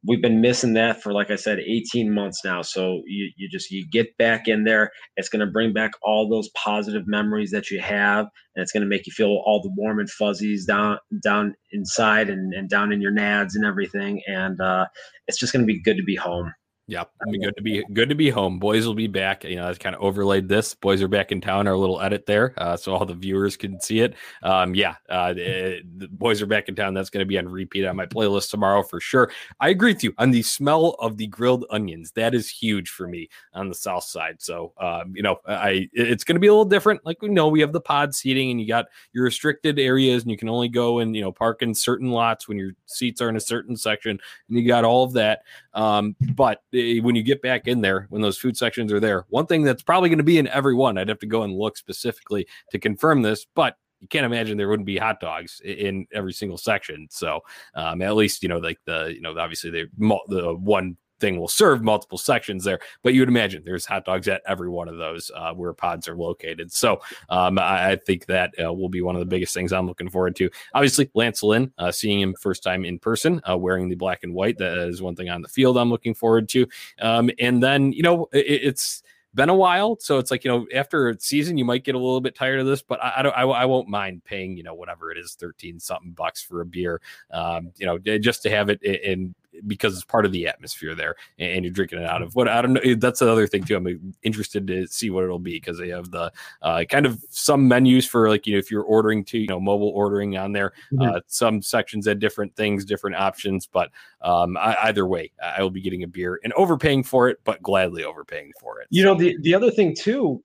we've 0.07 0.23
been 0.23 0.41
missing 0.41 0.75
that 0.75 1.03
for 1.03 1.13
like 1.13 1.31
i 1.31 1.37
said 1.37 1.59
18 1.59 2.13
months 2.13 2.45
now. 2.45 2.63
So 2.63 3.03
you, 3.07 3.31
you 3.37 3.49
just 3.49 3.71
you 3.71 3.87
get 3.89 4.17
back 4.19 4.49
in 4.49 4.65
there. 4.65 4.91
It's 5.17 5.29
going 5.29 5.45
to 5.45 5.53
bring 5.53 5.73
back 5.73 5.93
all 6.03 6.29
those 6.29 6.49
positive 6.51 7.07
memories 7.07 7.51
that 7.51 7.71
you 7.71 7.81
have 7.81 8.27
and 8.55 8.63
it's 8.63 8.73
going 8.73 8.83
to 8.83 8.89
make 8.89 9.07
you 9.07 9.13
feel 9.13 9.43
all 9.45 9.61
the 9.63 9.73
warm 9.77 9.99
and 9.99 10.11
fuzzies 10.11 10.67
down 10.67 10.99
down 11.23 11.55
inside 11.73 12.31
and, 12.31 12.55
and 12.55 12.69
down 12.69 12.93
in 12.93 13.01
your 13.01 13.13
nads 13.13 13.55
and 13.55 13.65
everything. 13.65 14.23
And 14.27 14.61
uh, 14.61 14.87
it's 15.27 15.39
just 15.39 15.53
going 15.53 15.67
to 15.67 15.73
be 15.73 15.81
good 15.81 15.97
to 15.97 16.03
be 16.03 16.17
home 16.17 16.53
Yeah, 16.89 17.03
it'll 17.21 17.33
be 17.33 17.39
good 17.41 17.57
to 17.57 17.63
be 17.63 17.85
good 17.93 18.09
to 18.11 18.15
be 18.15 18.31
home. 18.31 18.61
Boys 18.61 18.87
will 18.87 18.95
be 18.95 19.09
back. 19.09 19.43
You 19.43 19.57
know, 19.57 19.69
I 19.69 19.75
kind 19.75 19.97
of 19.97 20.03
overlaid 20.03 20.49
this. 20.49 20.73
Boys 20.73 21.03
are 21.03 21.09
back 21.09 21.33
in 21.33 21.41
town. 21.41 21.67
Our 21.67 21.77
little 21.77 22.01
edit 22.01 22.27
there, 22.27 22.55
uh, 22.59 22.77
so 22.77 22.95
all 22.95 23.05
the 23.05 23.13
viewers 23.13 23.57
can 23.57 23.81
see 23.81 24.01
it. 24.01 24.15
Um, 24.45 24.73
yeah, 24.73 24.95
uh, 25.09 25.33
the, 25.33 25.81
the 25.97 26.07
boys 26.07 26.41
are 26.41 26.47
back 26.47 26.69
in 26.69 26.77
town. 26.77 26.95
That's 26.95 27.11
going 27.11 27.23
to 27.23 27.27
be 27.27 27.39
on 27.39 27.49
repeat 27.49 27.85
on 27.85 27.97
my 27.97 28.07
playlist 28.07 28.51
tomorrow 28.53 28.85
for 28.85 29.01
sure. 29.01 29.33
I 29.59 29.71
agree 29.71 29.95
with 29.95 30.05
you 30.05 30.15
on 30.19 30.31
the 30.31 30.43
smell 30.43 30.91
of 31.01 31.17
the 31.17 31.27
grilled 31.27 31.65
onions. 31.71 32.13
That 32.13 32.37
is 32.37 32.49
huge 32.49 32.91
for 32.91 33.09
me 33.09 33.31
on 33.53 33.69
the 33.69 33.75
south 33.75 34.05
side. 34.05 34.41
So, 34.41 34.73
um, 34.79 35.13
you 35.17 35.25
know, 35.25 35.39
I 35.45 35.89
it's 35.93 36.23
going 36.23 36.37
to 36.37 36.41
be 36.41 36.47
a 36.47 36.53
little 36.53 36.65
different. 36.65 37.05
Like 37.05 37.21
we 37.21 37.31
know, 37.31 37.49
we 37.49 37.63
have 37.63 37.73
the 37.73 37.81
pod 37.81 38.15
seating, 38.15 38.53
and 38.53 38.61
you 38.61 38.69
got 38.69 38.87
your 39.13 39.25
restricted 39.25 39.81
areas, 39.81 40.23
and 40.23 40.31
you 40.31 40.37
can 40.37 40.49
only 40.49 40.69
go 40.69 41.01
and 41.01 41.17
you 41.17 41.23
know 41.23 41.33
park 41.33 41.63
in 41.63 41.75
certain 41.75 42.13
lots 42.13 42.47
when 42.47 42.59
your 42.59 42.75
seats 42.87 43.21
are 43.21 43.29
in 43.29 43.35
a 43.35 43.41
certain 43.41 43.77
section, 43.77 44.21
and 44.49 44.57
you 44.57 44.69
got 44.69 44.85
all 44.85 45.03
of 45.03 45.15
that. 45.15 45.41
Um, 45.75 46.15
but 46.35 46.63
Eh, 46.77 47.01
when 47.01 47.17
you 47.17 47.23
get 47.23 47.43
back 47.43 47.67
in 47.67 47.81
there, 47.81 48.07
when 48.11 48.23
those 48.23 48.39
food 48.39 48.57
sections 48.57 48.93
are 48.93 49.01
there, 49.01 49.25
one 49.29 49.47
thing 49.47 49.63
that's 49.63 49.83
probably 49.83 50.09
going 50.09 50.19
to 50.19 50.25
be 50.25 50.39
in 50.39 50.49
every 50.49 50.75
one, 50.75 50.99
I'd 50.99 51.09
have 51.09 51.19
to 51.21 51.27
go 51.27 51.43
and 51.43 51.55
look 51.55 51.77
specifically 51.77 52.47
to 52.71 52.79
confirm 52.79 53.23
this, 53.23 53.47
but 53.55 53.77
you 54.01 54.09
can't 54.09 54.27
imagine 54.27 54.59
there 54.59 54.69
wouldn't 54.69 54.87
be 54.87 54.99
hot 54.99 55.21
dogs 55.21 55.61
in 55.65 56.07
every 56.13 56.33
single 56.33 56.59
section. 56.59 57.09
So 57.11 57.41
um, 57.75 58.03
at 58.03 58.15
least 58.15 58.43
you 58.43 58.49
know, 58.49 58.59
like 58.59 58.79
the 58.85 59.13
you 59.15 59.23
know, 59.23 59.37
obviously 59.39 59.71
the 59.71 59.87
the 60.29 60.55
one 60.55 60.97
thing 61.21 61.39
will 61.39 61.49
serve 61.49 61.83
multiple 61.83 62.19
sections 62.19 62.65
there. 62.65 62.79
But 63.03 63.15
you 63.15 63.21
would 63.21 63.29
imagine 63.29 63.63
there's 63.65 63.87
hot 63.87 64.05
dogs 64.05 64.29
at 64.29 64.43
every 64.47 64.69
one 64.69 64.89
of 64.89 64.97
those 64.97 65.31
uh, 65.35 65.53
where 65.53 65.73
pods 65.73 66.09
are 66.09 66.17
located. 66.17 66.73
So 66.73 67.01
um, 67.29 67.59
I, 67.59 67.93
I, 67.93 67.97
think 67.97 68.27
that 68.27 68.55
uh, 68.63 68.73
will 68.73 68.89
be 68.89 69.03
one 69.03 69.17
of 69.17 69.21
the 69.21 69.27
biggest 69.27 69.55
things 69.55 69.73
I'm 69.73 69.87
looking 69.87 70.11
forward 70.11 70.37
to. 70.37 70.51
Obviously, 70.75 71.11
Lance 71.15 71.43
Lynn, 71.43 71.73
uh, 71.79 71.91
seeing 71.91 72.21
him 72.21 72.35
first 72.35 72.63
time 72.63 72.85
in 72.85 72.99
person, 72.99 73.41
uh, 73.49 73.57
wearing 73.57 73.89
the 73.89 73.95
black 73.95 74.23
and 74.23 74.35
white, 74.35 74.59
that 74.59 74.79
is 74.79 75.03
one 75.03 75.17
thing 75.17 75.29
on 75.29 75.43
the 75.43 75.49
field 75.49 75.77
I'm 75.77 75.91
looking 75.91 76.15
forward 76.15 76.49
to. 76.51 76.67
Um, 77.01 77.31
and 77.39 77.63
then, 77.63 77.93
you 77.93 78.03
know, 78.03 78.29
it, 78.33 78.47
it's 78.47 79.03
been 79.37 79.49
a 79.51 79.55
while, 79.55 79.99
so 80.01 80.19
it's 80.19 80.31
like 80.31 80.45
you 80.45 80.51
know 80.51 80.67
after 80.75 81.11
a 81.11 81.21
season 81.21 81.59
you 81.59 81.65
might 81.65 81.85
get 81.85 81.95
a 81.95 81.99
little 81.99 82.23
bit 82.23 82.35
tired 82.35 82.59
of 82.59 82.67
this, 82.67 82.81
but 82.81 83.03
I, 83.05 83.15
I 83.19 83.23
don't 83.23 83.37
I, 83.37 83.43
I, 83.43 83.65
won't 83.67 83.87
mind 83.87 84.25
paying 84.25 84.57
you 84.57 84.63
know 84.63 84.75
whatever 84.75 85.13
it 85.13 85.19
is 85.19 85.35
thirteen 85.35 85.79
something 85.79 86.13
bucks 86.13 86.43
for 86.43 86.63
a 86.63 86.67
beer, 86.67 87.03
um, 87.31 87.71
you 87.77 87.85
know 87.85 87.99
just 87.99 88.43
to 88.45 88.51
have 88.51 88.71
it 88.71 88.83
in 88.83 89.35
because 89.67 89.95
it's 89.95 90.05
part 90.05 90.27
of 90.27 90.33
the 90.33 90.47
atmosphere 90.47 90.95
there 90.95 91.17
and 91.39 91.65
you're 91.65 91.73
drinking 91.73 92.01
it 92.01 92.07
out 92.07 92.23
of 92.23 92.35
what 92.35 92.49
I 92.49 92.63
don't 92.63 92.75
know. 92.75 92.95
That's 92.95 93.23
another 93.23 93.47
thing 93.47 93.65
too. 93.65 93.77
I'm 93.77 94.15
interested 94.23 94.67
to 94.67 94.87
see 94.87 95.11
what 95.11 95.25
it'll 95.25 95.39
be 95.39 95.55
because 95.55 95.79
they 95.79 95.89
have 95.89 96.11
the 96.11 96.33
uh, 96.63 96.85
kind 96.89 97.07
of 97.07 97.25
some 97.31 97.69
menus 97.69 98.07
for 98.07 98.29
like, 98.29 98.47
you 98.47 98.55
know, 98.55 98.59
if 98.59 98.71
you're 98.71 98.83
ordering 98.83 99.25
to, 99.27 99.39
you 99.39 99.47
know, 99.47 99.61
mobile 99.61 99.91
ordering 99.91 100.37
on 100.37 100.53
there, 100.53 100.73
mm-hmm. 100.93 101.17
uh, 101.17 101.21
some 101.27 101.63
sections 101.63 102.07
had 102.07 102.19
different 102.19 102.55
things, 102.57 102.85
different 102.85 103.17
options, 103.17 103.67
but 103.67 103.91
um, 104.21 104.57
I, 104.57 104.77
either 104.85 105.07
way, 105.07 105.33
I 105.43 105.63
will 105.63 105.71
be 105.71 105.81
getting 105.81 106.03
a 106.03 106.09
beer 106.09 106.41
and 106.45 106.53
overpaying 106.55 107.05
for 107.05 107.29
it, 107.29 107.39
but 107.45 107.63
gladly 107.63 108.05
overpaying 108.05 108.53
for 108.61 108.81
it. 108.81 108.89
You 108.91 109.05
know, 109.05 109.15
the, 109.15 109.37
the 109.43 109.55
other 109.55 109.71
thing 109.71 109.95
too, 109.95 110.43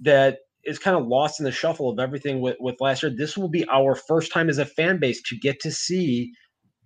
that 0.00 0.38
is 0.64 0.78
kind 0.78 0.96
of 0.96 1.06
lost 1.06 1.40
in 1.40 1.44
the 1.44 1.52
shuffle 1.52 1.90
of 1.90 1.98
everything 1.98 2.40
with, 2.40 2.56
with 2.58 2.80
last 2.80 3.02
year. 3.02 3.12
This 3.14 3.36
will 3.36 3.48
be 3.48 3.68
our 3.68 3.94
first 3.94 4.32
time 4.32 4.48
as 4.48 4.58
a 4.58 4.64
fan 4.64 4.98
base 4.98 5.22
to 5.22 5.36
get 5.36 5.60
to 5.60 5.70
see 5.70 6.32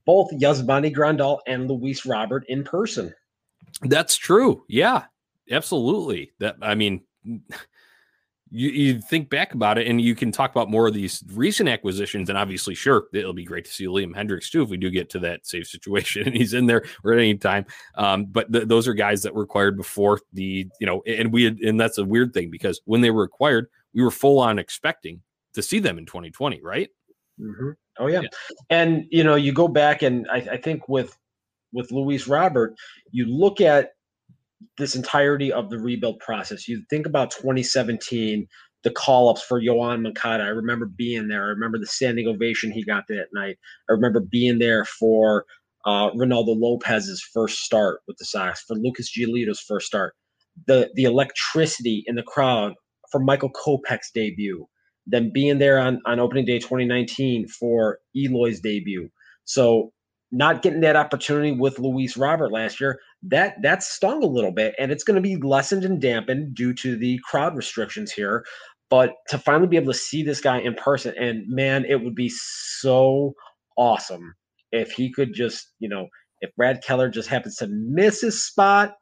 both 0.08 0.30
Yasmani 0.32 0.90
Grandal 0.90 1.40
and 1.46 1.68
Luis 1.68 2.06
Robert 2.06 2.42
in 2.48 2.64
person. 2.64 3.12
That's 3.82 4.16
true. 4.16 4.64
Yeah, 4.66 5.04
absolutely. 5.50 6.32
That 6.38 6.56
I 6.62 6.74
mean, 6.76 7.02
you, 7.24 8.70
you 8.70 9.02
think 9.02 9.28
back 9.28 9.52
about 9.52 9.76
it, 9.76 9.86
and 9.86 10.00
you 10.00 10.14
can 10.14 10.32
talk 10.32 10.50
about 10.50 10.70
more 10.70 10.88
of 10.88 10.94
these 10.94 11.22
recent 11.34 11.68
acquisitions. 11.68 12.30
And 12.30 12.38
obviously, 12.38 12.74
sure, 12.74 13.08
it'll 13.12 13.34
be 13.34 13.44
great 13.44 13.66
to 13.66 13.70
see 13.70 13.84
Liam 13.84 14.14
Hendriks 14.14 14.48
too 14.48 14.62
if 14.62 14.70
we 14.70 14.78
do 14.78 14.88
get 14.88 15.10
to 15.10 15.18
that 15.18 15.46
safe 15.46 15.66
situation 15.66 16.22
and 16.26 16.34
he's 16.34 16.54
in 16.54 16.64
there 16.64 16.86
or 17.04 17.12
at 17.12 17.18
any 17.18 17.36
time. 17.36 17.66
Um, 17.94 18.24
but 18.24 18.50
th- 18.50 18.66
those 18.66 18.88
are 18.88 18.94
guys 18.94 19.20
that 19.24 19.34
were 19.34 19.42
acquired 19.42 19.76
before 19.76 20.20
the 20.32 20.66
you 20.80 20.86
know, 20.86 21.02
and 21.06 21.30
we 21.34 21.44
had, 21.44 21.58
and 21.58 21.78
that's 21.78 21.98
a 21.98 22.04
weird 22.04 22.32
thing 22.32 22.48
because 22.48 22.80
when 22.86 23.02
they 23.02 23.10
were 23.10 23.24
acquired, 23.24 23.66
we 23.92 24.02
were 24.02 24.10
full 24.10 24.38
on 24.38 24.58
expecting 24.58 25.20
to 25.52 25.60
see 25.60 25.80
them 25.80 25.98
in 25.98 26.06
2020, 26.06 26.62
right? 26.62 26.88
Mm-hmm. 27.38 27.72
Oh 27.98 28.06
yeah. 28.06 28.20
yeah. 28.22 28.28
and 28.70 29.06
you 29.10 29.24
know 29.24 29.34
you 29.34 29.52
go 29.52 29.68
back 29.68 30.02
and 30.02 30.26
I, 30.30 30.36
I 30.52 30.56
think 30.56 30.88
with 30.88 31.16
with 31.72 31.92
Luis 31.92 32.26
Robert, 32.26 32.74
you 33.10 33.26
look 33.26 33.60
at 33.60 33.92
this 34.76 34.94
entirety 34.94 35.52
of 35.52 35.70
the 35.70 35.78
rebuild 35.78 36.18
process. 36.20 36.66
You 36.68 36.82
think 36.90 37.06
about 37.06 37.30
2017, 37.30 38.46
the 38.84 38.90
call 38.90 39.28
ups 39.28 39.42
for 39.42 39.60
Yoan 39.60 40.02
Moncada. 40.02 40.44
I 40.44 40.48
remember 40.48 40.86
being 40.86 41.28
there. 41.28 41.44
I 41.44 41.48
remember 41.48 41.78
the 41.78 41.86
standing 41.86 42.26
ovation 42.26 42.70
he 42.70 42.84
got 42.84 43.06
that 43.08 43.26
night. 43.32 43.58
I 43.88 43.92
remember 43.92 44.20
being 44.20 44.58
there 44.58 44.84
for 44.84 45.44
uh, 45.84 46.10
Reynaldo 46.10 46.58
Lopez's 46.58 47.22
first 47.22 47.58
start 47.60 48.00
with 48.06 48.16
the 48.18 48.24
Sox, 48.24 48.62
for 48.62 48.74
Lucas 48.74 49.12
Giolito's 49.16 49.60
first 49.60 49.86
start. 49.86 50.14
The 50.66 50.90
the 50.94 51.04
electricity 51.04 52.02
in 52.06 52.16
the 52.16 52.22
crowd 52.22 52.74
for 53.10 53.20
Michael 53.20 53.50
Kopech's 53.50 54.10
debut 54.12 54.66
them 55.08 55.30
being 55.32 55.58
there 55.58 55.78
on, 55.78 56.00
on 56.06 56.20
opening 56.20 56.44
day 56.44 56.58
2019 56.58 57.48
for 57.48 57.98
Eloy's 58.16 58.60
debut. 58.60 59.10
So 59.44 59.92
not 60.30 60.62
getting 60.62 60.82
that 60.82 60.96
opportunity 60.96 61.52
with 61.52 61.78
Luis 61.78 62.16
Robert 62.16 62.52
last 62.52 62.80
year, 62.80 63.00
that 63.22 63.56
that 63.62 63.82
stung 63.82 64.22
a 64.22 64.26
little 64.26 64.52
bit, 64.52 64.74
and 64.78 64.92
it's 64.92 65.04
going 65.04 65.14
to 65.14 65.22
be 65.22 65.36
lessened 65.36 65.84
and 65.84 66.00
dampened 66.00 66.54
due 66.54 66.74
to 66.74 66.96
the 66.96 67.18
crowd 67.24 67.56
restrictions 67.56 68.12
here. 68.12 68.44
But 68.90 69.14
to 69.28 69.38
finally 69.38 69.68
be 69.68 69.76
able 69.76 69.92
to 69.92 69.98
see 69.98 70.22
this 70.22 70.40
guy 70.40 70.60
in 70.60 70.74
person, 70.74 71.14
and 71.18 71.44
man, 71.48 71.84
it 71.86 72.02
would 72.02 72.14
be 72.14 72.30
so 72.30 73.34
awesome 73.76 74.34
if 74.72 74.92
he 74.92 75.12
could 75.12 75.34
just, 75.34 75.72
you 75.78 75.88
know, 75.88 76.08
if 76.40 76.54
Brad 76.56 76.82
Keller 76.82 77.08
just 77.08 77.28
happens 77.28 77.56
to 77.56 77.66
miss 77.68 78.20
his 78.20 78.44
spot 78.44 78.94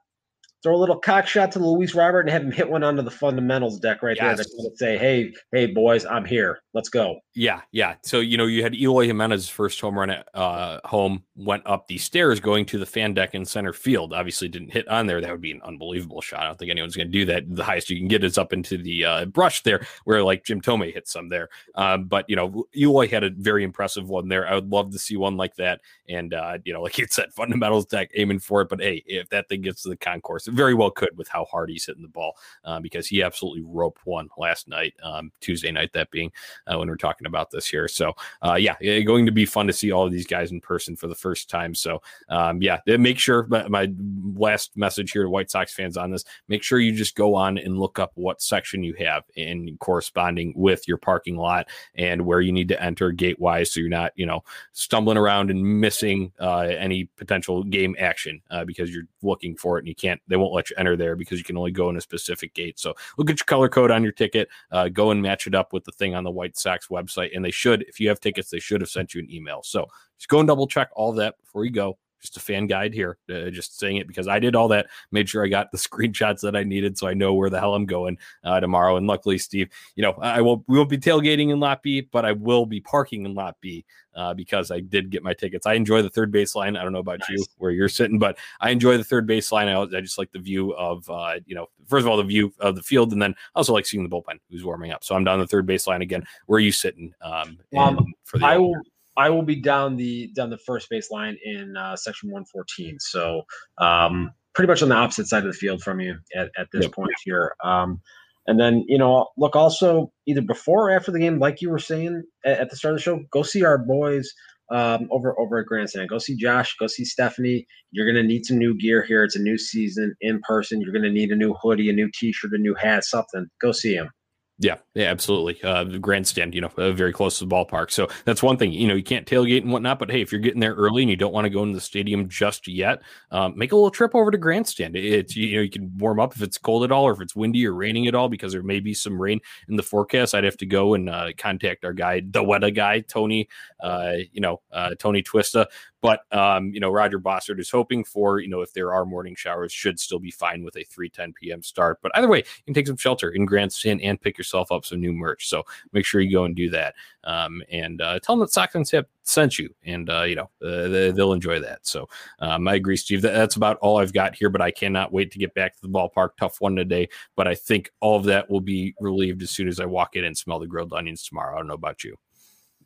throw 0.67 0.75
a 0.75 0.77
little 0.77 0.99
cock 0.99 1.29
shot 1.29 1.53
to 1.53 1.61
Luis 1.61 1.95
Robert 1.95 2.23
and 2.23 2.31
have 2.31 2.43
him 2.43 2.51
hit 2.51 2.69
one 2.69 2.83
onto 2.83 3.01
the 3.01 3.11
fundamentals 3.11 3.79
deck 3.79 4.03
right 4.03 4.17
yes. 4.17 4.37
there 4.37 4.45
to 4.45 4.77
say, 4.77 4.99
"Hey, 4.99 5.33
hey, 5.53 5.67
boys, 5.67 6.05
I'm 6.05 6.25
here. 6.25 6.59
Let's 6.75 6.89
go." 6.89 7.21
Yeah, 7.37 7.61
yeah. 7.71 7.95
So 8.03 8.19
you 8.19 8.37
know, 8.37 8.47
you 8.47 8.65
had 8.65 8.75
Eloy 8.75 9.07
Jimenez's 9.07 9.49
first 9.49 9.81
home 9.81 9.97
run 9.97 10.11
at 10.11 10.27
uh, 10.35 10.81
home 10.85 11.23
went 11.37 11.63
up 11.67 11.87
the 11.87 11.99
stairs 11.99 12.41
going 12.41 12.67
to 12.67 12.79
the 12.79 12.87
fan 12.87 13.15
deck 13.15 13.33
in 13.35 13.45
center 13.45 13.73
field. 13.73 14.13
Obviously, 14.13 14.49
didn't 14.49 14.73
hit 14.73 14.89
on 14.89 15.07
there. 15.07 15.21
That 15.21 15.31
would 15.31 15.41
be 15.41 15.53
an 15.53 15.63
unbelievable 15.63 16.21
shot. 16.21 16.41
I 16.41 16.47
don't 16.47 16.59
think 16.59 16.73
anyone's 16.73 16.97
going 16.97 17.07
to 17.07 17.13
do 17.13 17.25
that. 17.27 17.45
The 17.55 17.63
highest 17.63 17.89
you 17.89 17.99
can 17.99 18.09
get 18.09 18.25
is 18.25 18.37
up 18.37 18.53
into 18.53 18.77
the 18.77 19.05
uh, 19.05 19.25
brush 19.27 19.63
there, 19.63 19.87
where 20.03 20.25
like 20.25 20.45
Jim 20.45 20.61
Thome 20.61 20.93
hit 20.93 21.07
some 21.07 21.29
there. 21.29 21.49
Um, 21.77 22.07
but 22.07 22.25
you 22.29 22.35
know, 22.35 22.65
Eloy 22.77 23.07
had 23.09 23.23
a 23.23 23.31
very 23.31 23.63
impressive 23.63 24.09
one 24.09 24.27
there. 24.27 24.49
I 24.49 24.57
would 24.57 24.71
love 24.71 24.91
to 24.91 24.99
see 24.99 25.17
one 25.17 25.37
like 25.37 25.55
that. 25.57 25.81
And 26.09 26.35
uh, 26.35 26.59
you 26.65 26.73
know, 26.73 26.83
like 26.83 26.99
you 26.99 27.07
said, 27.09 27.33
fundamentals 27.33 27.87
deck 27.87 28.11
aiming 28.17 28.41
for 28.41 28.63
it. 28.63 28.69
But 28.69 28.81
hey, 28.81 29.05
if 29.07 29.29
that 29.29 29.49
thing 29.49 29.61
gets 29.61 29.83
to 29.83 29.91
the 29.91 29.97
concourse, 29.97 30.49
very 30.57 30.75
well 30.75 30.91
could 30.91 31.17
with 31.17 31.29
how 31.29 31.45
hard 31.45 31.71
he's 31.71 31.87
hitting 31.87 32.03
the 32.03 32.09
ball 32.09 32.37
uh, 32.65 32.81
because 32.81 33.07
he 33.07 33.23
absolutely 33.23 33.63
roped 33.63 34.01
one 34.05 34.29
last 34.37 34.69
night, 34.69 34.95
um, 35.03 35.31
Tuesday 35.41 35.71
night, 35.71 35.93
that 35.93 36.11
being 36.11 36.33
uh, 36.67 36.79
when 36.79 36.89
we're 36.89 36.97
talking 36.97 37.27
about 37.27 37.51
this 37.51 37.67
here. 37.67 37.89
So, 37.89 38.13
uh, 38.43 38.55
yeah, 38.55 38.77
it's 38.81 39.07
going 39.07 39.27
to 39.27 39.33
be 39.33 39.47
fun 39.47 39.67
to 39.67 39.73
see 39.73 39.93
all 39.93 40.07
of 40.07 40.13
these 40.13 40.27
guys 40.27 40.51
in 40.51 40.61
person 40.61 40.97
for 40.97 41.07
the 41.07 41.15
first 41.15 41.49
time. 41.49 41.75
So, 41.75 42.03
um, 42.29 42.61
yeah, 42.63 42.81
make 42.87 43.19
sure 43.19 43.47
my 43.47 43.93
last 44.35 44.77
message 44.77 45.13
here 45.13 45.23
to 45.23 45.31
White 45.31 45.51
Sox 45.51 45.73
fans 45.73 45.97
on 45.97 46.11
this 46.11 46.25
make 46.49 46.63
sure 46.63 46.79
you 46.79 46.93
just 46.93 47.15
go 47.15 47.35
on 47.35 47.59
and 47.59 47.79
look 47.79 47.99
up 47.99 48.13
what 48.15 48.41
section 48.43 48.83
you 48.83 48.95
have 48.95 49.25
in 49.35 49.77
corresponding 49.79 50.53
with 50.57 50.87
your 50.87 50.97
parking 50.97 51.37
lot 51.37 51.69
and 51.95 52.25
where 52.25 52.41
you 52.41 52.53
need 52.53 52.69
to 52.69 52.83
enter 52.83 53.11
gate 53.13 53.39
wise 53.41 53.73
so 53.73 53.81
you're 53.81 53.89
not, 53.89 54.13
you 54.17 54.27
know, 54.27 54.43
stumbling 54.73 55.19
around 55.19 55.51
and 55.51 55.63
missing 55.81 56.33
uh, 56.41 56.61
any 56.61 57.05
potential 57.17 57.63
game 57.65 57.97
action 57.99 58.41
uh, 58.51 58.65
because 58.65 58.93
you're 58.93 59.07
looking 59.23 59.57
for 59.57 59.79
it 59.79 59.81
and 59.81 59.89
you 59.89 59.95
can't, 59.95 60.21
won't 60.37 60.55
let 60.55 60.71
you 60.71 60.77
enter 60.79 60.97
there 60.97 61.17
because 61.17 61.39
you 61.39 61.45
can 61.45 61.57
only 61.57 61.71
go 61.71 61.91
in 61.91 61.97
a 61.97 62.01
specific 62.01 62.55
gate. 62.55 62.79
So 62.79 62.95
look 63.19 63.31
at 63.31 63.39
your 63.39 63.47
color 63.47 63.69
code 63.69 63.91
on 63.91 64.03
your 64.03 64.13
ticket, 64.13 64.49
uh, 64.71 64.89
go 64.89 65.11
and 65.11 65.23
match 65.23 65.47
it 65.47 65.55
up 65.55 65.73
with 65.73 65.85
the 65.85 65.93
thing 65.93 66.15
on 66.15 66.25
the 66.25 66.31
White 66.31 66.57
Sox 66.57 66.89
website. 66.89 67.35
And 67.35 67.45
they 67.45 67.51
should, 67.51 67.83
if 67.83 68.01
you 68.01 68.09
have 68.09 68.21
tickets, 68.21 68.51
they 68.51 68.61
should 68.61 68.81
have 68.81 68.91
sent 68.91 69.15
you 69.15 69.21
an 69.21 69.31
email. 69.33 69.63
So 69.63 69.87
just 70.19 70.29
go 70.29 70.39
and 70.39 70.49
double 70.49 70.67
check 70.67 70.91
all 70.95 71.13
that 71.13 71.39
before 71.39 71.65
you 71.65 71.71
go 71.71 71.99
just 72.21 72.37
a 72.37 72.41
fan 72.41 72.67
guide 72.67 72.93
here, 72.93 73.19
uh, 73.31 73.51
just 73.51 73.79
saying 73.79 73.97
it 73.97 74.09
because 74.09 74.29
I 74.29 74.39
did 74.39 74.57
all 74.57 74.69
that, 74.69 74.87
made 75.11 75.29
sure 75.29 75.45
I 75.45 75.49
got 75.49 75.71
the 75.73 75.79
screenshots 75.87 76.41
that 76.41 76.57
I 76.57 76.65
needed, 76.65 76.99
so 76.99 77.07
I 77.07 77.15
know 77.15 77.35
where 77.35 77.51
the 77.51 77.61
hell 77.61 77.75
I'm 77.75 77.87
going 77.87 78.19
uh, 78.45 78.61
tomorrow. 78.61 78.97
And 78.97 79.07
luckily, 79.07 79.39
Steve, 79.39 79.69
you 79.95 80.03
know, 80.03 80.13
I 80.21 80.41
will 80.41 80.65
we 80.67 80.79
won't 80.79 80.91
be 80.91 80.99
tailgating 80.99 81.51
in 81.51 81.61
Lot 81.61 81.83
B, 81.83 82.01
but 82.01 82.25
I 82.25 82.33
will 82.33 82.67
be 82.67 82.81
parking 82.81 83.25
in 83.25 83.35
Lot 83.35 83.57
B 83.61 83.85
uh, 84.17 84.35
because 84.35 84.71
I 84.71 84.81
did 84.81 85.11
get 85.11 85.23
my 85.23 85.35
tickets. 85.35 85.67
I 85.67 85.75
enjoy 85.75 86.03
the 86.03 86.11
third 86.11 86.33
baseline. 86.33 86.79
I 86.79 86.83
don't 86.83 86.93
know 86.93 86.99
about 86.99 87.21
nice. 87.21 87.29
you 87.31 87.45
where 87.59 87.71
you're 87.71 87.89
sitting, 87.89 88.19
but 88.19 88.39
I 88.61 88.71
enjoy 88.71 88.97
the 88.97 89.05
third 89.05 89.29
baseline. 89.29 89.69
I, 89.69 89.97
I 89.97 90.01
just 90.01 90.19
like 90.19 90.33
the 90.33 90.39
view 90.39 90.75
of, 90.75 91.09
uh, 91.09 91.35
you 91.45 91.55
know, 91.55 91.67
first 91.87 92.05
of 92.05 92.11
all 92.11 92.17
the 92.17 92.25
view 92.25 92.53
of 92.59 92.75
the 92.75 92.83
field, 92.83 93.13
and 93.13 93.21
then 93.21 93.35
I 93.55 93.59
also 93.59 93.75
like 93.75 93.87
seeing 93.87 94.03
the 94.03 94.09
bullpen 94.09 94.39
who's 94.51 94.65
warming 94.65 94.91
up. 94.91 95.05
So 95.05 95.15
I'm 95.15 95.25
down 95.25 95.39
the 95.39 95.47
third 95.47 95.67
baseline 95.67 96.03
again. 96.03 96.25
Where 96.47 96.57
are 96.57 96.61
you 96.61 96.73
sitting? 96.73 97.15
Um, 97.21 97.59
um 97.77 98.15
for 98.25 98.39
the 98.39 98.47
I 98.47 98.57
will. 98.57 98.75
I 99.17 99.31
will 99.31 99.43
be 99.43 99.57
down 99.57 99.97
the 99.97 100.29
down 100.35 100.51
the 100.51 100.59
first 100.59 100.89
base 100.91 101.11
line 101.11 101.37
in 101.45 101.77
uh, 101.77 101.97
section 101.97 102.31
114. 102.31 102.99
So 103.01 103.43
um, 103.79 104.31
pretty 104.55 104.69
much 104.69 104.83
on 104.83 104.89
the 104.89 104.95
opposite 104.95 105.27
side 105.27 105.45
of 105.45 105.53
the 105.53 105.59
field 105.59 105.83
from 105.83 106.01
you 106.01 106.17
at, 106.35 106.51
at 106.59 106.69
this 106.73 106.85
yep. 106.85 106.93
point 106.93 107.13
here. 107.25 107.55
Um, 107.65 108.01
and 108.47 108.61
then 108.61 108.85
you 108.87 108.99
know, 108.99 109.29
look 109.37 109.57
also 109.57 110.13
either 110.27 110.43
before 110.43 110.89
or 110.89 110.97
after 110.97 111.11
the 111.11 111.19
game, 111.19 111.39
like 111.39 111.61
you 111.61 111.71
were 111.71 111.79
saying 111.79 112.23
at, 112.45 112.61
at, 112.61 112.71
the 112.71 112.77
start 112.77 112.95
of 112.95 112.99
the 112.99 113.03
show, 113.03 113.21
go 113.31 113.43
see 113.43 113.65
our 113.65 113.79
boys 113.79 114.33
um, 114.71 115.09
over 115.11 115.39
over 115.39 115.59
at 115.59 115.67
Grandstand. 115.67 116.09
Go 116.09 116.19
see 116.19 116.37
Josh. 116.37 116.77
Go 116.79 116.87
see 116.87 117.05
Stephanie. 117.05 117.67
You're 117.91 118.07
gonna 118.07 118.27
need 118.27 118.45
some 118.45 118.59
new 118.59 118.77
gear 118.77 119.05
here. 119.05 119.25
It's 119.25 119.37
a 119.37 119.43
new 119.43 119.59
season 119.59 120.15
in 120.21 120.41
person. 120.41 120.81
You're 120.81 120.93
gonna 120.93 121.11
need 121.11 121.31
a 121.31 121.37
new 121.37 121.55
hoodie, 121.55 121.91
a 121.91 121.93
new 121.93 122.11
T-shirt, 122.13 122.53
a 122.53 122.59
new 122.59 122.75
hat, 122.75 123.05
something. 123.05 123.47
Go 123.61 123.73
see 123.73 123.95
him. 123.95 124.11
Yeah, 124.59 124.77
yeah, 124.95 125.09
absolutely. 125.11 125.63
Uh, 125.63 125.85
the 125.85 125.99
grandstand, 125.99 126.55
you 126.55 126.63
know, 126.63 126.71
uh, 126.79 126.91
very 126.93 127.13
close 127.13 127.39
to 127.39 127.45
the 127.45 127.55
ballpark. 127.55 127.91
So 127.91 128.09
that's 128.25 128.43
one 128.43 128.57
thing. 128.57 128.73
You 128.73 128.89
know, 128.89 128.95
you 128.95 129.03
can't 129.03 129.27
tailgate 129.27 129.61
and 129.61 129.71
whatnot, 129.71 129.99
but 129.99 130.11
hey, 130.11 130.23
if 130.23 130.33
you're 130.33 130.41
getting 130.41 130.61
there 130.61 130.73
early 130.73 131.03
and 131.03 131.11
you 131.11 131.17
don't 131.17 131.35
want 131.35 131.45
to 131.45 131.51
go 131.51 131.63
into 131.63 131.75
the 131.75 131.81
stadium 131.81 132.27
just 132.27 132.67
yet, 132.67 133.03
um, 133.33 133.53
make 133.59 133.73
a 133.73 133.77
little 133.77 133.91
trip 133.91 134.15
over 134.15 134.31
to 134.31 134.39
grandstand. 134.39 134.97
It's 134.97 135.37
you 135.37 135.57
know 135.57 135.61
you 135.63 135.69
can 135.69 135.93
warm 135.99 136.19
up 136.19 136.35
if 136.35 136.41
it's 136.41 136.57
cold 136.57 136.85
at 136.85 136.93
all 136.93 137.05
or 137.05 137.13
if 137.13 137.21
it's 137.21 137.37
windy 137.37 137.67
or 137.67 137.75
raining 137.75 138.07
at 138.07 138.15
all 138.15 138.31
because 138.31 138.53
there 138.53 138.63
may 138.63 138.81
be 138.81 138.95
some 138.95 139.21
rain 139.21 139.41
in 139.69 139.77
the 139.77 139.83
forecast. 139.83 140.35
I'd 140.35 140.45
have 140.45 140.57
to 140.57 140.67
go 140.67 140.95
and 140.95 141.11
uh, 141.11 141.33
contact 141.37 141.85
our 141.85 141.93
guy, 141.93 142.23
the 142.27 142.43
weather 142.43 142.71
guy, 142.71 143.01
Tony. 143.01 143.51
Uh, 143.79 144.15
you 144.33 144.41
know, 144.41 144.63
uh, 144.73 144.95
Tony 144.99 145.23
Twista. 145.23 145.67
But 146.07 146.39
um, 146.39 146.73
you 146.73 146.79
know, 146.79 146.89
Roger 146.89 147.19
Bossard 147.19 147.59
is 147.59 147.69
hoping 147.69 148.05
for 148.05 148.39
you 148.39 148.49
know 148.49 148.61
if 148.61 148.73
there 148.73 148.95
are 148.95 149.05
morning 149.05 149.35
showers, 149.35 149.73
should 149.73 149.99
still 149.99 150.21
be 150.21 150.31
fine 150.31 150.63
with 150.63 150.77
a 150.77 150.85
3:10 150.85 151.35
p.m. 151.35 151.65
start. 151.65 151.99
But 152.01 152.13
either 152.15 152.29
way, 152.29 152.39
you 152.39 152.65
can 152.65 152.75
take 152.75 152.87
some 152.87 152.97
shelter 152.97 153.31
in 153.31 153.45
grandstand 153.45 154.01
and 154.03 154.21
pick 154.21 154.39
yourself 154.39 154.71
up 154.71 154.85
some 154.85 155.01
new 155.01 155.13
merch. 155.13 155.49
So 155.49 155.65
make 155.93 156.07
sure 156.07 156.21
you 156.21 156.31
go 156.31 156.45
and 156.45 156.55
do 156.55 156.71
that. 156.71 156.95
Um, 157.25 157.61
and 157.73 158.01
uh, 158.01 158.21
tell 158.21 158.37
them 158.37 158.47
that 158.47 158.77
on 158.77 158.85
Tap 158.85 159.07
sent 159.25 159.59
you, 159.59 159.75
and 159.85 160.09
uh, 160.09 160.23
you 160.23 160.37
know 160.37 160.49
uh, 160.65 160.87
they, 160.87 161.11
will 161.11 161.33
enjoy 161.33 161.59
that. 161.59 161.85
So 161.85 162.09
um, 162.39 162.69
I 162.69 162.77
agree, 162.77 162.97
Steve. 162.97 163.23
That, 163.23 163.35
that's 163.35 163.57
about 163.57 163.77
all 163.79 163.99
I've 163.99 164.13
got 164.13 164.37
here. 164.37 164.49
But 164.49 164.63
I 164.63 164.71
cannot 164.71 165.13
wait 165.13 165.33
to 165.33 165.41
get 165.41 165.55
back 165.55 165.75
to 165.75 165.83
the 165.83 165.89
ballpark. 165.89 166.37
Tough 166.39 166.61
one 166.61 166.77
today, 166.77 167.09
but 167.35 167.49
I 167.49 167.57
think 167.57 167.91
all 167.99 168.17
of 168.17 168.23
that 168.27 168.49
will 168.49 168.61
be 168.61 168.95
relieved 169.01 169.43
as 169.43 169.51
soon 169.51 169.67
as 169.67 169.81
I 169.81 169.87
walk 169.87 170.15
in 170.15 170.25
and 170.25 170.39
smell 170.39 170.61
the 170.61 170.69
grilled 170.69 170.93
onions 170.93 171.25
tomorrow. 171.25 171.57
I 171.57 171.59
don't 171.59 171.67
know 171.67 171.75
about 171.75 172.05
you. 172.05 172.17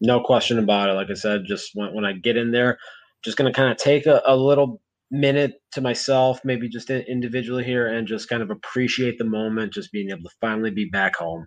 No 0.00 0.20
question 0.22 0.58
about 0.58 0.88
it. 0.88 0.94
Like 0.94 1.10
I 1.10 1.14
said, 1.14 1.44
just 1.44 1.72
when, 1.74 1.92
when 1.92 2.06
I 2.06 2.14
get 2.14 2.38
in 2.38 2.50
there, 2.50 2.78
just 3.24 3.36
going 3.36 3.52
to 3.52 3.56
kind 3.56 3.70
of 3.70 3.76
take 3.76 4.06
a, 4.06 4.22
a 4.26 4.36
little 4.36 4.80
minute 5.10 5.54
to 5.72 5.80
myself, 5.80 6.40
maybe 6.44 6.68
just 6.68 6.90
individually 6.90 7.64
here, 7.64 7.86
and 7.86 8.06
just 8.06 8.28
kind 8.28 8.42
of 8.42 8.50
appreciate 8.50 9.18
the 9.18 9.24
moment, 9.24 9.72
just 9.72 9.92
being 9.92 10.10
able 10.10 10.22
to 10.22 10.36
finally 10.40 10.70
be 10.70 10.86
back 10.86 11.16
home. 11.16 11.46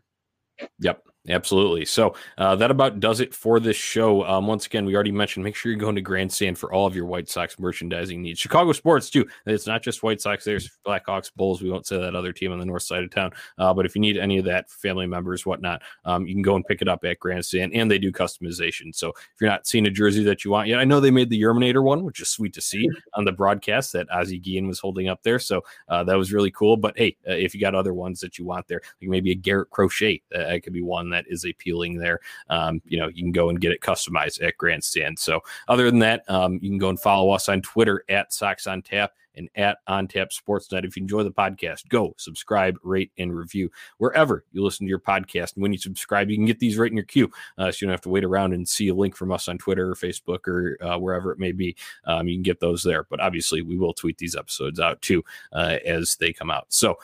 Yep. 0.80 1.02
Absolutely. 1.30 1.86
So 1.86 2.16
uh, 2.38 2.54
that 2.58 2.70
about 2.70 3.00
does 3.00 3.22
it 3.22 3.34
for 3.34 3.62
this 3.62 3.78
show. 3.78 4.26
Um, 4.26 4.46
once 4.46 4.66
again, 4.66 4.86
we 4.86 4.94
already 4.94 5.12
mentioned 5.12 5.46
make 5.46 5.56
sure 5.56 5.72
you're 5.72 5.80
going 5.80 5.96
to 5.96 6.02
Grandstand 6.02 6.58
for 6.58 6.74
all 6.74 6.86
of 6.86 6.98
your 6.98 7.06
White 7.06 7.30
Sox 7.30 7.58
merchandising 7.58 8.22
needs. 8.22 8.42
Chicago 8.42 8.74
sports 8.74 9.10
too. 9.10 9.26
It's 9.46 9.66
not 9.66 9.82
just 9.82 10.04
White 10.04 10.20
Sox. 10.20 10.44
There's 10.44 10.70
Blackhawks, 10.86 11.34
Bulls. 11.34 11.62
We 11.62 11.72
won't 11.72 11.88
say 11.88 11.98
that 11.98 12.14
other 12.14 12.34
team 12.34 12.52
on 12.52 12.60
the 12.60 12.66
north 12.66 12.84
side 12.84 13.06
of 13.06 13.10
town. 13.10 13.32
Uh, 13.58 13.74
but 13.74 13.86
if 13.86 13.96
you 13.96 14.02
need 14.02 14.18
any 14.18 14.38
of 14.38 14.44
that, 14.46 14.70
family 14.70 15.08
members, 15.08 15.46
whatnot, 15.46 15.82
um, 16.04 16.28
you 16.28 16.36
can 16.36 16.42
go 16.42 16.58
and 16.58 16.66
pick 16.66 16.82
it 16.82 16.90
up 16.90 17.06
at 17.06 17.20
Grandstand, 17.20 17.74
and 17.74 17.90
they 17.90 18.00
do 18.00 18.12
customization. 18.12 18.94
So 18.94 19.10
if 19.12 19.40
you're 19.40 19.50
not 19.50 19.66
seeing 19.66 19.86
a 19.88 19.92
jersey 19.92 20.26
that 20.26 20.44
you 20.44 20.52
want 20.52 20.68
yet, 20.68 20.80
I 20.80 20.84
know 20.84 21.00
they 21.00 21.10
made 21.10 21.30
the 21.30 21.42
Yerminator 21.42 21.84
one, 21.84 22.04
which 22.04 22.20
is 22.20 22.28
sweet 22.28 22.54
to 22.56 22.62
see 22.62 22.90
on 23.14 23.24
the 23.24 23.32
broadcast 23.32 23.94
that 23.94 24.12
Ozzie 24.12 24.40
Guillen 24.40 24.68
was 24.68 24.80
holding 24.80 25.08
up 25.08 25.24
there. 25.24 25.40
So 25.40 25.62
uh, 25.88 26.04
that 26.04 26.18
was 26.18 26.34
really 26.34 26.52
cool. 26.52 26.76
But 26.76 26.98
hey, 26.98 27.16
uh, 27.26 27.32
if 27.32 27.56
you 27.56 27.62
got 27.62 27.76
other 27.76 27.94
ones 27.94 28.20
that 28.20 28.38
you 28.38 28.44
want 28.44 28.68
there, 28.68 28.82
like 29.02 29.10
maybe 29.10 29.32
a 29.32 29.36
Garrett 29.36 29.70
Crochet, 29.70 30.22
that 30.30 30.64
could 30.64 30.74
be 30.74 30.82
one 30.82 31.13
that 31.14 31.26
is 31.28 31.46
appealing 31.46 31.98
there. 31.98 32.20
Um, 32.50 32.82
you 32.86 32.98
know, 32.98 33.08
you 33.08 33.24
can 33.24 33.32
go 33.32 33.50
and 33.50 33.60
get 33.60 33.72
it 33.72 33.82
customized 33.82 34.42
at 34.44 34.58
Grandstand. 34.58 35.20
So 35.20 35.42
other 35.68 35.90
than 35.90 36.00
that, 36.00 36.30
um, 36.30 36.60
you 36.62 36.70
can 36.70 36.78
go 36.78 36.90
and 36.90 37.00
follow 37.00 37.32
us 37.32 37.50
on 37.50 37.62
Twitter 37.62 38.04
at 38.10 38.34
Sox 38.34 38.68
on 38.68 38.82
Tap 38.82 39.12
and 39.36 39.50
at 39.56 39.78
On 39.88 40.08
Tap 40.08 40.32
Sports 40.32 40.68
Sportsnet. 40.68 40.86
If 40.86 40.96
you 40.96 41.02
enjoy 41.02 41.24
the 41.24 41.32
podcast, 41.32 41.88
go 41.90 42.14
subscribe, 42.18 42.78
rate, 42.84 43.12
and 43.18 43.36
review 43.36 43.72
wherever 43.98 44.44
you 44.52 44.64
listen 44.64 44.86
to 44.86 44.90
your 44.90 45.00
podcast. 45.00 45.56
And 45.56 45.64
when 45.64 45.72
you 45.72 45.80
subscribe, 45.80 46.30
you 46.30 46.38
can 46.38 46.46
get 46.46 46.60
these 46.60 46.78
right 46.78 46.90
in 46.90 46.98
your 46.98 47.06
queue, 47.06 47.32
uh, 47.58 47.72
so 47.72 47.78
you 47.80 47.88
don't 47.88 47.94
have 47.94 48.02
to 48.02 48.10
wait 48.10 48.24
around 48.24 48.54
and 48.54 48.68
see 48.68 48.90
a 48.90 48.94
link 48.94 49.16
from 49.16 49.32
us 49.32 49.48
on 49.48 49.58
Twitter 49.58 49.90
or 49.90 49.96
Facebook 49.96 50.48
or 50.48 50.78
uh, 50.82 50.98
wherever 50.98 51.32
it 51.32 51.40
may 51.40 51.52
be. 51.52 51.76
Um, 52.06 52.28
you 52.28 52.36
can 52.36 52.44
get 52.44 52.60
those 52.60 52.84
there. 52.84 53.06
But 53.10 53.20
obviously, 53.20 53.62
we 53.62 53.78
will 53.78 53.94
tweet 53.94 54.18
these 54.18 54.36
episodes 54.36 54.80
out 54.80 55.02
too 55.02 55.24
uh, 55.52 55.78
as 55.86 56.16
they 56.16 56.34
come 56.34 56.52
out. 56.52 56.66
So, 56.70 56.98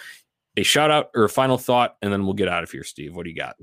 a 0.57 0.63
shout 0.63 0.91
out 0.91 1.11
or 1.15 1.23
a 1.23 1.29
final 1.29 1.57
thought, 1.57 1.97
and 2.01 2.11
then 2.11 2.25
we'll 2.25 2.33
get 2.33 2.49
out 2.49 2.63
of 2.63 2.71
here. 2.71 2.83
Steve, 2.83 3.15
what 3.15 3.23
do 3.23 3.29
you 3.29 3.35
got? 3.35 3.55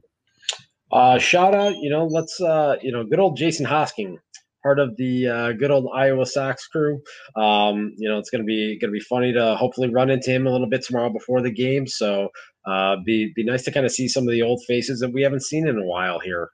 Uh, 0.93 1.19
shout 1.19 1.55
out, 1.55 1.75
you 1.77 1.91
know, 1.91 2.07
let's, 2.07 2.41
uh, 2.41 2.77
you 2.81 2.93
know, 2.93 3.05
good 3.05 3.19
old 3.19 3.37
Jason 3.37 3.67
Hosking, 3.67 4.17
part 4.63 4.79
of 4.79 4.97
the 4.97 5.29
uh, 5.29 5.53
good 5.53 5.71
old 5.71 5.91
Iowa 5.95 6.27
Sox 6.27 6.67
crew. 6.69 7.01
Um, 7.35 7.93
you 7.97 8.09
know, 8.09 8.19
it's 8.19 8.31
gonna 8.31 8.45
be 8.45 8.79
gonna 8.79 8.93
be 8.93 9.01
funny 9.01 9.33
to 9.33 9.57
hopefully 9.57 9.89
run 9.89 10.11
into 10.11 10.31
him 10.31 10.47
a 10.47 10.51
little 10.51 10.69
bit 10.69 10.83
tomorrow 10.83 11.11
before 11.11 11.43
the 11.43 11.51
game. 11.51 11.87
So, 11.87 12.29
uh, 12.67 12.97
be 13.05 13.33
be 13.35 13.45
nice 13.45 13.65
to 13.65 13.73
kind 13.73 13.85
of 13.85 13.93
see 13.93 14.09
some 14.09 14.29
of 14.29 14.33
the 14.33 14.43
old 14.43 14.63
faces 14.67 15.01
that 15.01 15.13
we 15.13 15.23
haven't 15.23 15.43
seen 15.43 15.67
in 15.67 15.77
a 15.77 15.85
while 15.85 16.21
here. 16.21 16.51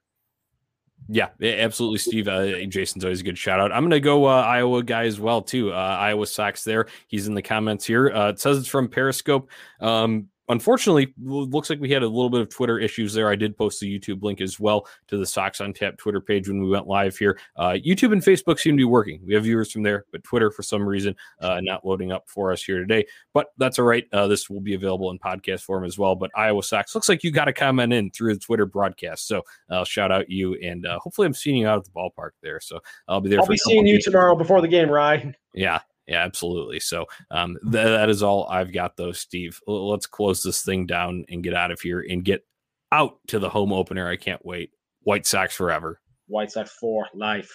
Yeah, 1.08 1.28
absolutely, 1.42 1.98
Steve. 1.98 2.28
Uh, 2.28 2.64
Jason's 2.66 3.04
always 3.04 3.20
a 3.20 3.24
good 3.24 3.36
shout 3.36 3.60
out. 3.60 3.72
I'm 3.72 3.82
going 3.82 3.90
to 3.90 4.00
go 4.00 4.26
uh, 4.26 4.40
Iowa 4.40 4.82
guy 4.82 5.04
as 5.04 5.18
well 5.18 5.42
too. 5.42 5.72
Uh, 5.72 5.76
Iowa 5.76 6.26
Sox 6.26 6.64
there. 6.64 6.86
He's 7.08 7.26
in 7.26 7.34
the 7.34 7.42
comments 7.42 7.84
here. 7.84 8.10
Uh, 8.10 8.30
it 8.30 8.40
says 8.40 8.56
it's 8.56 8.68
from 8.68 8.88
Periscope. 8.88 9.50
Um, 9.80 10.28
unfortunately, 10.48 11.14
looks 11.20 11.70
like 11.70 11.80
we 11.80 11.90
had 11.90 12.02
a 12.02 12.08
little 12.08 12.30
bit 12.30 12.40
of 12.40 12.48
Twitter 12.48 12.78
issues 12.78 13.14
there. 13.14 13.28
I 13.28 13.36
did 13.36 13.56
post 13.56 13.80
the 13.80 13.98
YouTube 13.98 14.22
link 14.22 14.40
as 14.40 14.58
well 14.58 14.86
to 15.08 15.16
the 15.16 15.26
Sox 15.26 15.60
on 15.60 15.72
Tap 15.72 15.96
Twitter 15.96 16.20
page 16.20 16.48
when 16.48 16.62
we 16.62 16.68
went 16.68 16.86
live 16.86 17.16
here. 17.16 17.38
Uh, 17.56 17.76
YouTube 17.84 18.12
and 18.12 18.22
Facebook 18.22 18.58
seem 18.58 18.74
to 18.74 18.80
be 18.80 18.84
working. 18.84 19.20
We 19.24 19.34
have 19.34 19.44
viewers 19.44 19.72
from 19.72 19.82
there, 19.82 20.04
but 20.12 20.24
Twitter, 20.24 20.50
for 20.50 20.62
some 20.62 20.82
reason, 20.82 21.14
uh, 21.40 21.60
not 21.62 21.84
loading 21.84 22.12
up 22.12 22.28
for 22.28 22.52
us 22.52 22.62
here 22.62 22.78
today. 22.78 23.06
But 23.32 23.48
that's 23.58 23.78
all 23.78 23.84
right. 23.84 24.04
Uh, 24.12 24.26
this 24.26 24.50
will 24.50 24.60
be 24.60 24.74
available 24.74 25.10
in 25.10 25.18
podcast 25.18 25.62
form 25.62 25.84
as 25.84 25.98
well. 25.98 26.14
But 26.14 26.30
Iowa 26.36 26.62
Sox 26.62 26.94
looks 26.94 27.08
like 27.08 27.24
you 27.24 27.30
got 27.30 27.48
a 27.48 27.52
comment 27.52 27.92
in 27.92 28.10
through 28.10 28.34
the 28.34 28.40
Twitter 28.40 28.66
broadcast. 28.66 29.26
So 29.26 29.42
I'll 29.70 29.84
shout 29.84 30.12
out 30.12 30.30
you, 30.30 30.54
and 30.62 30.86
uh, 30.86 30.98
hopefully, 30.98 31.26
I'm 31.26 31.34
seeing 31.34 31.56
you 31.56 31.68
out 31.68 31.78
at 31.78 31.84
the 31.84 31.90
ballpark 31.90 32.30
there. 32.42 32.60
So 32.60 32.80
I'll 33.08 33.20
be 33.20 33.30
there. 33.30 33.40
I'll 33.40 33.46
be 33.46 33.56
seeing 33.56 33.86
you 33.86 34.00
tomorrow 34.00 34.36
before 34.36 34.60
the 34.60 34.68
game, 34.68 34.90
Ryan. 34.90 35.36
Yeah, 35.54 35.80
yeah, 36.06 36.22
absolutely. 36.24 36.80
So 36.80 37.06
um, 37.30 37.56
th- 37.62 37.72
that 37.72 38.10
is 38.10 38.22
all 38.22 38.46
I've 38.48 38.72
got, 38.72 38.96
though, 38.96 39.12
Steve. 39.12 39.60
L- 39.68 39.90
let's 39.90 40.06
close 40.06 40.42
this 40.42 40.62
thing 40.62 40.86
down 40.86 41.24
and 41.28 41.42
get 41.42 41.54
out 41.54 41.70
of 41.70 41.80
here 41.80 42.04
and 42.08 42.24
get 42.24 42.44
out 42.90 43.18
to 43.28 43.38
the 43.38 43.48
home 43.48 43.72
opener. 43.72 44.08
I 44.08 44.16
can't 44.16 44.44
wait. 44.44 44.70
White 45.02 45.26
Sox 45.26 45.54
forever. 45.54 46.00
White 46.26 46.52
Sox 46.52 46.70
for 46.70 47.06
life. 47.14 47.52